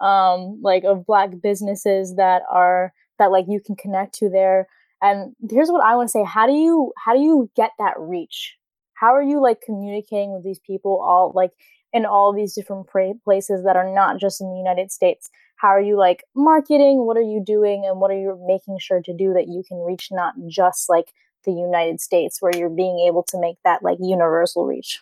um, 0.00 0.60
like 0.60 0.82
of 0.82 1.06
black 1.06 1.30
businesses 1.40 2.16
that 2.16 2.42
are 2.50 2.92
that 3.20 3.30
like 3.30 3.46
you 3.48 3.60
can 3.60 3.76
connect 3.76 4.14
to 4.14 4.28
there. 4.28 4.66
And 5.00 5.34
here's 5.48 5.70
what 5.70 5.84
I 5.84 5.96
want 5.96 6.08
to 6.08 6.12
say: 6.12 6.24
How 6.24 6.46
do 6.46 6.52
you 6.52 6.92
how 6.96 7.14
do 7.14 7.20
you 7.20 7.50
get 7.56 7.70
that 7.78 7.94
reach? 7.98 8.56
How 8.94 9.14
are 9.14 9.22
you 9.22 9.40
like 9.40 9.60
communicating 9.60 10.32
with 10.32 10.42
these 10.44 10.58
people 10.58 11.00
all 11.00 11.32
like 11.34 11.52
in 11.92 12.04
all 12.04 12.32
these 12.32 12.54
different 12.54 12.86
pra- 12.88 13.14
places 13.24 13.64
that 13.64 13.76
are 13.76 13.92
not 13.92 14.18
just 14.18 14.40
in 14.40 14.50
the 14.50 14.56
United 14.58 14.90
States? 14.90 15.30
How 15.56 15.68
are 15.68 15.80
you 15.80 15.96
like 15.96 16.24
marketing? 16.34 17.06
What 17.06 17.16
are 17.16 17.22
you 17.22 17.42
doing, 17.44 17.84
and 17.86 18.00
what 18.00 18.10
are 18.10 18.18
you 18.18 18.38
making 18.46 18.78
sure 18.80 19.00
to 19.02 19.16
do 19.16 19.32
that 19.34 19.48
you 19.48 19.62
can 19.66 19.78
reach 19.78 20.08
not 20.10 20.34
just 20.48 20.88
like 20.88 21.12
the 21.44 21.52
United 21.52 22.00
States, 22.00 22.42
where 22.42 22.52
you're 22.54 22.68
being 22.68 22.98
able 23.06 23.22
to 23.28 23.40
make 23.40 23.56
that 23.64 23.82
like 23.82 23.98
universal 24.00 24.66
reach? 24.66 25.00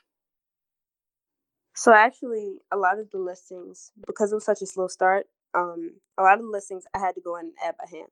So 1.75 1.93
actually, 1.93 2.59
a 2.73 2.77
lot 2.77 2.99
of 2.99 3.11
the 3.11 3.19
listings, 3.19 3.93
because 4.07 4.33
it 4.33 4.35
was 4.35 4.47
such 4.47 4.63
a 4.63 4.67
slow 4.67 4.89
start, 4.89 5.27
um, 5.55 5.93
a 6.17 6.23
lot 6.23 6.39
of 6.39 6.45
the 6.45 6.51
listings 6.51 6.85
I 6.95 6.99
had 6.99 7.15
to 7.17 7.21
go 7.21 7.37
in 7.37 7.47
and 7.47 7.55
add 7.63 7.75
by 7.79 7.85
hand. 7.91 8.09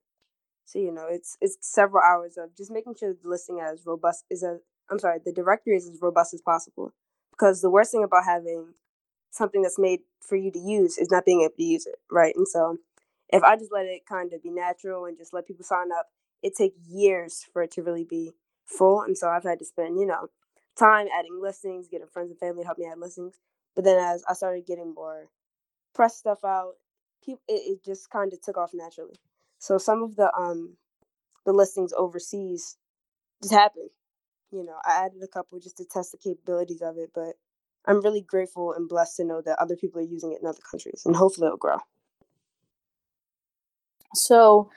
So 0.64 0.78
you 0.78 0.92
know, 0.92 1.06
it's 1.10 1.36
it's 1.40 1.58
several 1.60 2.02
hours 2.02 2.36
of 2.36 2.56
just 2.56 2.70
making 2.70 2.94
sure 2.98 3.12
the 3.12 3.28
listing 3.28 3.60
as 3.60 3.82
robust 3.86 4.24
is 4.30 4.42
a 4.42 4.58
I'm 4.90 4.98
sorry, 4.98 5.18
the 5.24 5.32
directory 5.32 5.76
is 5.76 5.88
as 5.88 6.00
robust 6.02 6.34
as 6.34 6.42
possible. 6.42 6.92
Because 7.30 7.60
the 7.62 7.70
worst 7.70 7.90
thing 7.90 8.04
about 8.04 8.24
having 8.24 8.74
something 9.30 9.62
that's 9.62 9.78
made 9.78 10.00
for 10.20 10.36
you 10.36 10.50
to 10.52 10.58
use 10.58 10.98
is 10.98 11.10
not 11.10 11.24
being 11.24 11.42
able 11.42 11.54
to 11.56 11.64
use 11.64 11.86
it, 11.86 11.96
right? 12.10 12.34
And 12.36 12.46
so 12.46 12.78
if 13.30 13.42
I 13.42 13.56
just 13.56 13.72
let 13.72 13.86
it 13.86 14.06
kind 14.08 14.32
of 14.32 14.42
be 14.42 14.50
natural 14.50 15.06
and 15.06 15.18
just 15.18 15.32
let 15.34 15.46
people 15.46 15.64
sign 15.64 15.88
up, 15.92 16.06
it 16.42 16.54
takes 16.56 16.78
years 16.88 17.44
for 17.52 17.62
it 17.62 17.70
to 17.72 17.82
really 17.82 18.04
be 18.04 18.32
full. 18.66 19.02
And 19.02 19.16
so 19.18 19.28
I've 19.28 19.42
had 19.44 19.58
to 19.58 19.64
spend, 19.64 19.98
you 19.98 20.06
know, 20.06 20.28
time 20.78 21.06
adding 21.16 21.40
listings, 21.42 21.88
getting 21.88 22.06
friends 22.06 22.30
and 22.30 22.38
family 22.38 22.62
to 22.62 22.66
help 22.66 22.78
me 22.78 22.86
add 22.90 22.98
listings. 22.98 23.34
But 23.74 23.84
then 23.84 23.98
as 23.98 24.22
I 24.28 24.34
started 24.34 24.66
getting 24.66 24.94
more 24.94 25.28
press 25.94 26.16
stuff 26.16 26.44
out, 26.44 26.74
it, 27.26 27.40
it 27.48 27.84
just 27.84 28.10
kind 28.10 28.32
of 28.32 28.40
took 28.42 28.56
off 28.58 28.72
naturally. 28.74 29.16
So 29.64 29.78
some 29.78 30.02
of 30.02 30.16
the 30.16 30.30
um 30.36 30.76
the 31.46 31.52
listings 31.52 31.94
overseas 31.96 32.76
just 33.42 33.54
happened. 33.54 33.88
You 34.50 34.62
know, 34.62 34.76
I 34.84 35.06
added 35.06 35.22
a 35.22 35.26
couple 35.26 35.58
just 35.58 35.78
to 35.78 35.86
test 35.86 36.12
the 36.12 36.18
capabilities 36.18 36.82
of 36.82 36.98
it, 36.98 37.12
but 37.14 37.36
I'm 37.86 38.02
really 38.02 38.20
grateful 38.20 38.74
and 38.74 38.86
blessed 38.86 39.16
to 39.16 39.24
know 39.24 39.40
that 39.40 39.58
other 39.58 39.74
people 39.74 40.02
are 40.02 40.04
using 40.04 40.32
it 40.32 40.40
in 40.42 40.46
other 40.46 40.60
countries, 40.70 41.02
and 41.06 41.16
hopefully 41.16 41.46
it'll 41.46 41.56
grow. 41.56 41.78
So, 44.14 44.70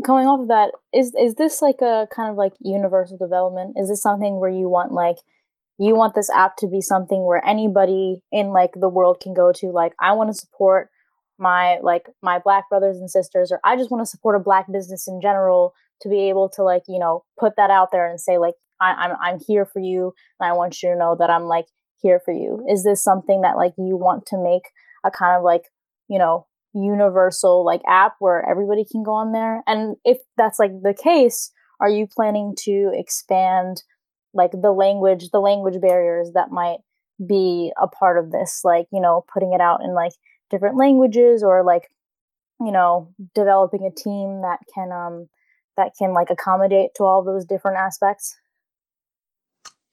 going 0.00 0.28
off 0.28 0.42
of 0.42 0.48
that, 0.48 0.70
is 0.94 1.12
is 1.20 1.34
this 1.34 1.60
like 1.60 1.82
a 1.82 2.06
kind 2.14 2.30
of 2.30 2.36
like 2.36 2.52
universal 2.60 3.18
development? 3.18 3.76
Is 3.76 3.88
this 3.88 4.00
something 4.00 4.38
where 4.38 4.50
you 4.50 4.68
want 4.68 4.92
like 4.92 5.16
you 5.78 5.96
want 5.96 6.14
this 6.14 6.30
app 6.30 6.56
to 6.58 6.68
be 6.68 6.80
something 6.80 7.24
where 7.24 7.44
anybody 7.44 8.22
in 8.30 8.50
like 8.50 8.70
the 8.76 8.88
world 8.88 9.18
can 9.20 9.34
go 9.34 9.50
to 9.54 9.72
like 9.72 9.94
I 9.98 10.12
want 10.12 10.30
to 10.30 10.40
support 10.40 10.90
my 11.38 11.78
like 11.82 12.06
my 12.22 12.38
black 12.38 12.68
brothers 12.68 12.98
and 12.98 13.10
sisters 13.10 13.52
or 13.52 13.60
I 13.64 13.76
just 13.76 13.90
want 13.90 14.02
to 14.02 14.10
support 14.10 14.36
a 14.36 14.40
black 14.40 14.66
business 14.70 15.06
in 15.06 15.20
general 15.20 15.72
to 16.02 16.08
be 16.08 16.28
able 16.28 16.48
to 16.50 16.62
like, 16.62 16.82
you 16.88 16.98
know, 16.98 17.24
put 17.38 17.56
that 17.56 17.70
out 17.70 17.90
there 17.92 18.08
and 18.08 18.20
say 18.20 18.38
like 18.38 18.54
I, 18.80 18.92
I'm 18.92 19.16
I'm 19.20 19.38
here 19.46 19.66
for 19.66 19.80
you 19.80 20.12
and 20.40 20.50
I 20.50 20.52
want 20.54 20.82
you 20.82 20.90
to 20.90 20.96
know 20.96 21.16
that 21.18 21.30
I'm 21.30 21.44
like 21.44 21.66
here 22.00 22.20
for 22.24 22.32
you. 22.32 22.64
Is 22.68 22.84
this 22.84 23.02
something 23.02 23.42
that 23.42 23.56
like 23.56 23.74
you 23.76 23.96
want 23.96 24.26
to 24.26 24.42
make 24.42 24.70
a 25.04 25.10
kind 25.10 25.36
of 25.36 25.42
like, 25.42 25.64
you 26.08 26.18
know, 26.18 26.46
universal 26.74 27.64
like 27.64 27.82
app 27.88 28.14
where 28.18 28.48
everybody 28.48 28.84
can 28.90 29.02
go 29.02 29.12
on 29.12 29.32
there? 29.32 29.62
And 29.66 29.96
if 30.04 30.18
that's 30.36 30.58
like 30.58 30.72
the 30.82 30.94
case, 30.94 31.50
are 31.80 31.90
you 31.90 32.06
planning 32.06 32.54
to 32.64 32.90
expand 32.94 33.82
like 34.34 34.52
the 34.52 34.72
language 34.72 35.30
the 35.30 35.40
language 35.40 35.80
barriers 35.80 36.30
that 36.34 36.50
might 36.50 36.78
be 37.26 37.72
a 37.80 37.88
part 37.88 38.18
of 38.18 38.30
this 38.30 38.60
like 38.62 38.86
you 38.92 39.00
know 39.00 39.24
putting 39.32 39.52
it 39.52 39.60
out 39.60 39.80
in 39.82 39.94
like 39.94 40.12
different 40.50 40.76
languages 40.76 41.42
or 41.42 41.62
like 41.64 41.90
you 42.60 42.72
know 42.72 43.12
developing 43.34 43.84
a 43.84 43.94
team 43.94 44.42
that 44.42 44.58
can 44.74 44.92
um 44.92 45.28
that 45.76 45.92
can 45.98 46.12
like 46.12 46.30
accommodate 46.30 46.90
to 46.96 47.04
all 47.04 47.22
those 47.22 47.44
different 47.44 47.76
aspects 47.76 48.36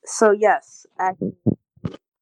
so 0.06 0.32
yes 0.32 0.86
actually, 1.00 1.34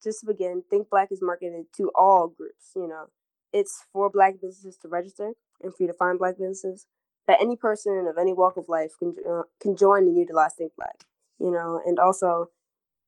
just 0.03 0.21
to 0.21 0.27
begin 0.27 0.63
think 0.69 0.89
black 0.89 1.09
is 1.11 1.21
marketed 1.21 1.65
to 1.75 1.91
all 1.95 2.27
groups 2.27 2.71
you 2.75 2.87
know 2.87 3.05
it's 3.51 3.83
for 3.93 4.09
black 4.09 4.35
businesses 4.41 4.77
to 4.81 4.87
register 4.87 5.33
and 5.61 5.73
for 5.75 5.83
you 5.83 5.87
to 5.87 5.93
find 5.93 6.19
black 6.19 6.37
businesses 6.37 6.87
that 7.27 7.39
any 7.41 7.55
person 7.55 8.05
of 8.09 8.17
any 8.17 8.33
walk 8.33 8.57
of 8.57 8.65
life 8.67 8.91
can, 8.99 9.15
uh, 9.29 9.43
can 9.61 9.77
join 9.77 10.03
and 10.03 10.17
utilize 10.17 10.53
think 10.55 10.71
black 10.75 11.05
you 11.39 11.51
know, 11.51 11.81
and 11.85 11.99
also 11.99 12.47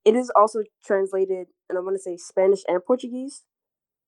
it 0.03 0.15
is 0.15 0.31
also 0.35 0.63
translated, 0.83 1.47
and 1.69 1.77
I 1.77 1.81
want 1.81 1.95
to 1.95 2.01
say 2.01 2.17
Spanish 2.17 2.61
and 2.67 2.83
Portuguese. 2.85 3.43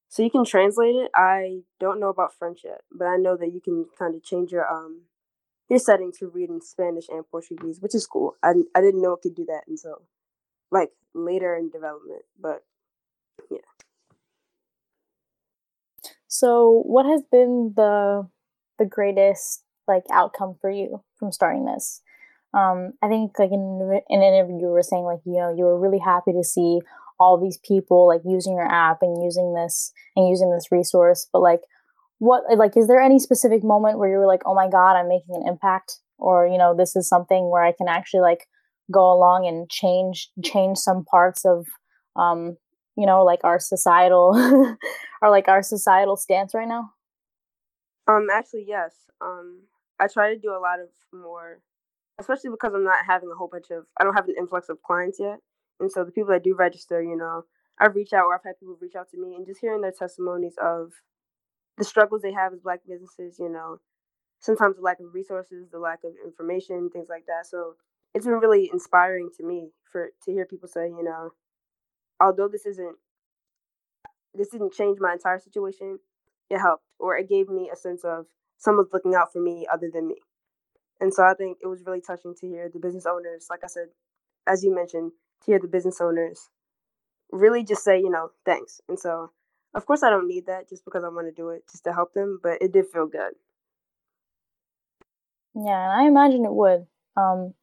So 0.10 0.24
you 0.24 0.32
can 0.32 0.46
translate 0.46 0.96
it. 0.96 1.12
I 1.16 1.62
don't 1.80 2.00
know 2.00 2.10
about 2.10 2.34
French 2.38 2.62
yet, 2.64 2.82
but 2.92 3.06
I 3.06 3.18
know 3.18 3.36
that 3.38 3.54
you 3.54 3.62
can 3.62 3.86
kind 3.98 4.16
of 4.16 4.24
change 4.24 4.52
your 4.52 4.68
um 4.72 5.04
your 5.70 5.80
setting 5.80 6.12
to 6.20 6.28
read 6.30 6.50
in 6.50 6.62
Spanish 6.62 7.06
and 7.10 7.26
Portuguese, 7.30 7.82
which 7.82 7.96
is 7.96 8.08
cool. 8.08 8.36
I 8.44 8.54
I 8.76 8.82
didn't 8.82 9.02
know 9.02 9.14
it 9.14 9.22
could 9.22 9.36
do 9.36 9.46
that 9.48 9.64
until 9.68 10.04
like 10.72 10.92
later 11.14 11.56
in 11.56 11.70
development, 11.70 12.24
but 12.40 12.64
yeah. 13.52 13.60
So, 16.28 16.84
what 16.86 17.06
has 17.06 17.24
been 17.32 17.74
the 17.76 18.28
the 18.80 18.86
greatest 18.86 19.64
like 19.88 20.04
outcome 20.12 20.56
for 20.62 20.70
you 20.70 21.04
from 21.18 21.32
starting 21.32 21.66
this? 21.66 22.02
um, 22.56 22.94
I 23.04 23.10
think 23.10 23.40
like 23.40 23.52
in, 23.54 24.02
in 24.10 24.24
an 24.24 24.34
interview 24.36 24.60
you 24.60 24.68
were 24.70 24.84
saying 24.84 25.04
like 25.06 25.22
you 25.26 25.36
know 25.38 25.54
you 25.56 25.66
were 25.66 25.80
really 25.80 26.00
happy 26.00 26.34
to 26.34 26.44
see 26.44 26.82
all 27.20 27.40
these 27.40 27.60
people 27.66 28.08
like 28.08 28.22
using 28.26 28.54
your 28.54 28.72
app 28.72 29.00
and 29.02 29.24
using 29.24 29.54
this 29.54 29.92
and 30.16 30.28
using 30.28 30.52
this 30.52 30.72
resource, 30.72 31.28
but 31.32 31.42
like 31.42 31.62
what 32.20 32.44
like 32.58 32.76
is 32.76 32.88
there 32.88 33.00
any 33.02 33.20
specific 33.20 33.64
moment 33.64 34.00
where 34.00 34.10
you 34.10 34.18
were 34.18 34.28
like 34.28 34.42
oh 34.46 34.56
my 34.56 34.68
god 34.68 34.96
I'm 34.96 35.08
making 35.08 35.36
an 35.36 35.48
impact 35.48 36.00
or 36.18 36.48
you 36.48 36.58
know 36.58 36.76
this 36.76 36.96
is 36.96 37.08
something 37.08 37.52
where 37.52 37.64
I 37.64 37.72
can 37.72 37.88
actually 37.88 38.22
like 38.22 38.48
go 38.92 39.12
along 39.12 39.46
and 39.46 39.70
change 39.70 40.30
change 40.44 40.78
some 40.78 41.06
parts 41.06 41.46
of 41.46 41.68
um 42.16 42.58
you 42.96 43.06
know 43.06 43.24
like 43.24 43.42
our 43.44 43.60
societal 43.60 44.34
or 45.22 45.30
like 45.30 45.48
our 45.48 45.62
societal 45.62 46.16
stance 46.16 46.54
right 46.56 46.68
now? 46.68 46.92
Um 48.08 48.28
actually 48.34 48.66
yes. 48.68 48.94
Um 49.22 49.64
i 50.00 50.08
try 50.08 50.34
to 50.34 50.40
do 50.40 50.52
a 50.52 50.62
lot 50.62 50.80
of 50.80 50.90
more 51.14 51.60
especially 52.20 52.50
because 52.50 52.74
I'm 52.74 52.84
not 52.84 53.06
having 53.06 53.30
a 53.32 53.36
whole 53.36 53.50
bunch 53.52 53.70
of 53.72 53.86
I 54.00 54.04
don't 54.04 54.16
have 54.16 54.28
an 54.28 54.36
influx 54.38 54.70
of 54.70 54.82
clients 54.82 55.20
yet, 55.20 55.40
and 55.80 55.92
so 55.92 56.04
the 56.04 56.12
people 56.12 56.32
that 56.32 56.44
do 56.44 56.56
register, 56.56 57.02
you 57.02 57.16
know, 57.16 57.44
I've 57.80 57.96
reached 57.96 58.14
out 58.14 58.26
or 58.26 58.36
I've 58.36 58.44
had 58.44 58.60
people 58.60 58.78
reach 58.82 58.96
out 58.96 59.10
to 59.12 59.20
me, 59.20 59.36
and 59.36 59.46
just 59.46 59.62
hearing 59.62 59.82
their 59.82 59.92
testimonies 59.92 60.56
of 60.62 60.92
the 61.78 61.84
struggles 61.84 62.22
they 62.22 62.34
have 62.34 62.54
as 62.54 62.60
Black 62.62 62.80
businesses, 62.88 63.38
you 63.40 63.50
know, 63.50 63.80
sometimes 64.40 64.76
the 64.76 64.82
lack 64.82 65.00
of 65.00 65.14
resources, 65.14 65.70
the 65.72 65.80
lack 65.80 66.00
of 66.04 66.14
information, 66.26 66.90
things 66.92 67.08
like 67.10 67.26
that. 67.28 67.46
So 67.46 67.76
it's 68.14 68.26
been 68.26 68.36
really 68.36 68.70
inspiring 68.72 69.30
to 69.38 69.46
me 69.46 69.70
for 69.92 70.10
to 70.26 70.32
hear 70.32 70.46
people 70.46 70.68
say, 70.68 70.88
you 70.88 71.04
know, 71.04 71.32
although 72.20 72.48
this 72.48 72.66
isn't 72.66 72.96
this 74.34 74.50
didn't 74.50 74.74
change 74.74 74.98
my 75.00 75.14
entire 75.14 75.40
situation, 75.40 76.00
it 76.50 76.60
helped 76.60 76.84
or 77.00 77.18
it 77.18 77.30
gave 77.30 77.50
me 77.50 77.70
a 77.72 77.76
sense 77.76 78.04
of 78.04 78.26
someone's 78.58 78.90
looking 78.94 79.16
out 79.16 79.32
for 79.32 79.42
me 79.42 79.68
other 79.72 79.90
than 79.94 80.08
me. 80.08 80.16
And 81.00 81.14
so 81.14 81.24
I 81.24 81.34
think 81.34 81.58
it 81.62 81.68
was 81.68 81.84
really 81.86 82.02
touching 82.02 82.34
to 82.40 82.48
hear 82.48 82.70
the 82.72 82.80
business 82.80 83.06
owners, 83.06 83.48
like 83.50 83.64
I 83.64 83.68
said, 83.68 83.90
as 84.48 84.64
you 84.64 84.74
mentioned, 84.74 85.12
hear 85.46 85.60
the 85.60 85.68
business 85.68 86.02
owners 86.02 86.50
really 87.32 87.64
just 87.64 87.84
say, 87.84 88.00
you 88.00 88.10
know, 88.10 88.32
thanks. 88.46 88.82
And 88.88 89.00
so, 89.00 89.32
of 89.74 89.86
course, 89.86 90.04
I 90.04 90.10
don't 90.10 90.28
need 90.28 90.46
that 90.48 90.70
just 90.70 90.86
because 90.86 91.04
I 91.04 91.10
want 91.10 91.28
to 91.28 91.34
do 91.34 91.50
it 91.50 91.64
just 91.70 91.84
to 91.86 91.94
help 91.94 92.14
them, 92.14 92.40
but 92.42 92.62
it 92.62 92.72
did 92.72 92.86
feel 92.92 93.08
good. 93.08 93.34
Yeah, 95.56 95.92
and 95.92 96.02
I 96.02 96.08
imagine 96.08 96.46
it 96.46 96.54
would. 96.54 96.86
Um, 97.16 97.54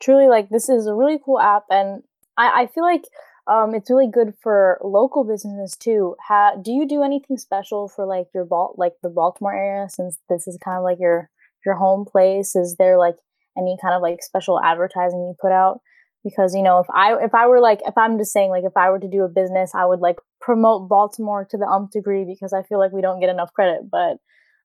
truly, 0.00 0.26
like, 0.26 0.48
this 0.48 0.68
is 0.68 0.86
a 0.86 0.94
really 0.94 1.18
cool 1.24 1.38
app, 1.38 1.64
and 1.70 2.02
I, 2.36 2.62
I 2.62 2.66
feel 2.66 2.82
like 2.82 3.04
um, 3.46 3.74
it's 3.74 3.90
really 3.90 4.10
good 4.10 4.34
for 4.42 4.78
local 4.84 5.24
businesses 5.24 5.76
too. 5.76 6.16
Ha- 6.26 6.56
do 6.62 6.70
you 6.72 6.86
do 6.86 7.02
anything 7.02 7.38
special 7.38 7.88
for 7.88 8.04
like 8.04 8.26
your 8.34 8.44
Bal- 8.44 8.74
like 8.76 8.94
the 9.02 9.08
Baltimore 9.08 9.54
area 9.54 9.88
since 9.88 10.18
this 10.28 10.46
is 10.46 10.58
kind 10.62 10.76
of 10.76 10.84
like 10.84 10.98
your 11.00 11.30
your 11.64 11.76
home 11.76 12.04
place? 12.04 12.54
Is 12.54 12.76
there 12.78 12.98
like 12.98 13.16
any 13.56 13.78
kind 13.80 13.94
of 13.94 14.02
like 14.02 14.22
special 14.22 14.60
advertising 14.60 15.20
you 15.20 15.34
put 15.40 15.52
out? 15.52 15.80
Because 16.24 16.54
you 16.54 16.62
know, 16.62 16.78
if 16.80 16.86
I 16.92 17.14
if 17.22 17.34
I 17.34 17.46
were 17.46 17.60
like 17.60 17.80
if 17.86 17.96
I'm 17.96 18.18
just 18.18 18.32
saying 18.32 18.50
like 18.50 18.64
if 18.64 18.76
I 18.76 18.90
were 18.90 18.98
to 18.98 19.08
do 19.08 19.22
a 19.22 19.28
business, 19.28 19.72
I 19.74 19.84
would 19.84 20.00
like 20.00 20.16
promote 20.40 20.88
Baltimore 20.88 21.46
to 21.50 21.56
the 21.56 21.66
umph 21.66 21.90
degree 21.90 22.24
because 22.24 22.52
I 22.52 22.62
feel 22.62 22.78
like 22.78 22.92
we 22.92 23.02
don't 23.02 23.20
get 23.20 23.30
enough 23.30 23.52
credit. 23.52 23.82
But 23.90 24.18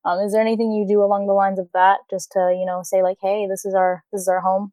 um, 0.05 0.19
is 0.19 0.33
there 0.33 0.41
anything 0.41 0.71
you 0.71 0.85
do 0.87 1.01
along 1.01 1.27
the 1.27 1.33
lines 1.33 1.59
of 1.59 1.69
that, 1.73 1.99
just 2.09 2.31
to 2.31 2.55
you 2.57 2.65
know 2.65 2.81
say 2.83 3.03
like, 3.03 3.17
hey, 3.21 3.47
this 3.49 3.65
is 3.65 3.75
our 3.75 4.03
this 4.11 4.21
is 4.21 4.27
our 4.27 4.41
home? 4.41 4.71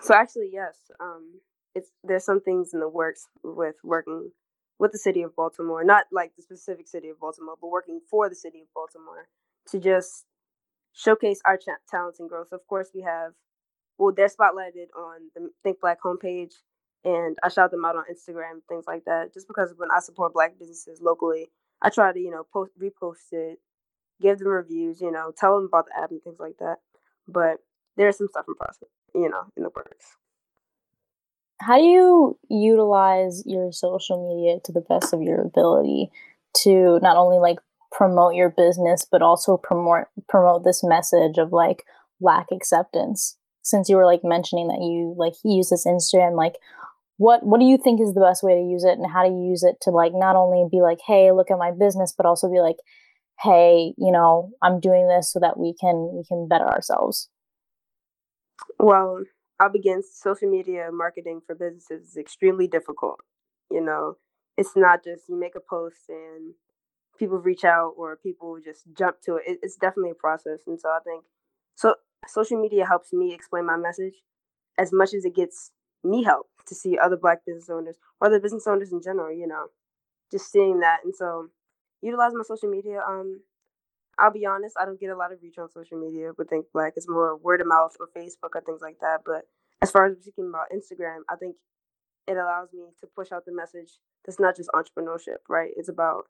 So 0.00 0.14
actually, 0.14 0.50
yes. 0.52 0.76
Um, 1.00 1.40
it's 1.74 1.90
there's 2.02 2.24
some 2.24 2.40
things 2.40 2.70
in 2.72 2.80
the 2.80 2.88
works 2.88 3.26
with 3.42 3.76
working 3.84 4.30
with 4.78 4.92
the 4.92 4.98
city 4.98 5.22
of 5.22 5.36
Baltimore, 5.36 5.84
not 5.84 6.06
like 6.10 6.32
the 6.36 6.42
specific 6.42 6.88
city 6.88 7.08
of 7.08 7.20
Baltimore, 7.20 7.56
but 7.60 7.68
working 7.68 8.00
for 8.10 8.28
the 8.28 8.34
city 8.34 8.62
of 8.62 8.66
Baltimore 8.74 9.28
to 9.68 9.78
just 9.78 10.24
showcase 10.92 11.40
our 11.46 11.56
ch- 11.56 11.80
talents 11.88 12.20
and 12.20 12.28
growth. 12.28 12.48
Of 12.52 12.66
course, 12.66 12.90
we 12.94 13.02
have 13.02 13.32
well, 13.98 14.12
they're 14.14 14.28
spotlighted 14.28 14.88
on 14.96 15.30
the 15.34 15.50
Think 15.62 15.80
Black 15.80 15.98
homepage, 16.02 16.54
and 17.04 17.36
I 17.42 17.48
shout 17.48 17.70
them 17.70 17.84
out 17.84 17.96
on 17.96 18.04
Instagram, 18.10 18.60
things 18.68 18.84
like 18.86 19.04
that. 19.04 19.32
Just 19.34 19.46
because 19.48 19.74
when 19.76 19.90
I 19.90 20.00
support 20.00 20.34
Black 20.34 20.58
businesses 20.58 21.00
locally, 21.00 21.50
I 21.82 21.90
try 21.90 22.12
to 22.12 22.18
you 22.18 22.30
know 22.30 22.44
post 22.52 22.72
repost 22.80 23.32
it, 23.32 23.58
give 24.20 24.38
them 24.38 24.48
reviews, 24.48 25.00
you 25.00 25.10
know, 25.10 25.32
tell 25.36 25.56
them 25.56 25.66
about 25.66 25.86
the 25.86 26.02
app 26.02 26.10
and 26.10 26.22
things 26.22 26.38
like 26.38 26.56
that. 26.58 26.76
But 27.28 27.58
there's 27.96 28.18
some 28.18 28.28
stuff 28.28 28.46
in 28.48 28.54
process, 28.54 28.88
you 29.14 29.28
know, 29.28 29.44
in 29.56 29.62
the 29.62 29.70
works. 29.74 30.16
How 31.60 31.78
do 31.78 31.84
you 31.84 32.38
utilize 32.48 33.42
your 33.46 33.72
social 33.72 34.28
media 34.28 34.60
to 34.64 34.72
the 34.72 34.80
best 34.80 35.14
of 35.14 35.22
your 35.22 35.40
ability 35.40 36.10
to 36.62 36.98
not 37.00 37.16
only 37.16 37.38
like 37.38 37.58
promote 37.92 38.34
your 38.34 38.50
business 38.50 39.06
but 39.10 39.22
also 39.22 39.56
promote 39.56 40.06
promote 40.28 40.64
this 40.64 40.82
message 40.82 41.38
of 41.38 41.52
like 41.52 41.84
lack 42.20 42.48
acceptance? 42.52 43.36
Since 43.64 43.88
you 43.88 43.96
were 43.96 44.06
like 44.06 44.20
mentioning 44.22 44.68
that 44.68 44.80
you 44.80 45.14
like 45.16 45.34
use 45.44 45.70
this 45.70 45.86
Instagram, 45.86 46.36
like 46.36 46.54
what 47.16 47.44
what 47.44 47.60
do 47.60 47.66
you 47.66 47.78
think 47.78 48.00
is 48.00 48.14
the 48.14 48.20
best 48.20 48.42
way 48.42 48.54
to 48.54 48.60
use 48.60 48.84
it 48.84 48.98
and 48.98 49.10
how 49.10 49.24
do 49.24 49.32
you 49.32 49.50
use 49.50 49.62
it 49.62 49.76
to 49.80 49.90
like 49.90 50.12
not 50.14 50.36
only 50.36 50.66
be 50.70 50.82
like 50.82 50.98
hey 51.06 51.30
look 51.30 51.48
at 51.48 51.58
my 51.58 51.70
business 51.70 52.12
but 52.16 52.26
also 52.26 52.50
be 52.50 52.58
like 52.58 52.74
hey 53.40 53.94
you 53.96 54.10
know 54.10 54.50
i'm 54.62 54.80
doing 54.80 55.06
this 55.06 55.32
so 55.32 55.38
that 55.38 55.56
we 55.56 55.72
can 55.80 56.10
we 56.12 56.24
can 56.24 56.48
better 56.48 56.66
ourselves 56.66 57.28
well 58.80 59.22
i'll 59.60 59.70
begin 59.70 60.02
social 60.02 60.50
media 60.50 60.88
marketing 60.92 61.40
for 61.46 61.54
businesses 61.54 62.08
is 62.08 62.16
extremely 62.16 62.66
difficult 62.66 63.20
you 63.70 63.80
know? 63.80 64.16
It's 64.56 64.76
not 64.76 65.02
just 65.02 65.28
you 65.28 65.38
make 65.38 65.56
a 65.56 65.60
post 65.60 66.08
and 66.08 66.54
people 67.18 67.38
reach 67.38 67.64
out 67.64 67.94
or 67.96 68.16
people 68.16 68.56
just 68.64 68.82
jump 68.96 69.16
to 69.22 69.34
it 69.36 69.58
it's 69.62 69.76
definitely 69.76 70.10
a 70.10 70.14
process 70.14 70.60
and 70.66 70.80
so 70.80 70.88
i 70.88 70.98
think 71.04 71.24
so 71.76 71.94
social 72.28 72.60
media 72.60 72.86
helps 72.86 73.12
me 73.12 73.32
explain 73.34 73.66
my 73.66 73.76
message 73.76 74.14
as 74.78 74.92
much 74.92 75.14
as 75.14 75.24
it 75.24 75.34
gets 75.34 75.72
me 76.02 76.22
help 76.22 76.46
to 76.66 76.74
see 76.74 76.98
other 76.98 77.16
black 77.16 77.44
business 77.46 77.70
owners 77.70 77.96
or 78.20 78.28
other 78.28 78.40
business 78.40 78.66
owners 78.66 78.92
in 78.92 79.00
general, 79.02 79.32
you 79.32 79.46
know, 79.46 79.66
just 80.30 80.50
seeing 80.50 80.80
that. 80.80 80.98
And 81.04 81.14
so 81.14 81.48
utilize 82.02 82.32
my 82.34 82.42
social 82.42 82.70
media. 82.70 83.00
Um, 83.06 83.40
I'll 84.18 84.32
be 84.32 84.46
honest, 84.46 84.76
I 84.80 84.84
don't 84.84 85.00
get 85.00 85.10
a 85.10 85.16
lot 85.16 85.32
of 85.32 85.42
reach 85.42 85.58
on 85.58 85.70
social 85.70 85.98
media 85.98 86.32
with 86.36 86.48
Think 86.48 86.66
Black. 86.72 86.92
It's 86.96 87.08
more 87.08 87.36
word 87.36 87.60
of 87.60 87.66
mouth 87.66 87.96
or 87.98 88.08
Facebook 88.16 88.50
or 88.54 88.60
things 88.60 88.80
like 88.80 88.98
that. 89.00 89.20
But 89.24 89.42
as 89.82 89.90
far 89.90 90.06
as 90.06 90.16
speaking 90.20 90.48
about 90.48 90.70
Instagram, 90.72 91.20
I 91.28 91.36
think 91.36 91.56
it 92.28 92.36
allows 92.36 92.68
me 92.72 92.84
to 93.00 93.06
push 93.06 93.32
out 93.32 93.44
the 93.44 93.52
message 93.52 93.98
that's 94.24 94.40
not 94.40 94.56
just 94.56 94.70
entrepreneurship, 94.74 95.42
right? 95.48 95.70
It's 95.76 95.88
about 95.88 96.24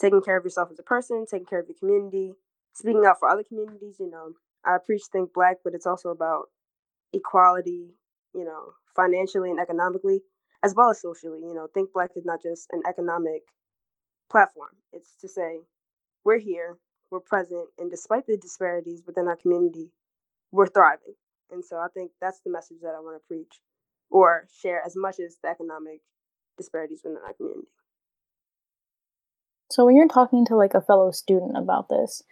taking 0.00 0.20
care 0.20 0.36
of 0.36 0.44
yourself 0.44 0.70
as 0.72 0.78
a 0.78 0.82
person, 0.82 1.24
taking 1.30 1.46
care 1.46 1.60
of 1.60 1.68
your 1.68 1.78
community, 1.78 2.32
speaking 2.72 3.04
out 3.06 3.18
for 3.18 3.28
other 3.28 3.44
communities. 3.44 3.96
You 4.00 4.10
know, 4.10 4.32
I 4.64 4.78
preach 4.84 5.02
Think 5.12 5.32
Black, 5.34 5.58
but 5.64 5.74
it's 5.74 5.86
also 5.86 6.10
about 6.10 6.44
equality, 7.12 7.94
you 8.34 8.44
know, 8.44 8.72
financially 8.94 9.50
and 9.50 9.60
economically, 9.60 10.20
as 10.62 10.74
well 10.74 10.90
as 10.90 11.00
socially. 11.00 11.40
You 11.40 11.54
know, 11.54 11.68
Think 11.72 11.92
Black 11.92 12.10
is 12.16 12.24
not 12.24 12.42
just 12.42 12.68
an 12.72 12.82
economic 12.88 13.42
platform. 14.30 14.76
It's 14.92 15.14
to 15.20 15.28
say 15.28 15.60
we're 16.24 16.38
here, 16.38 16.78
we're 17.10 17.20
present, 17.20 17.68
and 17.78 17.90
despite 17.90 18.26
the 18.26 18.36
disparities 18.36 19.02
within 19.06 19.28
our 19.28 19.36
community, 19.36 19.90
we're 20.50 20.66
thriving. 20.66 21.14
And 21.50 21.64
so 21.64 21.76
I 21.76 21.88
think 21.92 22.12
that's 22.20 22.40
the 22.44 22.50
message 22.50 22.78
that 22.82 22.94
I 22.96 23.00
want 23.00 23.20
to 23.20 23.26
preach 23.26 23.60
or 24.10 24.46
share 24.60 24.82
as 24.84 24.94
much 24.96 25.20
as 25.20 25.36
the 25.42 25.48
economic 25.50 26.00
disparities 26.56 27.00
within 27.04 27.18
our 27.26 27.34
community. 27.34 27.68
So 29.70 29.86
when 29.86 29.96
you're 29.96 30.08
talking 30.08 30.44
to 30.46 30.56
like 30.56 30.74
a 30.74 30.82
fellow 30.82 31.10
student 31.10 31.56
about 31.56 31.88
this, 31.88 32.22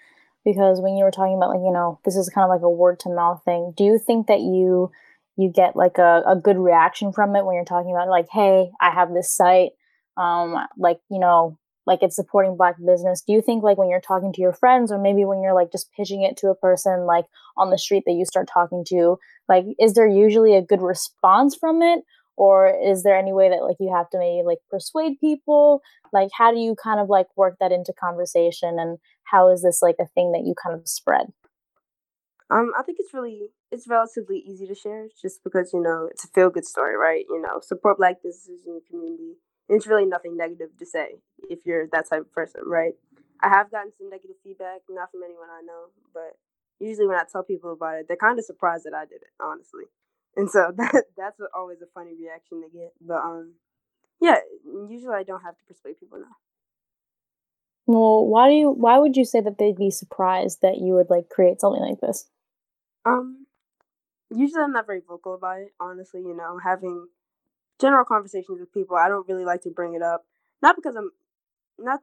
because 0.45 0.81
when 0.81 0.97
you 0.97 1.05
were 1.05 1.11
talking 1.11 1.37
about 1.37 1.51
like, 1.51 1.65
you 1.65 1.73
know, 1.73 1.99
this 2.05 2.17
is 2.17 2.29
kind 2.29 2.45
of 2.45 2.51
like 2.51 2.63
a 2.63 2.71
word 2.71 2.99
to 3.01 3.09
mouth 3.11 3.43
thing, 3.45 3.73
do 3.77 3.85
you 3.85 3.99
think 3.99 4.27
that 4.27 4.41
you 4.41 4.91
you 5.37 5.51
get 5.51 5.77
like 5.77 5.97
a, 5.99 6.23
a 6.27 6.37
good 6.37 6.59
reaction 6.59 7.13
from 7.13 7.35
it 7.35 7.47
when 7.47 7.55
you're 7.55 7.65
talking 7.65 7.93
about 7.93 8.09
like 8.09 8.27
hey 8.31 8.71
i 8.79 8.91
have 8.91 9.15
this 9.15 9.35
site 9.35 9.71
um 10.19 10.55
like 10.77 10.99
you 11.09 11.19
know 11.19 11.57
like 11.87 12.03
it's 12.03 12.15
supporting 12.15 12.57
black 12.57 12.77
business. 12.85 13.23
Do 13.23 13.33
you 13.33 13.43
think 13.43 13.65
like 13.65 13.79
when 13.79 13.89
you're 13.89 14.01
talking 14.01 14.33
to 14.35 14.41
your 14.41 14.53
friends 14.53 14.93
or 14.93 14.99
maybe 14.99 15.25
when 15.25 15.43
you're 15.43 15.55
like 15.55 15.73
just 15.73 15.91
pitching 15.93 16.23
it 16.23 16.37
to 16.39 16.49
a 16.49 16.55
person 16.55 17.05
like 17.07 17.25
on 17.57 17.71
the 17.71 17.79
street 17.79 18.05
that 18.07 18.13
you 18.13 18.25
start 18.25 18.49
talking 18.53 18.85
to 18.89 19.19
like 19.49 19.65
is 19.79 19.95
there 19.95 20.07
usually 20.07 20.55
a 20.55 20.63
good 20.63 20.81
response 20.81 21.57
from 21.57 21.83
it? 21.83 22.05
Or 22.37 22.73
is 22.83 23.03
there 23.03 23.19
any 23.19 23.33
way 23.33 23.51
that 23.51 23.65
like 23.65 23.77
you 23.81 23.93
have 23.93 24.09
to 24.11 24.19
maybe 24.19 24.47
like 24.47 24.59
persuade 24.71 25.19
people? 25.21 25.83
Like 26.13 26.31
how 26.33 26.53
do 26.53 26.59
you 26.59 26.77
kind 26.81 27.01
of 27.01 27.09
like 27.09 27.27
work 27.37 27.57
that 27.61 27.73
into 27.73 27.93
conversation 27.93 28.79
and 28.79 28.99
how 29.31 29.51
is 29.51 29.63
this 29.63 29.81
like 29.83 29.97
a 30.01 30.07
thing 30.07 30.33
that 30.33 30.45
you 30.45 30.55
kind 30.63 30.79
of 30.79 30.89
spread 30.89 31.33
um, 32.51 32.73
I 32.77 32.83
think 32.83 32.99
it's 33.01 33.15
really 33.15 33.51
it's 33.71 33.87
relatively 33.87 34.39
easy 34.39 34.67
to 34.67 34.75
share 34.75 35.07
just 35.23 35.45
because 35.45 35.73
you 35.73 35.81
know 35.81 36.09
it's 36.11 36.25
a 36.25 36.29
feel 36.29 36.51
good 36.51 36.67
story, 36.67 36.97
right? 36.97 37.25
You 37.29 37.41
know, 37.41 37.61
support 37.63 37.99
black 37.99 38.17
businesses 38.23 38.67
in 38.67 38.73
your 38.73 38.83
community. 38.91 39.37
And 39.69 39.77
it's 39.77 39.87
really 39.87 40.05
nothing 40.05 40.37
negative 40.37 40.71
to 40.79 40.85
say 40.87 41.23
if 41.49 41.61
you're 41.65 41.87
that 41.93 42.11
type 42.11 42.23
of 42.23 42.33
person, 42.33 42.63
right? 42.67 42.95
I 43.41 43.49
have 43.49 43.71
gotten 43.71 43.93
some 43.97 44.11
negative 44.11 44.35
feedback, 44.43 44.81
not 44.91 45.13
from 45.13 45.23
anyone 45.23 45.47
I 45.49 45.63
know, 45.63 45.95
but 46.13 46.37
usually 46.81 47.07
when 47.07 47.17
I 47.17 47.25
tell 47.31 47.45
people 47.45 47.73
about 47.73 48.01
it, 48.01 48.07
they're 48.09 48.17
kind 48.17 48.39
of 48.39 48.45
surprised 48.45 48.85
that 48.85 48.95
I 48.95 49.05
did 49.05 49.23
it, 49.23 49.31
honestly. 49.41 49.85
And 50.37 50.51
so 50.51 50.73
that 50.77 51.05
that's 51.17 51.41
always 51.55 51.81
a 51.83 51.87
funny 51.95 52.15
reaction 52.21 52.63
to 52.63 52.69
get. 52.69 52.93
But 53.01 53.23
um, 53.23 53.55
yeah, 54.21 54.39
usually 54.89 55.15
I 55.15 55.23
don't 55.23 55.43
have 55.43 55.57
to 55.57 55.65
persuade 55.69 56.01
people 56.01 56.19
now. 56.19 56.35
Well, 57.93 58.25
why 58.25 58.49
do 58.49 58.55
you? 58.55 58.71
Why 58.71 58.99
would 58.99 59.17
you 59.17 59.25
say 59.25 59.41
that 59.41 59.59
they'd 59.59 59.77
be 59.77 59.91
surprised 59.91 60.63
that 60.63 60.79
you 60.79 60.93
would 60.93 61.11
like 61.11 61.29
create 61.29 61.61
something 61.61 61.83
like 61.83 62.01
this? 62.01 62.29
Um, 63.05 63.47
usually 64.31 64.63
I'm 64.63 64.73
not 64.73 64.87
very 64.87 65.01
vocal 65.07 65.35
about 65.35 65.61
it. 65.61 65.75
Honestly, 65.81 66.21
you 66.21 66.37
know, 66.37 66.59
having 66.63 67.09
general 67.81 68.05
conversations 68.05 68.61
with 68.61 68.73
people, 68.73 68.97
I 68.97 69.09
don't 69.09 69.29
really 69.29 69.45
like 69.45 69.63
to 69.63 69.71
bring 69.71 69.95
it 69.95 70.03
up. 70.03 70.25
Not 70.63 70.77
because 70.77 70.97
I'm 70.97 71.11
not 71.79 72.01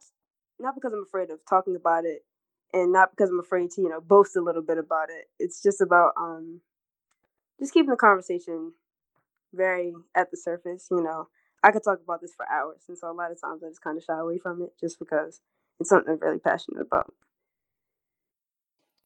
not 0.60 0.76
because 0.76 0.94
I'm 0.94 1.04
afraid 1.04 1.30
of 1.30 1.40
talking 1.50 1.76
about 1.78 2.06
it, 2.06 2.26
and 2.74 2.92
not 2.92 3.12
because 3.12 3.30
I'm 3.30 3.40
afraid 3.40 3.72
to 3.72 3.82
you 3.82 3.90
know 3.90 4.02
boast 4.02 4.36
a 4.36 4.42
little 4.42 4.64
bit 4.64 4.78
about 4.78 5.10
it. 5.10 5.30
It's 5.40 5.64
just 5.64 5.82
about 5.82 6.14
um, 6.18 6.62
just 7.60 7.74
keeping 7.74 7.92
the 7.92 7.98
conversation 7.98 8.74
very 9.54 9.94
at 10.16 10.32
the 10.32 10.38
surface. 10.38 10.88
You 10.92 11.04
know, 11.04 11.30
I 11.64 11.72
could 11.72 11.84
talk 11.84 12.00
about 12.04 12.22
this 12.22 12.36
for 12.36 12.46
hours, 12.52 12.84
and 12.90 12.98
so 12.98 13.12
a 13.12 13.14
lot 13.14 13.32
of 13.32 13.42
times 13.42 13.64
I 13.64 13.70
just 13.70 13.82
kind 13.82 13.98
of 13.98 14.04
shy 14.04 14.18
away 14.20 14.38
from 14.40 14.62
it, 14.62 14.74
just 14.80 15.00
because 15.00 15.42
it's 15.80 15.90
something 15.90 16.14
I'm 16.14 16.20
really 16.20 16.40
passionate 16.40 16.82
about. 16.82 17.14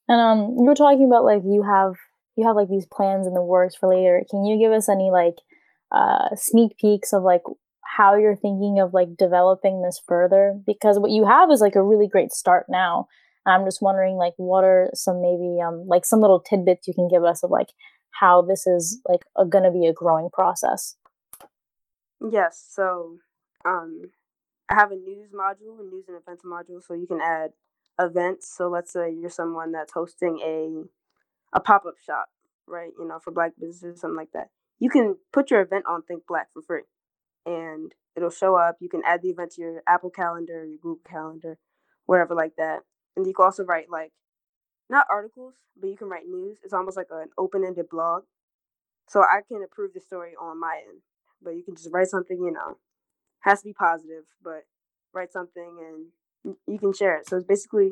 And 0.08 0.20
um, 0.20 0.56
you 0.58 0.66
were 0.66 0.76
talking 0.76 1.06
about 1.06 1.24
like 1.24 1.42
you 1.46 1.64
have 1.64 1.96
you 2.36 2.46
have 2.46 2.56
like 2.56 2.70
these 2.70 2.86
plans 2.86 3.28
in 3.28 3.34
the 3.34 3.42
works 3.42 3.76
for 3.76 3.90
later. 3.90 4.24
Can 4.30 4.46
you 4.46 4.58
give 4.58 4.72
us 4.72 4.90
any 4.90 5.12
like 5.12 5.36
uh, 5.92 6.36
sneak 6.36 6.78
peeks 6.78 7.14
of 7.14 7.24
like 7.24 7.42
how 7.84 8.16
you're 8.16 8.36
thinking 8.36 8.80
of 8.80 8.94
like 8.94 9.16
developing 9.18 9.82
this 9.82 10.02
further? 10.06 10.60
Because 10.66 11.00
what 11.00 11.12
you 11.12 11.26
have 11.26 11.52
is 11.52 11.62
like 11.62 11.76
a 11.76 11.84
really 11.84 12.08
great 12.08 12.32
start 12.32 12.66
now. 12.70 13.08
And 13.46 13.54
I'm 13.54 13.66
just 13.66 13.82
wondering 13.82 14.16
like 14.16 14.34
what 14.38 14.64
are 14.64 14.90
some 14.94 15.22
maybe 15.22 15.62
um 15.62 15.86
like 15.88 16.06
some 16.06 16.22
little 16.22 16.40
tidbits 16.40 16.88
you 16.88 16.94
can 16.94 17.08
give 17.08 17.24
us 17.24 17.44
of 17.44 17.52
like 17.52 17.70
how 18.12 18.42
this 18.42 18.68
is 18.68 19.02
like 19.08 19.22
going 19.50 19.64
to 19.64 19.72
be 19.72 19.88
a 19.88 19.94
growing 19.94 20.30
process. 20.32 20.96
Yes. 22.30 22.66
So 22.70 23.18
um 23.66 24.12
I 24.72 24.76
have 24.76 24.92
a 24.92 24.96
news 24.96 25.32
module, 25.34 25.80
a 25.80 25.84
news 25.84 26.06
and 26.08 26.18
events 26.18 26.44
module, 26.46 26.82
so 26.82 26.94
you 26.94 27.08
can 27.08 27.22
add 27.22 27.52
events. 28.00 28.54
So 28.56 28.70
let's 28.70 28.94
say 28.94 29.12
you're 29.14 29.30
someone 29.30 29.74
that's 29.74 29.94
hosting 29.94 30.40
a 30.44 30.86
a 31.54 31.60
pop 31.60 31.86
up 31.86 31.96
shop, 32.06 32.30
right? 32.68 32.92
You 32.98 33.08
know, 33.08 33.20
for 33.20 33.32
black 33.32 33.54
businesses, 33.60 34.02
something 34.02 34.18
like 34.18 34.32
that. 34.34 34.50
You 34.80 34.90
can 34.90 35.18
put 35.34 35.52
your 35.52 35.62
event 35.62 35.86
on 35.88 36.04
Think 36.04 36.24
Black 36.28 36.48
for 36.54 36.62
free, 36.62 36.84
and 37.46 37.94
it'll 38.16 38.30
show 38.32 38.56
up. 38.56 38.78
You 38.80 38.90
can 38.90 39.02
add 39.06 39.22
the 39.22 39.30
event 39.30 39.52
to 39.54 39.62
your 39.62 39.84
Apple 39.88 40.10
Calendar, 40.12 40.66
your 40.66 40.80
Google 40.80 41.02
Calendar, 41.10 41.58
whatever 42.06 42.36
like 42.36 42.56
that. 42.58 42.82
And 43.16 43.28
you 43.28 43.34
can 43.34 43.46
also 43.46 43.64
write 43.66 43.90
like 43.92 44.14
not 44.90 45.08
articles, 45.10 45.56
but 45.80 45.90
you 45.90 45.98
can 45.98 46.10
write 46.10 46.28
news. 46.28 46.60
It's 46.64 46.74
almost 46.74 46.98
like 46.98 47.08
an 47.12 47.30
open 47.38 47.66
ended 47.66 47.90
blog. 47.90 48.24
So 49.10 49.22
I 49.22 49.42
can 49.48 49.64
approve 49.64 49.94
the 49.94 50.00
story 50.02 50.34
on 50.40 50.60
my 50.60 50.82
end, 50.88 51.02
but 51.42 51.52
you 51.52 51.64
can 51.64 51.76
just 51.76 51.90
write 51.92 52.08
something. 52.08 52.38
You 52.42 52.52
know, 52.52 52.78
has 53.42 53.62
to 53.62 53.70
be 53.70 53.74
positive, 53.74 54.24
but 54.44 54.64
write 55.14 55.32
something 55.32 55.78
and 56.46 56.56
you 56.68 56.80
can 56.80 56.94
share 56.94 57.18
it. 57.18 57.28
So 57.28 57.38
it's 57.38 57.46
basically 57.46 57.92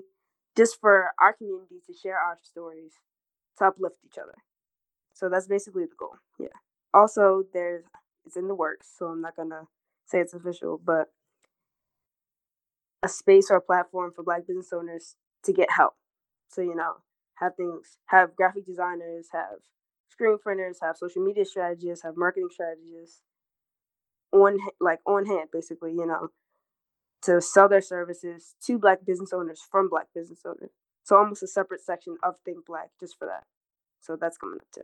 just 0.56 0.80
for 0.80 1.12
our 1.20 1.34
community 1.34 1.82
to 1.88 1.94
share 1.94 2.18
our 2.18 2.38
stories 2.42 2.94
to 3.58 3.66
uplift 3.66 3.98
each 4.06 4.18
other. 4.18 4.36
So 5.14 5.30
that's 5.30 5.48
basically 5.48 5.84
the 5.84 5.96
goal. 5.98 6.16
Yeah. 6.40 6.48
Also, 6.94 7.44
there's 7.54 7.84
it's 8.26 8.38
in 8.38 8.48
the 8.48 8.56
works, 8.56 8.88
so 8.98 9.08
I'm 9.08 9.22
not 9.22 9.36
gonna 9.36 9.64
say 10.06 10.20
it's 10.20 10.34
official, 10.34 10.80
but 10.84 11.08
a 13.04 13.08
space 13.08 13.50
or 13.50 13.58
a 13.58 13.62
platform 13.62 14.12
for 14.16 14.24
Black 14.24 14.46
business 14.48 14.74
owners 14.74 15.16
to 15.44 15.54
get 15.54 15.72
help. 15.72 15.94
So 16.50 16.62
you 16.62 16.76
know, 16.76 16.98
have 17.36 17.56
things, 17.56 17.98
have 18.08 18.36
graphic 18.36 18.66
designers, 18.66 19.28
have 19.34 19.60
screen 20.10 20.38
printers, 20.42 20.80
have 20.82 20.98
social 20.98 21.24
media 21.24 21.46
strategists, 21.46 22.04
have 22.04 22.18
marketing 22.18 22.50
strategists 22.52 23.22
on 24.32 24.58
like 24.80 25.00
on 25.06 25.26
hand, 25.26 25.50
basically. 25.52 25.92
You 25.92 26.06
know, 26.06 26.30
to 27.24 27.42
sell 27.42 27.70
their 27.70 27.82
services 27.82 28.56
to 28.66 28.78
black 28.78 29.06
business 29.06 29.34
owners 29.34 29.62
from 29.70 29.90
black 29.90 30.08
business 30.14 30.42
owners. 30.46 30.72
So 31.04 31.18
almost 31.18 31.44
a 31.44 31.48
separate 31.48 31.82
section 31.82 32.18
of 32.24 32.36
Think 32.46 32.66
Black 32.66 32.90
just 33.00 33.18
for 33.18 33.26
that. 33.26 33.44
So 34.02 34.16
that's 34.16 34.38
coming 34.38 34.60
up 34.60 34.68
too. 34.74 34.82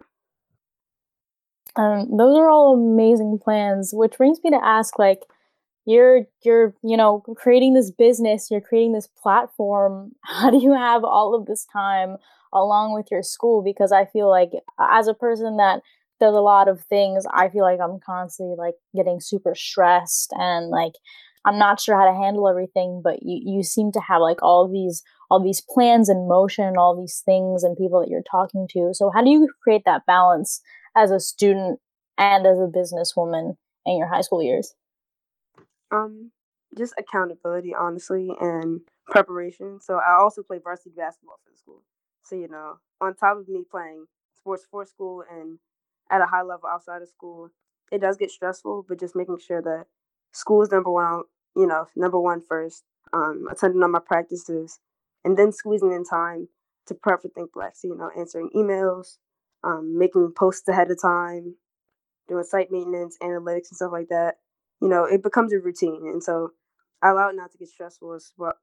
Um, 1.82 2.18
those 2.18 2.38
are 2.38 2.50
all 2.50 2.74
amazing 2.74 3.40
plans, 3.44 3.92
which 3.94 4.18
brings 4.18 4.40
me 4.44 4.50
to 4.50 4.64
ask, 4.64 4.98
like, 4.98 5.24
you're 5.86 6.26
you're 6.44 6.74
you 6.84 6.98
know 6.98 7.24
creating 7.38 7.76
this 7.76 7.92
business, 7.92 8.50
you're 8.50 8.62
creating 8.62 8.94
this 8.94 9.08
platform. 9.08 10.14
How 10.24 10.50
do 10.50 10.58
you 10.58 10.74
have 10.74 11.04
all 11.04 11.36
of 11.36 11.46
this 11.46 11.66
time 11.72 12.18
along 12.52 12.94
with 12.94 13.12
your 13.12 13.22
school? 13.22 13.62
Because 13.62 13.92
I 13.92 14.06
feel 14.06 14.30
like 14.30 14.52
as 14.80 15.08
a 15.08 15.14
person 15.14 15.58
that 15.58 15.82
does 16.20 16.36
a 16.36 16.40
lot 16.40 16.68
of 16.68 16.82
things, 16.82 17.26
I 17.32 17.50
feel 17.50 17.64
like 17.64 17.80
I'm 17.84 18.00
constantly 18.00 18.56
like 18.58 18.76
getting 18.96 19.20
super 19.20 19.56
stressed 19.56 20.32
and 20.34 20.70
like 20.70 20.94
I'm 21.46 21.60
not 21.60 21.80
sure 21.80 21.98
how 21.98 22.10
to 22.12 22.18
handle 22.18 22.50
everything, 22.50 23.02
but 23.04 23.22
you, 23.22 23.58
you 23.58 23.64
seem 23.64 23.92
to 23.92 24.00
have 24.00 24.22
like 24.22 24.42
all 24.42 24.68
these 24.68 25.04
all 25.30 25.42
these 25.42 25.62
plans 25.62 26.10
in 26.10 26.28
motion, 26.28 26.78
all 26.78 27.00
these 27.00 27.22
things 27.26 27.64
and 27.64 27.78
people 27.78 28.00
that 28.00 28.10
you're 28.10 28.22
talking 28.30 28.68
to. 28.72 28.92
So 28.94 29.12
how 29.14 29.24
do 29.24 29.30
you 29.30 29.48
create 29.64 29.84
that 29.86 30.06
balance 30.06 30.62
as 30.96 31.12
a 31.12 31.20
student 31.20 31.80
and 32.18 32.46
as 32.46 32.58
a 32.60 32.68
businesswoman 32.68 33.58
in 33.86 33.98
your 33.98 34.08
high 34.08 34.22
school 34.22 34.42
years? 34.42 34.74
Um, 35.92 36.32
just 36.78 36.94
accountability, 36.98 37.74
honestly, 37.74 38.30
and 38.40 38.82
preparation. 39.08 39.80
So 39.82 39.96
I 39.96 40.18
also 40.20 40.44
play 40.44 40.60
varsity 40.64 40.94
basketball 40.96 41.40
for 41.44 41.52
the 41.52 41.58
school. 41.58 41.84
So 42.24 42.36
you 42.36 42.48
know, 42.48 42.78
on 43.02 43.16
top 43.16 43.38
of 43.38 43.48
me 43.48 43.64
playing 43.70 44.06
sports 44.36 44.66
for 44.70 44.86
school 44.86 45.24
and 45.30 45.60
at 46.12 46.22
a 46.22 46.26
high 46.26 46.42
level 46.44 46.70
outside 46.70 47.02
of 47.02 47.10
school, 47.10 47.50
it 47.92 48.00
does 48.02 48.18
get 48.18 48.32
stressful. 48.32 48.86
But 48.88 49.00
just 49.00 49.16
making 49.16 49.40
sure 49.40 49.62
that 49.62 49.86
school 50.32 50.62
is 50.62 50.72
number 50.72 50.92
one, 50.92 51.24
you 51.56 51.68
know, 51.68 51.88
number 51.96 52.20
one 52.20 52.42
first. 52.42 52.84
Um, 53.14 53.48
attending 53.52 53.82
all 53.84 53.90
my 53.90 54.00
practices, 54.00 54.80
and 55.24 55.38
then 55.38 55.52
squeezing 55.52 55.92
in 55.94 56.04
time 56.04 56.50
to 56.88 56.96
prep 56.96 57.22
for 57.22 57.30
Think 57.30 57.54
Black. 57.54 57.76
So 57.76 57.88
you 57.88 57.96
know, 57.96 58.10
answering 58.18 58.50
emails, 58.56 59.18
um, 59.64 59.98
making 59.98 60.34
posts 60.36 60.68
ahead 60.68 60.92
of 60.92 61.02
time, 61.02 61.56
doing 62.28 62.44
site 62.44 62.72
maintenance, 62.72 63.18
analytics, 63.22 63.70
and 63.70 63.78
stuff 63.78 63.92
like 63.92 64.10
that. 64.10 64.36
You 64.82 64.90
know, 64.90 65.06
it 65.06 65.24
becomes 65.24 65.54
a 65.54 65.60
routine, 65.60 66.08
and 66.08 66.24
so 66.24 66.52
I 67.02 67.10
allow 67.10 67.30
it 67.30 67.36
not 67.36 67.52
to 67.52 67.58
get 67.58 67.70
stressful 67.70 68.14
as 68.14 68.32
well. 68.38 68.56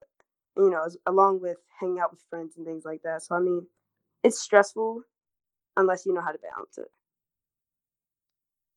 You 0.56 0.70
know, 0.70 0.82
as, 0.84 0.96
along 1.06 1.40
with 1.40 1.58
hanging 1.80 2.00
out 2.00 2.10
with 2.10 2.22
friends 2.28 2.56
and 2.56 2.66
things 2.66 2.84
like 2.84 3.02
that. 3.04 3.22
So 3.22 3.34
I 3.34 3.40
mean, 3.40 3.66
it's 4.22 4.40
stressful 4.40 5.02
unless 5.76 6.06
you 6.06 6.14
know 6.14 6.20
how 6.20 6.32
to 6.32 6.38
balance 6.38 6.78
it. 6.78 6.88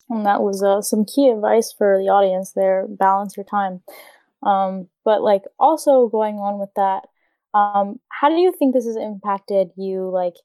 And 0.10 0.26
that 0.26 0.42
was 0.42 0.62
uh, 0.62 0.82
some 0.82 1.06
key 1.06 1.30
advice 1.30 1.74
for 1.76 1.98
the 1.98 2.10
audience 2.10 2.54
there. 2.54 2.86
Balance 2.88 3.36
your 3.36 3.46
time. 3.46 3.82
Um, 4.44 4.88
but 5.04 5.22
like 5.22 5.44
also 5.60 6.08
going 6.08 6.36
on 6.36 6.60
with 6.60 6.70
that, 6.76 7.08
um, 7.58 8.00
how 8.10 8.30
do 8.30 8.36
you 8.36 8.54
think 8.58 8.74
this 8.74 8.86
has 8.86 8.98
impacted 8.98 9.70
you? 9.76 10.10
Like 10.10 10.36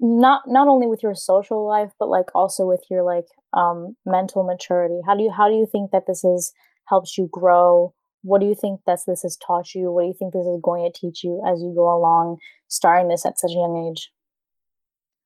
not 0.00 0.42
not 0.46 0.68
only 0.68 0.86
with 0.86 1.02
your 1.02 1.14
social 1.14 1.66
life 1.66 1.90
but 1.98 2.08
like 2.08 2.26
also 2.34 2.66
with 2.66 2.84
your 2.90 3.02
like 3.02 3.26
um 3.52 3.96
mental 4.04 4.42
maturity 4.42 5.00
how 5.06 5.16
do 5.16 5.22
you 5.22 5.30
how 5.30 5.48
do 5.48 5.54
you 5.54 5.66
think 5.70 5.90
that 5.92 6.04
this 6.06 6.22
has 6.22 6.52
helps 6.86 7.16
you 7.16 7.28
grow 7.32 7.94
what 8.22 8.40
do 8.40 8.46
you 8.46 8.54
think 8.54 8.80
that 8.86 8.98
this 9.06 9.22
has 9.22 9.36
taught 9.36 9.74
you 9.74 9.90
what 9.90 10.02
do 10.02 10.08
you 10.08 10.14
think 10.18 10.32
this 10.32 10.46
is 10.46 10.60
going 10.62 10.84
to 10.84 11.00
teach 11.00 11.22
you 11.22 11.42
as 11.46 11.62
you 11.62 11.72
go 11.74 11.96
along 11.96 12.36
starting 12.68 13.08
this 13.08 13.24
at 13.24 13.38
such 13.38 13.52
a 13.52 13.54
young 13.54 13.88
age 13.90 14.10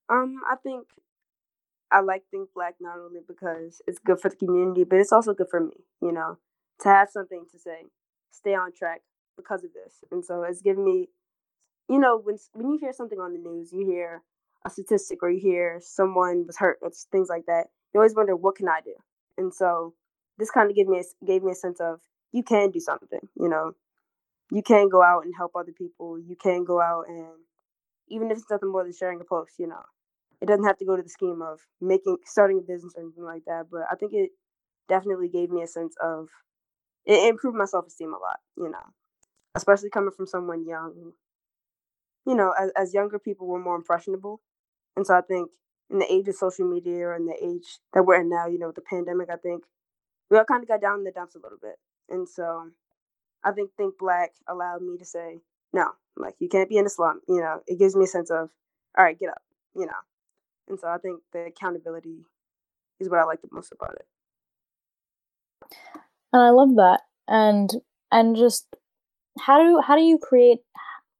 um 0.09 0.35
i 0.49 0.55
think 0.63 0.87
i 1.91 1.99
like 1.99 2.23
think 2.31 2.49
black 2.53 2.75
not 2.79 2.97
only 2.99 3.19
because 3.27 3.81
it's 3.87 3.99
good 3.99 4.19
for 4.19 4.29
the 4.29 4.35
community 4.35 4.83
but 4.83 4.99
it's 4.99 5.11
also 5.11 5.33
good 5.33 5.49
for 5.49 5.59
me 5.59 5.83
you 6.01 6.11
know 6.11 6.37
to 6.81 6.89
have 6.89 7.09
something 7.09 7.45
to 7.51 7.59
say 7.59 7.87
stay 8.31 8.53
on 8.53 8.71
track 8.71 9.01
because 9.37 9.63
of 9.63 9.71
this 9.73 10.03
and 10.11 10.23
so 10.23 10.43
it's 10.43 10.61
given 10.61 10.83
me 10.83 11.09
you 11.89 11.99
know 11.99 12.19
when 12.23 12.37
when 12.53 12.69
you 12.71 12.77
hear 12.79 12.93
something 12.93 13.19
on 13.19 13.33
the 13.33 13.39
news 13.39 13.71
you 13.71 13.85
hear 13.85 14.21
a 14.65 14.69
statistic 14.69 15.23
or 15.23 15.29
you 15.29 15.39
hear 15.39 15.79
someone 15.81 16.45
was 16.45 16.57
hurt 16.57 16.79
or 16.81 16.91
things 17.11 17.29
like 17.29 17.45
that, 17.47 17.67
you 17.93 17.99
always 17.99 18.15
wonder 18.15 18.35
what 18.35 18.55
can 18.55 18.67
I 18.67 18.79
do. 18.83 18.95
And 19.37 19.53
so 19.53 19.93
this 20.37 20.51
kind 20.51 20.69
of 20.69 20.75
gave 20.75 20.87
me 20.87 20.99
a, 20.99 21.25
gave 21.25 21.43
me 21.43 21.51
a 21.51 21.55
sense 21.55 21.79
of 21.79 21.99
you 22.31 22.43
can 22.43 22.71
do 22.71 22.79
something. 22.79 23.19
You 23.39 23.49
know, 23.49 23.73
you 24.51 24.61
can 24.61 24.89
go 24.89 25.01
out 25.03 25.25
and 25.25 25.33
help 25.37 25.53
other 25.55 25.71
people. 25.71 26.19
You 26.19 26.35
can 26.35 26.63
go 26.63 26.81
out 26.81 27.05
and 27.07 27.27
even 28.09 28.31
if 28.31 28.37
it's 28.37 28.49
nothing 28.49 28.71
more 28.71 28.83
than 28.83 28.93
sharing 28.93 29.21
a 29.21 29.23
post. 29.23 29.53
You 29.57 29.67
know, 29.67 29.83
it 30.41 30.47
doesn't 30.47 30.65
have 30.65 30.77
to 30.79 30.85
go 30.85 30.95
to 30.95 31.03
the 31.03 31.09
scheme 31.09 31.41
of 31.41 31.59
making 31.81 32.17
starting 32.25 32.59
a 32.59 32.61
business 32.61 32.93
or 32.95 33.03
anything 33.03 33.23
like 33.25 33.43
that. 33.45 33.67
But 33.71 33.81
I 33.91 33.95
think 33.95 34.13
it 34.13 34.31
definitely 34.89 35.29
gave 35.29 35.49
me 35.51 35.61
a 35.63 35.67
sense 35.67 35.95
of 36.01 36.29
it 37.05 37.29
improved 37.29 37.57
my 37.57 37.65
self 37.65 37.87
esteem 37.87 38.13
a 38.13 38.17
lot. 38.19 38.39
You 38.57 38.69
know, 38.71 38.83
especially 39.55 39.89
coming 39.89 40.11
from 40.11 40.27
someone 40.27 40.65
young. 40.67 41.13
You 42.25 42.35
know, 42.35 42.51
as, 42.59 42.71
as 42.75 42.93
younger 42.93 43.19
people, 43.19 43.47
were 43.47 43.59
more 43.59 43.75
impressionable 43.75 44.41
and 44.97 45.07
so 45.07 45.15
I 45.17 45.21
think 45.21 45.51
in 45.89 45.99
the 45.99 46.11
age 46.13 46.29
of 46.29 46.35
social 46.35 46.69
media 46.69 47.13
and 47.13 47.27
the 47.29 47.35
age 47.43 47.79
that 47.93 48.03
we're 48.05 48.21
in 48.21 48.29
now, 48.29 48.47
you 48.47 48.59
know, 48.59 48.71
the 48.73 48.81
pandemic, 48.81 49.29
I 49.31 49.37
think 49.37 49.63
we 50.31 50.37
all 50.37 50.45
kind 50.45 50.63
of 50.63 50.69
got 50.69 50.81
down 50.81 50.99
in 50.99 51.05
the 51.05 51.11
dumps 51.11 51.35
a 51.35 51.39
little 51.39 51.59
bit. 51.61 51.75
And 52.09 52.29
so 52.29 52.71
I 53.43 53.51
think 53.51 53.71
Think 53.77 53.95
Black 53.99 54.31
allowed 54.47 54.81
me 54.81 54.97
to 54.97 55.05
say, 55.05 55.39
no, 55.73 55.91
like 56.17 56.35
you 56.39 56.49
can't 56.49 56.69
be 56.69 56.77
in 56.77 56.85
a 56.87 56.89
slump. 56.89 57.23
You 57.27 57.41
know, 57.41 57.61
it 57.67 57.79
gives 57.79 57.95
me 57.95 58.05
a 58.05 58.07
sense 58.07 58.31
of, 58.31 58.49
all 58.97 59.05
right, 59.05 59.19
get 59.19 59.29
up, 59.29 59.41
you 59.75 59.85
know. 59.87 59.93
And 60.69 60.79
so 60.79 60.87
I 60.87 60.97
think 60.97 61.21
the 61.33 61.45
accountability 61.45 62.25
is 62.99 63.09
what 63.09 63.19
I 63.19 63.23
like 63.23 63.41
the 63.41 63.49
most 63.51 63.71
about 63.71 63.95
it. 63.95 64.05
And 66.31 66.41
I 66.41 66.49
love 66.51 66.75
that. 66.75 67.01
And 67.27 67.69
and 68.11 68.35
just 68.35 68.67
how 69.39 69.61
do 69.61 69.81
how 69.85 69.95
do 69.95 70.03
you 70.03 70.17
create 70.17 70.59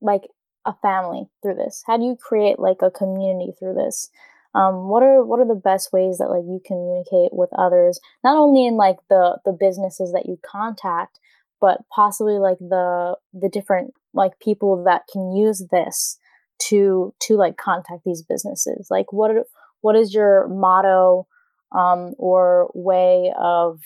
like 0.01 0.23
a 0.65 0.73
family 0.81 1.29
through 1.41 1.55
this? 1.55 1.83
How 1.87 1.97
do 1.97 2.03
you 2.03 2.15
create 2.15 2.59
like 2.59 2.81
a 2.81 2.91
community 2.91 3.51
through 3.57 3.75
this? 3.75 4.09
Um, 4.55 4.87
what 4.87 5.03
are 5.03 5.23
what 5.23 5.39
are 5.39 5.47
the 5.47 5.55
best 5.55 5.93
ways 5.93 6.17
that 6.17 6.29
like 6.29 6.43
you 6.43 6.61
communicate 6.65 7.31
with 7.33 7.49
others, 7.57 7.99
not 8.23 8.37
only 8.37 8.65
in 8.65 8.75
like 8.75 8.97
the 9.09 9.39
the 9.45 9.51
businesses 9.51 10.11
that 10.11 10.25
you 10.25 10.39
contact, 10.45 11.19
but 11.61 11.81
possibly 11.93 12.39
like 12.39 12.59
the 12.59 13.15
the 13.33 13.49
different 13.49 13.93
like 14.13 14.39
people 14.39 14.83
that 14.83 15.03
can 15.11 15.31
use 15.31 15.63
this 15.71 16.18
to 16.59 17.13
to 17.21 17.35
like 17.35 17.57
contact 17.57 18.03
these 18.05 18.21
businesses. 18.21 18.87
Like 18.89 19.11
what 19.11 19.31
are, 19.31 19.43
what 19.81 19.95
is 19.95 20.13
your 20.13 20.47
motto 20.47 21.27
um, 21.71 22.13
or 22.17 22.69
way 22.73 23.33
of 23.37 23.79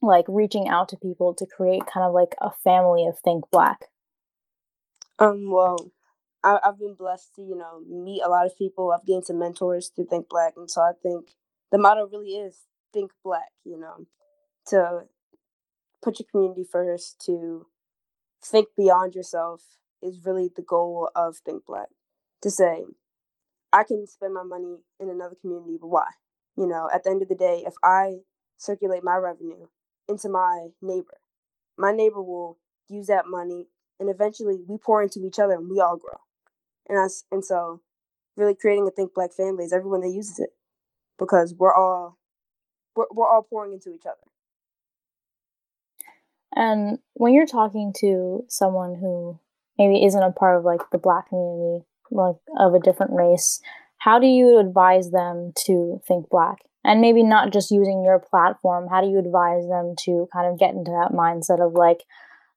like 0.00 0.24
reaching 0.28 0.68
out 0.68 0.88
to 0.90 0.96
people 0.96 1.34
to 1.34 1.46
create 1.46 1.82
kind 1.92 2.06
of 2.06 2.12
like 2.12 2.34
a 2.40 2.50
family 2.50 3.06
of 3.06 3.18
Think 3.18 3.44
Black? 3.50 3.86
Um, 5.18 5.50
well, 5.50 5.90
I, 6.44 6.58
I've 6.64 6.78
been 6.78 6.94
blessed 6.94 7.34
to, 7.36 7.42
you 7.42 7.56
know, 7.56 7.80
meet 7.88 8.22
a 8.24 8.28
lot 8.28 8.46
of 8.46 8.56
people. 8.56 8.92
I've 8.92 9.06
gained 9.06 9.26
some 9.26 9.38
mentors 9.38 9.90
to 9.96 10.04
Think 10.04 10.28
Black. 10.28 10.54
And 10.56 10.70
so 10.70 10.80
I 10.80 10.92
think 11.02 11.30
the 11.72 11.78
motto 11.78 12.06
really 12.06 12.30
is 12.36 12.66
Think 12.92 13.10
Black, 13.24 13.50
you 13.64 13.78
know, 13.78 14.06
to 14.68 15.02
put 16.02 16.20
your 16.20 16.26
community 16.30 16.64
first, 16.70 17.20
to 17.26 17.66
think 18.44 18.68
beyond 18.76 19.14
yourself 19.14 19.62
is 20.02 20.20
really 20.24 20.50
the 20.54 20.62
goal 20.62 21.10
of 21.14 21.36
Think 21.38 21.66
Black. 21.66 21.88
To 22.42 22.50
say, 22.50 22.84
I 23.72 23.82
can 23.82 24.06
spend 24.06 24.34
my 24.34 24.44
money 24.44 24.76
in 25.00 25.10
another 25.10 25.34
community, 25.40 25.76
but 25.80 25.88
why? 25.88 26.06
You 26.56 26.66
know, 26.66 26.88
at 26.92 27.04
the 27.04 27.10
end 27.10 27.22
of 27.22 27.28
the 27.28 27.34
day, 27.34 27.64
if 27.66 27.74
I 27.82 28.18
circulate 28.56 29.02
my 29.02 29.16
revenue 29.16 29.66
into 30.08 30.28
my 30.28 30.68
neighbor, 30.80 31.18
my 31.76 31.92
neighbor 31.92 32.22
will 32.22 32.58
use 32.88 33.08
that 33.08 33.26
money 33.26 33.66
and 34.00 34.08
eventually 34.08 34.60
we 34.66 34.78
pour 34.78 35.02
into 35.02 35.24
each 35.24 35.38
other 35.38 35.54
and 35.54 35.68
we 35.68 35.80
all 35.80 35.96
grow. 35.96 36.20
And 36.88 36.98
us 36.98 37.24
and 37.30 37.44
so 37.44 37.80
really 38.36 38.54
creating 38.54 38.86
a 38.86 38.90
think 38.90 39.14
black 39.14 39.32
family 39.32 39.64
is 39.64 39.72
everyone 39.72 40.00
that 40.00 40.10
uses 40.10 40.38
it 40.38 40.50
because 41.18 41.54
we're 41.56 41.74
all 41.74 42.16
we're, 42.94 43.06
we're 43.10 43.28
all 43.28 43.42
pouring 43.42 43.72
into 43.72 43.92
each 43.92 44.06
other. 44.06 44.16
And 46.54 46.98
when 47.14 47.34
you're 47.34 47.46
talking 47.46 47.92
to 48.00 48.44
someone 48.48 48.94
who 48.94 49.38
maybe 49.78 50.04
isn't 50.04 50.22
a 50.22 50.32
part 50.32 50.58
of 50.58 50.64
like 50.64 50.80
the 50.90 50.98
black 50.98 51.28
community, 51.28 51.84
like 52.10 52.36
of 52.58 52.74
a 52.74 52.80
different 52.80 53.12
race, 53.12 53.60
how 53.98 54.18
do 54.18 54.26
you 54.26 54.58
advise 54.58 55.10
them 55.10 55.52
to 55.66 56.00
think 56.06 56.28
black? 56.28 56.58
And 56.84 57.00
maybe 57.00 57.22
not 57.22 57.52
just 57.52 57.70
using 57.70 58.02
your 58.04 58.18
platform, 58.18 58.88
how 58.88 59.00
do 59.00 59.08
you 59.08 59.18
advise 59.18 59.66
them 59.68 59.94
to 60.04 60.28
kind 60.32 60.46
of 60.50 60.58
get 60.58 60.74
into 60.74 60.90
that 60.92 61.12
mindset 61.12 61.64
of 61.64 61.74
like, 61.74 62.04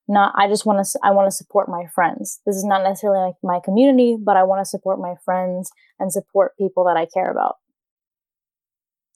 not 0.08 0.34
i 0.36 0.48
just 0.48 0.66
want 0.66 0.86
to 0.86 1.00
i 1.04 1.12
want 1.12 1.28
to 1.28 1.36
support 1.36 1.70
my 1.70 1.86
friends. 1.94 2.42
This 2.46 2.56
is 2.56 2.66
not 2.66 2.84
necessarily 2.84 3.28
like 3.28 3.36
my 3.44 3.60
community 3.64 4.18
but 4.20 4.36
i 4.38 4.44
want 4.44 4.60
to 4.60 4.70
support 4.70 5.00
my 5.00 5.16
friends 5.24 5.72
and 6.00 6.12
support 6.12 6.58
people 6.58 6.86
that 6.86 6.98
i 6.98 7.06
care 7.06 7.32
about. 7.32 7.58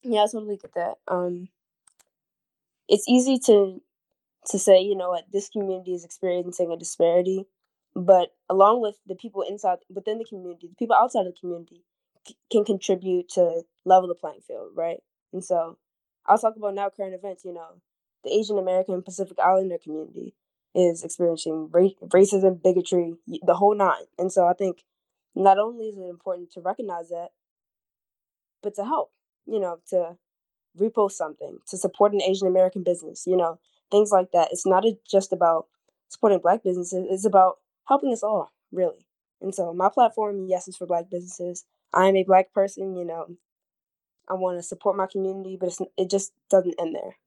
Yeah 0.04 0.24
i 0.24 0.28
totally 0.32 0.58
get 0.58 0.74
that. 0.76 0.96
Um 1.08 1.50
it's 2.88 3.08
easy 3.10 3.40
to 3.48 3.82
to 4.48 4.60
say 4.60 4.80
you 4.80 4.96
know 4.96 5.10
what 5.10 5.26
this 5.34 5.50
community 5.50 5.94
is 5.94 6.06
experiencing 6.06 6.72
a 6.72 6.78
disparity 6.78 7.46
but 7.96 8.30
along 8.50 8.82
with 8.82 8.98
the 9.08 9.16
people 9.16 9.42
inside 9.42 9.80
within 9.90 10.18
the 10.18 10.26
community 10.26 10.68
the 10.68 10.76
people 10.76 10.96
outside 10.96 11.26
of 11.26 11.34
the 11.34 11.40
community 11.40 11.84
c- 12.28 12.38
can 12.52 12.64
contribute 12.66 13.30
to 13.30 13.64
level 13.86 14.08
the 14.08 14.16
playing 14.16 14.42
field 14.48 14.70
right 14.76 15.00
and 15.34 15.44
so 15.44 15.78
i'll 16.26 16.38
talk 16.38 16.56
about 16.56 16.74
now 16.74 16.90
current 16.90 17.14
events 17.16 17.46
you 17.46 17.54
know 17.54 17.82
the 18.24 18.32
asian 18.34 18.58
american 18.58 19.02
pacific 19.02 19.38
islander 19.40 19.78
community 19.78 20.34
is 20.78 21.06
experiencing 21.06 21.70
ra- 21.72 21.88
racism, 22.10 22.62
bigotry, 22.62 23.16
the 23.46 23.54
whole 23.56 23.74
nine. 23.74 24.04
And 24.20 24.30
so 24.30 24.46
I 24.46 24.52
think 24.52 24.84
not 25.34 25.58
only 25.58 25.86
is 25.88 25.98
it 25.98 26.02
important 26.10 26.52
to 26.52 26.60
recognize 26.60 27.08
that, 27.08 27.30
but 28.62 28.76
to 28.76 28.86
help. 28.86 29.12
you 29.48 29.60
know, 29.60 29.78
to 29.88 30.18
repost 30.80 31.14
something, 31.14 31.60
to 31.68 31.78
support 31.78 32.14
an 32.14 32.22
Asian 32.22 32.48
American 32.48 32.84
business, 32.84 33.26
you 33.28 33.38
know, 33.38 33.60
things 33.92 34.12
like 34.12 34.32
that. 34.34 34.50
It's 34.52 34.66
not 34.66 34.86
just 35.10 35.34
about 35.34 35.68
supporting 36.10 36.40
black 36.40 36.64
businesses, 36.64 37.06
it's 37.10 37.26
about 37.26 37.60
helping 37.88 38.12
us 38.12 38.24
all, 38.24 38.52
really. 38.72 39.08
And 39.42 39.54
so 39.54 39.74
my 39.74 39.90
platform, 39.90 40.46
yes, 40.48 40.68
is 40.68 40.78
for 40.78 40.88
black 40.88 41.10
businesses. 41.10 41.66
I 41.94 42.08
am 42.08 42.16
a 42.16 42.24
black 42.24 42.54
person, 42.54 42.96
you 42.96 43.06
know. 43.06 43.28
I 44.30 44.34
want 44.34 44.58
to 44.58 44.64
support 44.64 44.98
my 44.98 45.08
community, 45.12 45.58
but 45.60 45.68
it's 45.68 45.82
it 45.98 46.10
just 46.10 46.34
doesn't 46.50 46.76
end 46.80 46.96
there. 46.96 47.18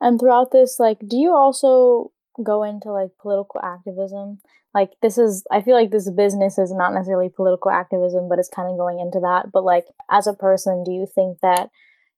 And 0.00 0.20
throughout 0.20 0.50
this, 0.52 0.78
like, 0.78 0.98
do 1.06 1.16
you 1.16 1.32
also 1.32 2.12
go 2.42 2.62
into 2.62 2.90
like 2.92 3.10
political 3.20 3.60
activism? 3.62 4.40
Like, 4.74 4.90
this 5.00 5.16
is, 5.16 5.44
I 5.50 5.62
feel 5.62 5.74
like 5.74 5.90
this 5.90 6.10
business 6.10 6.58
is 6.58 6.70
not 6.70 6.92
necessarily 6.92 7.30
political 7.30 7.70
activism, 7.70 8.28
but 8.28 8.38
it's 8.38 8.50
kind 8.50 8.70
of 8.70 8.76
going 8.76 9.00
into 9.00 9.20
that. 9.20 9.50
But 9.50 9.64
like, 9.64 9.86
as 10.10 10.26
a 10.26 10.34
person, 10.34 10.84
do 10.84 10.92
you 10.92 11.06
think 11.14 11.38
that 11.40 11.70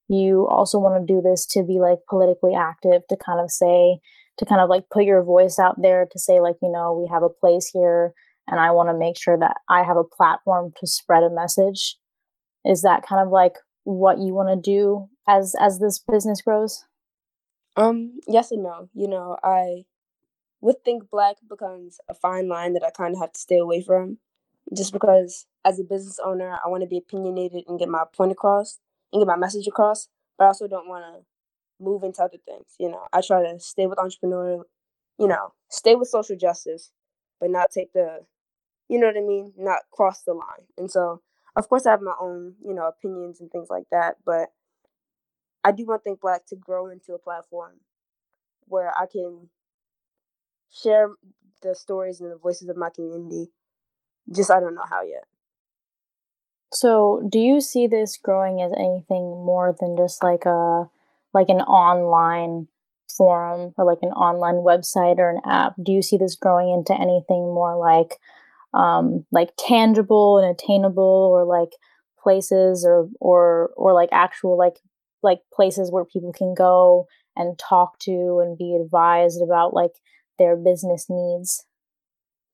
you 0.08 0.48
also 0.48 0.80
want 0.80 1.00
to 1.00 1.14
do 1.14 1.22
this 1.22 1.46
to 1.46 1.62
be 1.62 1.78
like 1.78 1.98
politically 2.08 2.56
active, 2.56 3.02
to 3.08 3.16
kind 3.16 3.38
of 3.40 3.52
say, 3.52 4.00
to 4.38 4.46
kind 4.46 4.60
of 4.60 4.68
like 4.68 4.88
put 4.90 5.04
your 5.04 5.22
voice 5.22 5.58
out 5.58 5.80
there 5.80 6.06
to 6.10 6.18
say, 6.18 6.40
like, 6.40 6.56
you 6.62 6.70
know, 6.70 6.98
we 6.98 7.08
have 7.12 7.22
a 7.22 7.28
place 7.28 7.70
here 7.72 8.14
and 8.46 8.58
I 8.58 8.70
want 8.70 8.88
to 8.88 8.98
make 8.98 9.18
sure 9.18 9.38
that 9.38 9.58
I 9.68 9.82
have 9.82 9.96
a 9.96 10.04
platform 10.04 10.72
to 10.80 10.86
spread 10.86 11.22
a 11.22 11.30
message? 11.30 11.96
Is 12.64 12.82
that 12.82 13.06
kind 13.06 13.22
of 13.22 13.30
like 13.30 13.54
what 13.84 14.18
you 14.18 14.34
want 14.34 14.48
to 14.48 14.70
do 14.70 15.08
as 15.28 15.54
as 15.60 15.78
this 15.78 15.98
business 15.98 16.40
grows? 16.40 16.84
Um, 17.76 18.18
yes 18.26 18.50
and 18.50 18.62
no. 18.62 18.88
You 18.94 19.08
know, 19.08 19.36
I 19.42 19.84
would 20.60 20.84
think 20.84 21.10
black 21.10 21.36
becomes 21.48 21.98
a 22.08 22.14
fine 22.14 22.48
line 22.48 22.72
that 22.72 22.82
I 22.84 22.90
kind 22.90 23.14
of 23.14 23.20
have 23.20 23.32
to 23.32 23.40
stay 23.40 23.58
away 23.58 23.82
from, 23.82 24.18
just 24.76 24.92
because 24.92 25.46
as 25.64 25.78
a 25.78 25.84
business 25.84 26.18
owner, 26.24 26.58
I 26.64 26.68
want 26.68 26.82
to 26.82 26.88
be 26.88 26.98
opinionated 26.98 27.64
and 27.68 27.78
get 27.78 27.88
my 27.88 28.04
point 28.16 28.32
across 28.32 28.78
and 29.12 29.20
get 29.20 29.26
my 29.26 29.36
message 29.36 29.66
across, 29.66 30.08
but 30.36 30.44
I 30.44 30.48
also 30.48 30.66
don't 30.66 30.88
want 30.88 31.04
to 31.04 31.24
move 31.80 32.02
into 32.02 32.22
other 32.22 32.38
things. 32.44 32.74
You 32.78 32.90
know, 32.90 33.06
I 33.12 33.20
try 33.20 33.42
to 33.42 33.58
stay 33.60 33.86
with 33.86 33.98
entrepreneurial, 33.98 34.62
you 35.18 35.28
know, 35.28 35.52
stay 35.70 35.94
with 35.94 36.08
social 36.08 36.36
justice, 36.36 36.92
but 37.40 37.50
not 37.50 37.70
take 37.70 37.92
the, 37.92 38.24
you 38.88 38.98
know 38.98 39.06
what 39.08 39.16
I 39.16 39.20
mean, 39.20 39.52
not 39.56 39.80
cross 39.92 40.22
the 40.22 40.34
line. 40.34 40.66
And 40.76 40.90
so, 40.90 41.22
of 41.56 41.68
course, 41.68 41.86
I 41.86 41.90
have 41.92 42.02
my 42.02 42.14
own, 42.20 42.54
you 42.64 42.74
know, 42.74 42.86
opinions 42.88 43.40
and 43.40 43.50
things 43.50 43.68
like 43.70 43.86
that, 43.90 44.16
but 44.24 44.50
I 45.64 45.72
do 45.72 45.84
want 45.86 46.04
Think 46.04 46.20
Black 46.20 46.46
to 46.46 46.56
grow 46.56 46.88
into 46.88 47.14
a 47.14 47.18
platform 47.18 47.80
where 48.66 48.92
I 48.98 49.06
can 49.06 49.50
share 50.70 51.10
the 51.62 51.74
stories 51.74 52.20
and 52.20 52.30
the 52.30 52.36
voices 52.36 52.68
of 52.68 52.76
my 52.76 52.90
community. 52.90 53.50
Just 54.34 54.50
I 54.50 54.60
don't 54.60 54.74
know 54.74 54.84
how 54.88 55.02
yet. 55.02 55.24
So, 56.72 57.26
do 57.28 57.38
you 57.38 57.60
see 57.60 57.86
this 57.86 58.18
growing 58.18 58.60
as 58.60 58.72
anything 58.72 59.44
more 59.44 59.74
than 59.78 59.96
just 59.96 60.22
like 60.22 60.44
a 60.44 60.90
like 61.38 61.48
an 61.48 61.60
online 61.60 62.66
forum 63.16 63.72
or 63.76 63.84
like 63.84 64.02
an 64.02 64.10
online 64.10 64.56
website 64.56 65.18
or 65.18 65.30
an 65.30 65.40
app? 65.46 65.74
Do 65.80 65.92
you 65.92 66.02
see 66.02 66.16
this 66.16 66.34
growing 66.34 66.70
into 66.70 66.92
anything 66.94 67.54
more 67.54 67.76
like 67.78 68.18
um 68.74 69.24
like 69.32 69.50
tangible 69.56 70.38
and 70.38 70.50
attainable 70.50 71.30
or 71.32 71.44
like 71.44 71.70
places 72.20 72.84
or 72.84 73.08
or 73.20 73.70
or 73.76 73.92
like 73.94 74.08
actual 74.10 74.58
like 74.58 74.78
like 75.22 75.38
places 75.54 75.90
where 75.92 76.04
people 76.04 76.32
can 76.32 76.54
go 76.54 77.06
and 77.36 77.58
talk 77.58 77.98
to 78.00 78.40
and 78.42 78.58
be 78.58 78.74
advised 78.74 79.40
about 79.40 79.72
like 79.72 79.92
their 80.38 80.56
business 80.56 81.06
needs? 81.08 81.64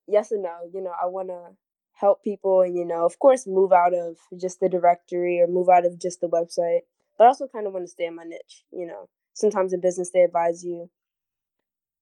Yes 0.06 0.30
and 0.30 0.42
no. 0.42 0.56
You 0.72 0.82
know 0.82 0.92
i 1.02 1.06
want 1.06 1.28
to 1.28 1.56
help 1.94 2.22
people 2.22 2.60
and 2.60 2.76
you 2.76 2.84
know 2.84 3.06
of 3.06 3.18
course 3.18 3.46
move 3.46 3.72
out 3.72 3.94
of 3.94 4.16
just 4.38 4.60
the 4.60 4.68
directory 4.68 5.40
or 5.40 5.46
move 5.46 5.68
out 5.68 5.86
of 5.86 5.98
just 5.98 6.20
the 6.20 6.28
website 6.28 6.80
but 7.18 7.24
I 7.24 7.28
also 7.28 7.46
kind 7.46 7.66
of 7.66 7.72
want 7.72 7.84
to 7.84 7.90
stay 7.90 8.06
in 8.06 8.16
my 8.16 8.24
niche 8.24 8.64
you 8.72 8.86
know 8.86 9.08
sometimes 9.34 9.72
in 9.72 9.80
business 9.80 10.10
they 10.10 10.22
advise 10.22 10.64
you 10.64 10.90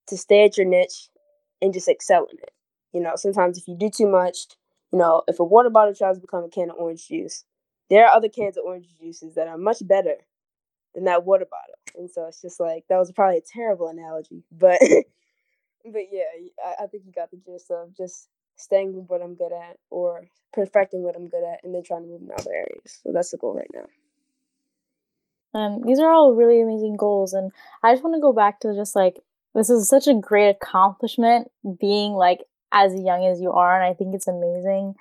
to 0.09 0.17
stay 0.17 0.45
at 0.45 0.57
your 0.57 0.67
niche 0.67 1.09
and 1.61 1.73
just 1.73 1.89
excel 1.89 2.27
in 2.31 2.39
it 2.39 2.53
you 2.93 3.01
know 3.01 3.13
sometimes 3.17 3.59
if 3.59 3.69
you 3.69 3.77
do 3.77 3.91
too 3.91 4.09
much 4.09 4.47
you 4.93 4.99
know 4.99 5.23
if 5.29 5.39
a 5.41 5.45
water 5.45 5.71
bottle 5.71 5.95
tries 5.95 6.17
to 6.17 6.21
become 6.21 6.45
a 6.45 6.49
can 6.49 6.71
of 6.71 6.77
orange 6.77 7.09
juice 7.09 7.45
there 7.91 8.07
are 8.07 8.17
other 8.17 8.29
cans 8.29 8.57
of 8.57 8.65
orange 8.65 8.87
juices 8.99 9.35
that 9.35 9.49
are 9.49 9.59
much 9.59 9.87
better 9.87 10.17
than 10.95 11.05
that 11.05 11.25
water 11.25 11.47
bottle. 11.51 11.75
And 11.99 12.11
so 12.11 12.27
it's 12.27 12.41
just 12.41 12.61
like 12.61 12.85
that 12.89 12.99
was 12.99 13.13
probably 13.13 13.39
a 13.39 13.43
terrible 13.43 13.89
analogy, 13.89 14.45
but 14.51 14.79
but 15.85 16.03
yeah, 16.11 16.25
I, 16.65 16.85
I 16.85 16.87
think 16.87 17.05
you 17.07 17.13
got 17.13 17.31
the 17.31 17.37
gist 17.39 17.71
of 17.71 17.97
just 17.97 18.29
staying 18.57 18.95
with 18.95 19.07
what 19.09 19.23
I'm 19.23 19.35
good 19.35 19.53
at 19.53 19.77
or 19.91 20.27
perfecting 20.53 21.03
what 21.03 21.17
I'm 21.17 21.29
good 21.29 21.45
at 21.45 21.61
and 21.65 21.75
then 21.75 21.83
trying 21.83 22.03
to 22.03 22.09
move 22.09 22.23
in 22.23 22.31
other 22.33 22.53
areas. 22.53 23.01
So 23.03 23.13
that's 23.13 23.31
the 23.31 23.39
goal 23.39 23.55
right 23.55 23.71
now. 23.75 23.87
Um, 25.55 25.83
these 25.85 26.01
are 26.01 26.11
all 26.11 26.35
really 26.35 26.61
amazing 26.61 26.97
goals, 26.97 27.33
and 27.35 27.53
I 27.83 27.93
just 27.93 28.03
want 28.03 28.15
to 28.17 28.21
go 28.21 28.33
back 28.33 28.61
to 28.61 28.75
just 28.75 28.97
like 28.97 29.21
this 29.55 29.69
is 29.69 29.89
such 29.89 30.07
a 30.07 30.15
great 30.15 30.49
accomplishment 30.49 31.51
being 31.79 32.13
like 32.13 32.41
as 32.73 32.95
young 32.95 33.27
as 33.27 33.41
you 33.41 33.53
are, 33.53 33.75
and 33.75 33.85
I 33.85 33.95
think 33.95 34.15
it's 34.15 34.29
amazing. 34.29 34.95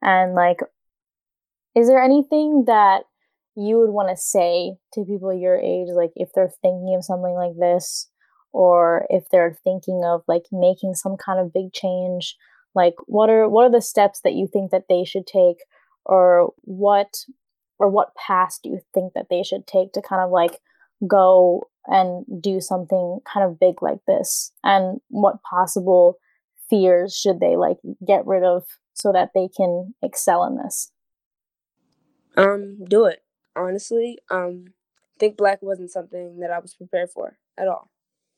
And 0.00 0.34
like, 0.34 0.60
is 1.74 1.88
there 1.88 2.02
anything 2.02 2.64
that 2.66 3.02
you 3.54 3.78
would 3.78 3.90
want 3.90 4.08
to 4.08 4.16
say 4.16 4.76
to 4.94 5.04
people 5.04 5.34
your 5.34 5.58
age, 5.58 5.88
like 5.92 6.12
if 6.16 6.30
they're 6.34 6.52
thinking 6.62 6.94
of 6.96 7.04
something 7.04 7.34
like 7.34 7.56
this, 7.58 8.08
or 8.52 9.06
if 9.10 9.28
they're 9.30 9.58
thinking 9.64 10.02
of 10.04 10.22
like 10.26 10.44
making 10.52 10.94
some 10.94 11.16
kind 11.16 11.38
of 11.38 11.52
big 11.52 11.72
change? 11.72 12.36
Like, 12.74 12.94
what 13.06 13.28
are 13.28 13.48
what 13.48 13.64
are 13.64 13.70
the 13.70 13.82
steps 13.82 14.20
that 14.20 14.34
you 14.34 14.48
think 14.50 14.70
that 14.70 14.84
they 14.88 15.04
should 15.04 15.26
take, 15.26 15.58
or 16.04 16.54
what 16.62 17.24
or 17.78 17.88
what 17.88 18.14
path 18.14 18.58
do 18.62 18.70
you 18.70 18.80
think 18.92 19.12
that 19.14 19.26
they 19.30 19.42
should 19.42 19.66
take 19.66 19.92
to 19.92 20.02
kind 20.02 20.22
of 20.22 20.30
like 20.30 20.60
go 21.06 21.68
and 21.86 22.24
do 22.42 22.60
something 22.60 23.20
kind 23.32 23.46
of 23.46 23.60
big 23.60 23.82
like 23.82 24.00
this 24.06 24.52
and 24.64 25.00
what 25.08 25.42
possible 25.42 26.18
fears 26.68 27.16
should 27.16 27.40
they 27.40 27.56
like 27.56 27.78
get 28.06 28.26
rid 28.26 28.42
of 28.42 28.64
so 28.94 29.12
that 29.12 29.30
they 29.34 29.48
can 29.48 29.94
excel 30.02 30.44
in 30.44 30.56
this 30.56 30.90
um 32.36 32.84
do 32.84 33.04
it 33.04 33.22
honestly, 33.58 34.18
um, 34.30 34.64
I 34.68 34.72
Think 35.18 35.36
Black 35.36 35.60
wasn't 35.62 35.90
something 35.90 36.38
that 36.40 36.50
I 36.50 36.60
was 36.60 36.74
prepared 36.74 37.10
for 37.10 37.36
at 37.58 37.68
all. 37.68 37.90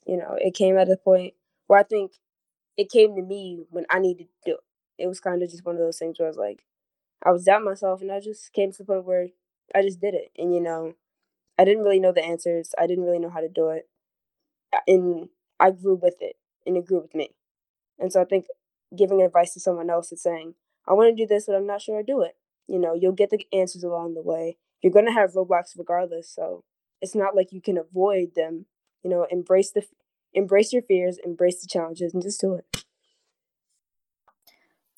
You 0.06 0.16
know, 0.16 0.36
it 0.38 0.54
came 0.54 0.78
at 0.78 0.88
a 0.88 0.96
point 0.96 1.34
where 1.66 1.78
I 1.78 1.82
think 1.82 2.12
it 2.76 2.90
came 2.90 3.14
to 3.16 3.22
me 3.22 3.64
when 3.70 3.84
I 3.90 3.98
needed 3.98 4.28
to 4.28 4.50
do 4.50 4.52
it. 4.54 5.02
It 5.02 5.06
was 5.06 5.20
kind 5.20 5.42
of 5.42 5.50
just 5.50 5.64
one 5.64 5.76
of 5.76 5.80
those 5.80 5.98
things 5.98 6.18
where 6.18 6.26
I 6.26 6.30
was 6.30 6.36
like, 6.36 6.60
I 7.24 7.30
was 7.32 7.44
doubting 7.44 7.66
myself, 7.66 8.00
and 8.02 8.12
I 8.12 8.20
just 8.20 8.52
came 8.52 8.72
to 8.72 8.78
the 8.78 8.84
point 8.84 9.04
where 9.04 9.28
I 9.74 9.82
just 9.82 10.00
did 10.00 10.14
it. 10.14 10.30
And 10.38 10.54
you 10.54 10.60
know, 10.60 10.94
I 11.58 11.64
didn't 11.64 11.84
really 11.84 12.00
know 12.00 12.12
the 12.12 12.24
answers. 12.24 12.74
I 12.78 12.86
didn't 12.86 13.04
really 13.04 13.18
know 13.18 13.30
how 13.30 13.40
to 13.40 13.48
do 13.48 13.70
it, 13.70 13.88
and 14.86 15.28
I 15.58 15.70
grew 15.70 15.94
with 15.96 16.16
it, 16.20 16.36
and 16.66 16.76
it 16.76 16.86
grew 16.86 17.00
with 17.00 17.14
me. 17.14 17.30
And 17.98 18.12
so 18.12 18.20
I 18.20 18.24
think 18.24 18.46
giving 18.96 19.22
advice 19.22 19.52
to 19.54 19.60
someone 19.60 19.90
else 19.90 20.12
is 20.12 20.22
saying, 20.22 20.54
I 20.86 20.94
want 20.94 21.14
to 21.16 21.22
do 21.22 21.26
this, 21.28 21.46
but 21.46 21.54
I'm 21.56 21.66
not 21.66 21.82
sure 21.82 21.98
I 21.98 22.02
do 22.02 22.22
it. 22.22 22.36
You 22.66 22.78
know, 22.78 22.94
you'll 22.94 23.12
get 23.12 23.30
the 23.30 23.44
answers 23.52 23.84
along 23.84 24.14
the 24.14 24.22
way 24.22 24.58
you're 24.82 24.92
going 24.92 25.06
to 25.06 25.12
have 25.12 25.32
roadblocks 25.32 25.76
regardless. 25.76 26.30
So 26.30 26.64
it's 27.00 27.14
not 27.14 27.36
like 27.36 27.52
you 27.52 27.60
can 27.60 27.78
avoid 27.78 28.34
them. 28.34 28.66
You 29.02 29.10
know, 29.10 29.26
embrace 29.30 29.70
the 29.70 29.84
embrace 30.34 30.72
your 30.72 30.82
fears, 30.82 31.18
embrace 31.24 31.60
the 31.60 31.68
challenges, 31.68 32.14
and 32.14 32.22
just 32.22 32.40
do 32.40 32.54
it. 32.54 32.84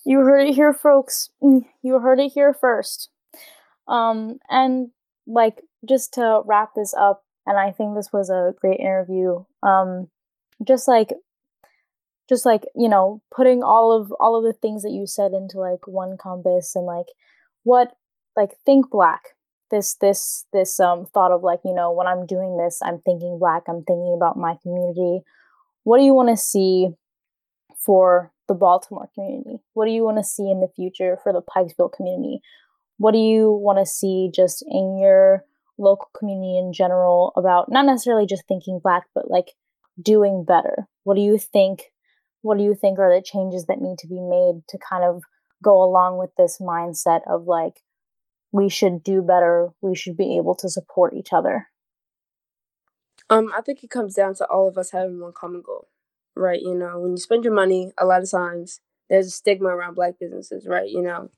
You 0.04 0.20
heard 0.20 0.48
it 0.48 0.54
here, 0.54 0.72
folks. 0.72 1.30
Mm, 1.42 1.64
you 1.82 1.98
heard 1.98 2.20
it 2.20 2.32
here 2.32 2.52
first. 2.52 3.10
Um, 3.88 4.38
and 4.50 4.90
like 5.26 5.62
just 5.88 6.14
to 6.14 6.42
wrap 6.44 6.74
this 6.74 6.94
up, 6.94 7.24
and 7.46 7.58
I 7.58 7.72
think 7.72 7.94
this 7.94 8.12
was 8.12 8.30
a 8.30 8.54
great 8.60 8.80
interview. 8.80 9.44
Um, 9.62 10.08
just 10.64 10.88
like 10.88 11.10
just 12.28 12.46
like 12.46 12.64
you 12.74 12.88
know 12.88 13.20
putting 13.34 13.62
all 13.62 13.92
of 13.92 14.12
all 14.18 14.36
of 14.36 14.44
the 14.44 14.58
things 14.58 14.82
that 14.82 14.92
you 14.92 15.06
said 15.06 15.32
into 15.32 15.58
like 15.58 15.86
one 15.86 16.16
compass 16.16 16.74
and 16.74 16.86
like 16.86 17.06
what 17.64 17.92
like 18.36 18.56
think 18.64 18.90
black 18.90 19.36
this 19.70 19.94
this 19.96 20.46
this 20.52 20.78
um 20.80 21.06
thought 21.06 21.32
of 21.32 21.42
like 21.42 21.60
you 21.64 21.74
know 21.74 21.92
when 21.92 22.06
i'm 22.06 22.26
doing 22.26 22.56
this 22.56 22.80
i'm 22.82 23.00
thinking 23.00 23.38
black 23.38 23.64
i'm 23.68 23.82
thinking 23.84 24.14
about 24.16 24.36
my 24.36 24.56
community 24.62 25.20
what 25.84 25.98
do 25.98 26.04
you 26.04 26.14
want 26.14 26.28
to 26.28 26.36
see 26.36 26.88
for 27.76 28.32
the 28.52 28.58
baltimore 28.58 29.08
community 29.14 29.58
what 29.74 29.86
do 29.86 29.92
you 29.92 30.04
want 30.04 30.16
to 30.16 30.24
see 30.24 30.50
in 30.50 30.60
the 30.60 30.68
future 30.74 31.16
for 31.22 31.32
the 31.32 31.42
pikesville 31.42 31.92
community 31.92 32.40
what 32.98 33.12
do 33.12 33.18
you 33.18 33.50
want 33.50 33.78
to 33.78 33.86
see 33.86 34.30
just 34.34 34.64
in 34.68 34.98
your 35.00 35.44
local 35.78 36.08
community 36.16 36.58
in 36.58 36.72
general 36.72 37.32
about 37.36 37.70
not 37.70 37.86
necessarily 37.86 38.26
just 38.26 38.46
thinking 38.46 38.80
black 38.82 39.04
but 39.14 39.30
like 39.30 39.52
doing 40.00 40.44
better 40.44 40.86
what 41.04 41.14
do 41.14 41.22
you 41.22 41.38
think 41.38 41.84
what 42.42 42.58
do 42.58 42.64
you 42.64 42.74
think 42.74 42.98
are 42.98 43.14
the 43.14 43.22
changes 43.22 43.66
that 43.66 43.80
need 43.80 43.98
to 43.98 44.06
be 44.06 44.20
made 44.20 44.62
to 44.68 44.78
kind 44.78 45.04
of 45.04 45.22
go 45.62 45.82
along 45.82 46.18
with 46.18 46.30
this 46.36 46.58
mindset 46.60 47.20
of 47.26 47.44
like 47.46 47.82
we 48.52 48.68
should 48.68 49.02
do 49.02 49.22
better. 49.22 49.70
We 49.80 49.96
should 49.96 50.16
be 50.16 50.36
able 50.36 50.54
to 50.56 50.68
support 50.68 51.14
each 51.14 51.32
other. 51.32 51.68
Um, 53.30 53.50
I 53.56 53.62
think 53.62 53.82
it 53.82 53.90
comes 53.90 54.14
down 54.14 54.34
to 54.36 54.46
all 54.46 54.68
of 54.68 54.76
us 54.76 54.90
having 54.90 55.18
one 55.18 55.32
common 55.32 55.62
goal, 55.62 55.88
right? 56.36 56.60
You 56.60 56.74
know, 56.74 57.00
when 57.00 57.12
you 57.12 57.16
spend 57.18 57.44
your 57.44 57.54
money, 57.54 57.92
a 57.98 58.06
lot 58.06 58.22
of 58.22 58.30
times 58.30 58.80
there's 59.08 59.26
a 59.26 59.30
stigma 59.30 59.68
around 59.68 59.94
black 59.94 60.18
businesses, 60.18 60.66
right? 60.66 60.88
You 60.88 61.02
know, 61.02 61.30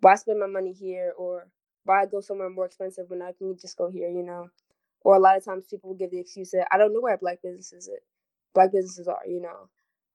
why 0.00 0.14
spend 0.16 0.40
my 0.40 0.46
money 0.46 0.72
here 0.72 1.12
or 1.16 1.48
why 1.84 2.06
go 2.06 2.20
somewhere 2.20 2.50
more 2.50 2.66
expensive 2.66 3.10
when 3.10 3.22
I 3.22 3.32
can 3.32 3.56
just 3.58 3.76
go 3.76 3.90
here, 3.90 4.08
you 4.08 4.22
know? 4.22 4.50
Or 5.02 5.16
a 5.16 5.20
lot 5.20 5.36
of 5.36 5.44
times 5.44 5.66
people 5.68 5.90
will 5.90 5.96
give 5.96 6.10
the 6.10 6.20
excuse 6.20 6.50
that 6.52 6.68
I 6.72 6.78
don't 6.78 6.92
know 6.92 7.00
where 7.00 7.16
black 7.18 7.42
businesses 7.42 7.88
it, 7.88 8.02
black 8.54 8.72
businesses 8.72 9.08
are, 9.08 9.20
you 9.26 9.40
know. 9.40 9.68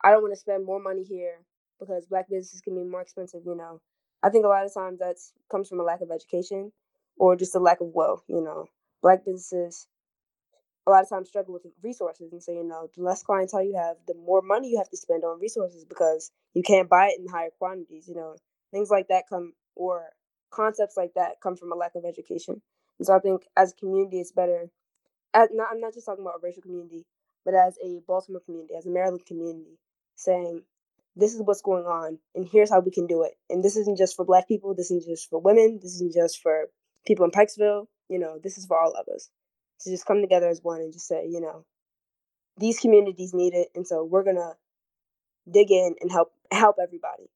I 0.03 0.11
don't 0.11 0.21
want 0.21 0.33
to 0.33 0.39
spend 0.39 0.65
more 0.65 0.79
money 0.79 1.03
here 1.03 1.39
because 1.79 2.05
black 2.05 2.29
businesses 2.29 2.61
can 2.61 2.75
be 2.75 2.83
more 2.83 3.01
expensive, 3.01 3.41
you 3.45 3.55
know. 3.55 3.81
I 4.23 4.29
think 4.29 4.45
a 4.45 4.49
lot 4.49 4.65
of 4.65 4.73
times 4.73 4.99
that 4.99 5.17
comes 5.51 5.67
from 5.69 5.79
a 5.79 5.83
lack 5.83 6.01
of 6.01 6.11
education 6.11 6.71
or 7.17 7.35
just 7.35 7.55
a 7.55 7.59
lack 7.59 7.81
of 7.81 7.87
wealth, 7.93 8.23
you 8.27 8.41
know. 8.41 8.67
Black 9.01 9.25
businesses 9.25 9.87
a 10.87 10.89
lot 10.89 11.03
of 11.03 11.09
times 11.09 11.27
struggle 11.27 11.53
with 11.53 11.65
resources 11.83 12.31
and 12.31 12.41
say, 12.41 12.55
you 12.55 12.63
know, 12.63 12.89
the 12.95 13.03
less 13.03 13.21
clientele 13.21 13.63
you 13.63 13.75
have, 13.75 13.97
the 14.07 14.13
more 14.15 14.41
money 14.41 14.69
you 14.69 14.77
have 14.77 14.89
to 14.89 14.97
spend 14.97 15.23
on 15.25 15.39
resources 15.39 15.83
because 15.83 16.31
you 16.53 16.63
can't 16.63 16.89
buy 16.89 17.07
it 17.07 17.19
in 17.19 17.27
higher 17.27 17.49
quantities, 17.59 18.07
you 18.07 18.15
know. 18.15 18.35
Things 18.71 18.89
like 18.89 19.09
that 19.09 19.25
come 19.29 19.53
or 19.75 20.05
concepts 20.49 20.95
like 20.95 21.13
that 21.15 21.35
come 21.43 21.57
from 21.57 21.73
a 21.73 21.75
lack 21.75 21.91
of 21.95 22.05
education. 22.05 22.61
And 22.99 23.05
so 23.05 23.13
I 23.13 23.19
think 23.19 23.43
as 23.57 23.73
a 23.73 23.75
community 23.75 24.19
it's 24.21 24.31
better 24.31 24.69
as 25.33 25.49
not 25.51 25.67
I'm 25.71 25.81
not 25.81 25.93
just 25.93 26.05
talking 26.05 26.23
about 26.23 26.35
a 26.41 26.41
racial 26.41 26.61
community, 26.61 27.05
but 27.43 27.53
as 27.53 27.77
a 27.83 27.99
Baltimore 28.07 28.41
community, 28.45 28.73
as 28.77 28.85
a 28.85 28.89
Maryland 28.89 29.25
community, 29.27 29.77
saying 30.15 30.63
this 31.17 31.33
is 31.33 31.41
what's 31.41 31.61
going 31.61 31.85
on 31.85 32.17
and 32.33 32.47
here's 32.49 32.69
how 32.69 32.79
we 32.79 32.91
can 32.91 33.07
do 33.07 33.23
it. 33.23 33.33
And 33.49 33.61
this 33.63 33.75
isn't 33.75 33.97
just 33.97 34.15
for 34.15 34.23
black 34.23 34.47
people, 34.47 34.73
this 34.73 34.91
isn't 34.91 35.09
just 35.09 35.29
for 35.29 35.39
women, 35.39 35.79
this 35.81 35.95
isn't 35.95 36.13
just 36.13 36.41
for 36.41 36.67
people 37.05 37.25
in 37.25 37.31
Pikesville, 37.31 37.87
you 38.09 38.19
know, 38.19 38.39
this 38.41 38.57
is 38.57 38.65
for 38.65 38.79
all 38.79 38.91
of 38.91 39.07
us 39.13 39.29
to 39.81 39.89
just 39.89 40.05
come 40.05 40.21
together 40.21 40.47
as 40.47 40.61
one 40.63 40.81
and 40.81 40.93
just 40.93 41.07
say, 41.07 41.27
you 41.27 41.41
know, 41.41 41.65
these 42.57 42.79
communities 42.79 43.33
need 43.33 43.53
it, 43.53 43.69
and 43.75 43.87
so 43.87 44.03
we're 44.03 44.23
gonna 44.23 44.53
dig 45.51 45.71
in 45.71 45.95
and 46.01 46.11
help 46.11 46.31
help 46.51 46.77
everybody. 46.81 47.29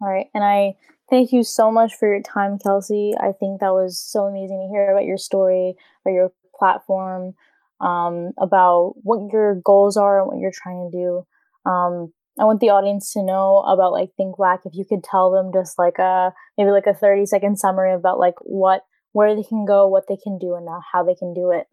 All 0.00 0.08
right, 0.08 0.26
and 0.34 0.44
I 0.44 0.74
thank 1.08 1.32
you 1.32 1.42
so 1.42 1.70
much 1.70 1.94
for 1.94 2.12
your 2.12 2.22
time, 2.22 2.58
Kelsey. 2.58 3.14
I 3.18 3.32
think 3.32 3.60
that 3.60 3.72
was 3.72 4.00
so 4.00 4.24
amazing 4.24 4.60
to 4.60 4.72
hear 4.72 4.90
about 4.90 5.04
your 5.04 5.18
story, 5.18 5.74
about 6.04 6.14
your 6.14 6.32
platform, 6.58 7.34
um, 7.80 8.32
about 8.38 8.94
what 9.02 9.32
your 9.32 9.56
goals 9.56 9.96
are 9.96 10.20
and 10.20 10.28
what 10.28 10.38
you're 10.38 10.52
trying 10.54 10.90
to 10.90 10.96
do. 10.96 11.70
Um, 11.70 12.12
I 12.40 12.44
want 12.44 12.60
the 12.60 12.70
audience 12.70 13.12
to 13.12 13.22
know 13.22 13.58
about 13.58 13.92
like 13.92 14.10
Think 14.16 14.36
Black. 14.36 14.60
If 14.64 14.74
you 14.74 14.84
could 14.84 15.04
tell 15.04 15.30
them 15.30 15.50
just 15.52 15.78
like 15.78 15.98
a 15.98 16.32
maybe 16.56 16.70
like 16.70 16.86
a 16.86 16.94
30 16.94 17.26
second 17.26 17.58
summary 17.58 17.92
about 17.92 18.18
like 18.18 18.36
what 18.40 18.82
where 19.12 19.34
they 19.36 19.42
can 19.42 19.64
go, 19.64 19.86
what 19.86 20.06
they 20.08 20.16
can 20.16 20.38
do, 20.38 20.54
and 20.54 20.68
how 20.92 21.04
they 21.04 21.14
can 21.14 21.34
do 21.34 21.50
it. 21.50 21.66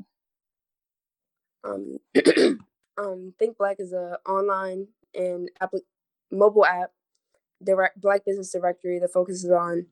Um, 1.64 2.00
um, 2.98 3.34
Think 3.38 3.58
Black 3.58 3.78
is 3.80 3.94
a 3.94 4.18
online 4.28 4.88
and 5.14 5.50
applic- 5.62 5.88
mobile 6.32 6.66
app, 6.66 6.92
direct 7.64 8.00
Black 8.00 8.26
business 8.26 8.52
directory 8.52 9.00
that 9.00 9.12
focuses 9.12 9.50
on 9.50 9.88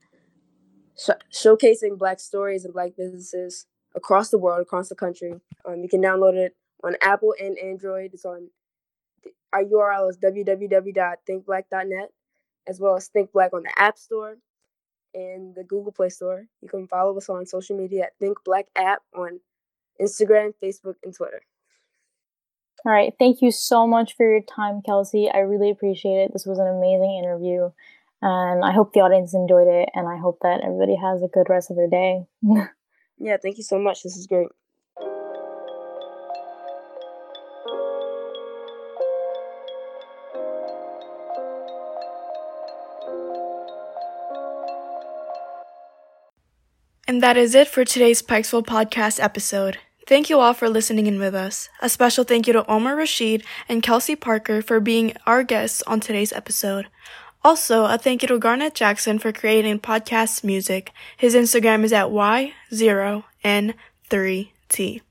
sh- 0.98 1.10
showcasing 1.34 1.98
Black 1.98 2.20
stories 2.20 2.64
and 2.66 2.74
Black 2.74 2.95
businesses 2.98 3.66
across 3.95 4.30
the 4.30 4.38
world, 4.38 4.62
across 4.62 4.89
the 4.89 4.95
country. 4.95 5.41
Um, 5.66 5.82
you 5.82 5.89
can 5.89 6.02
download 6.02 6.36
it 6.36 6.56
on 6.84 6.95
Apple 7.02 7.34
and 7.39 7.58
Android. 7.58 8.12
It's 8.14 8.26
on 8.26 8.50
our 9.54 9.64
URL 9.64 10.10
is 10.10 10.18
www.thinkblack.net, 10.18 12.10
as 12.68 12.80
well 12.80 12.95
as 12.95 13.08
Think 13.08 13.32
Black 13.32 13.54
on 13.54 13.64
the 13.64 13.72
App 13.78 13.98
Store 13.98 14.38
in 15.18 15.53
the 15.55 15.63
Google 15.63 15.91
Play 15.91 16.09
Store. 16.09 16.45
You 16.61 16.70
can 16.70 16.88
follow 16.88 17.18
us 17.18 17.28
on 17.28 17.45
social 17.47 17.76
media 17.76 18.03
at 18.03 18.18
Think 18.20 18.38
Black 18.45 18.68
App 18.76 19.01
on 19.15 19.39
Instagram, 19.99 20.53
Facebook, 20.63 20.93
and 21.03 21.13
Twitter. 21.13 21.41
All 22.86 22.91
right. 22.91 23.11
Thank 23.18 23.41
you 23.41 23.51
so 23.51 23.88
much 23.88 24.15
for 24.15 24.30
your 24.30 24.43
time, 24.43 24.82
Kelsey. 24.86 25.30
I 25.34 25.39
really 25.39 25.72
appreciate 25.72 26.20
it. 26.20 26.34
This 26.34 26.45
was 26.45 26.59
an 26.59 26.68
amazing 26.68 27.20
interview. 27.24 27.72
And 28.22 28.63
I 28.63 28.72
hope 28.72 28.93
the 28.93 28.99
audience 28.99 29.34
enjoyed 29.34 29.68
it. 29.68 29.89
And 29.95 30.07
I 30.07 30.18
hope 30.18 30.38
that 30.43 30.61
everybody 30.63 30.95
has 30.95 31.24
a 31.24 31.28
good 31.28 31.49
rest 31.49 31.72
of 31.72 31.78
their 31.78 31.89
day. 31.89 32.26
yeah, 33.18 33.38
thank 33.41 33.57
you 33.57 33.63
so 33.63 33.80
much. 33.80 34.03
This 34.03 34.15
is 34.15 34.28
great. 34.28 34.49
And 47.18 47.24
that 47.24 47.36
is 47.36 47.55
it 47.55 47.68
for 47.68 47.84
today's 47.84 48.22
Pikesville 48.22 48.63
Pawdcast 48.63 49.20
episode. 49.20 49.80
Thank 50.05 50.30
you 50.30 50.39
all 50.39 50.53
for 50.53 50.70
listening 50.70 51.07
in 51.07 51.18
with 51.18 51.34
us. 51.34 51.68
A 51.82 51.89
special 51.89 52.24
thank 52.24 52.45
you 52.45 52.53
to 52.53 52.63
Omer 52.70 52.95
Reshid 52.95 53.43
and 53.68 53.82
Kelsey 53.82 54.15
Parker 54.15 54.61
for 54.61 54.80
being 54.80 55.13
our 55.26 55.41
guests 55.41 55.82
on 55.88 55.99
today's 55.99 56.32
episode. 56.32 56.86
Also, 57.43 57.86
a 57.86 57.97
thank 57.97 58.22
you 58.22 58.28
to 58.28 58.38
Garnet 58.38 58.76
Jackson 58.76 59.18
for 59.18 59.32
creating 59.32 59.80
podcast 59.80 60.43
music. 60.43 60.91
His 61.18 61.34
Instagram 61.34 61.84
is 61.84 61.91
at 61.91 62.09
Y0N3T. 62.09 65.01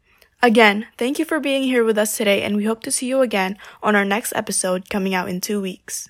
Again, 0.40 0.86
thank 0.96 1.18
you 1.18 1.24
for 1.24 1.40
being 1.40 1.64
here 1.64 1.82
with 1.82 1.98
us 1.98 2.16
today, 2.16 2.42
and 2.42 2.54
we 2.54 2.66
hope 2.66 2.84
to 2.84 2.92
see 2.92 3.08
you 3.08 3.20
again 3.20 3.58
on 3.82 3.96
our 3.96 4.04
next 4.04 4.32
episode 4.36 4.88
coming 4.88 5.12
out 5.12 5.28
in 5.28 5.40
two 5.40 5.60
weeks. 5.60 6.08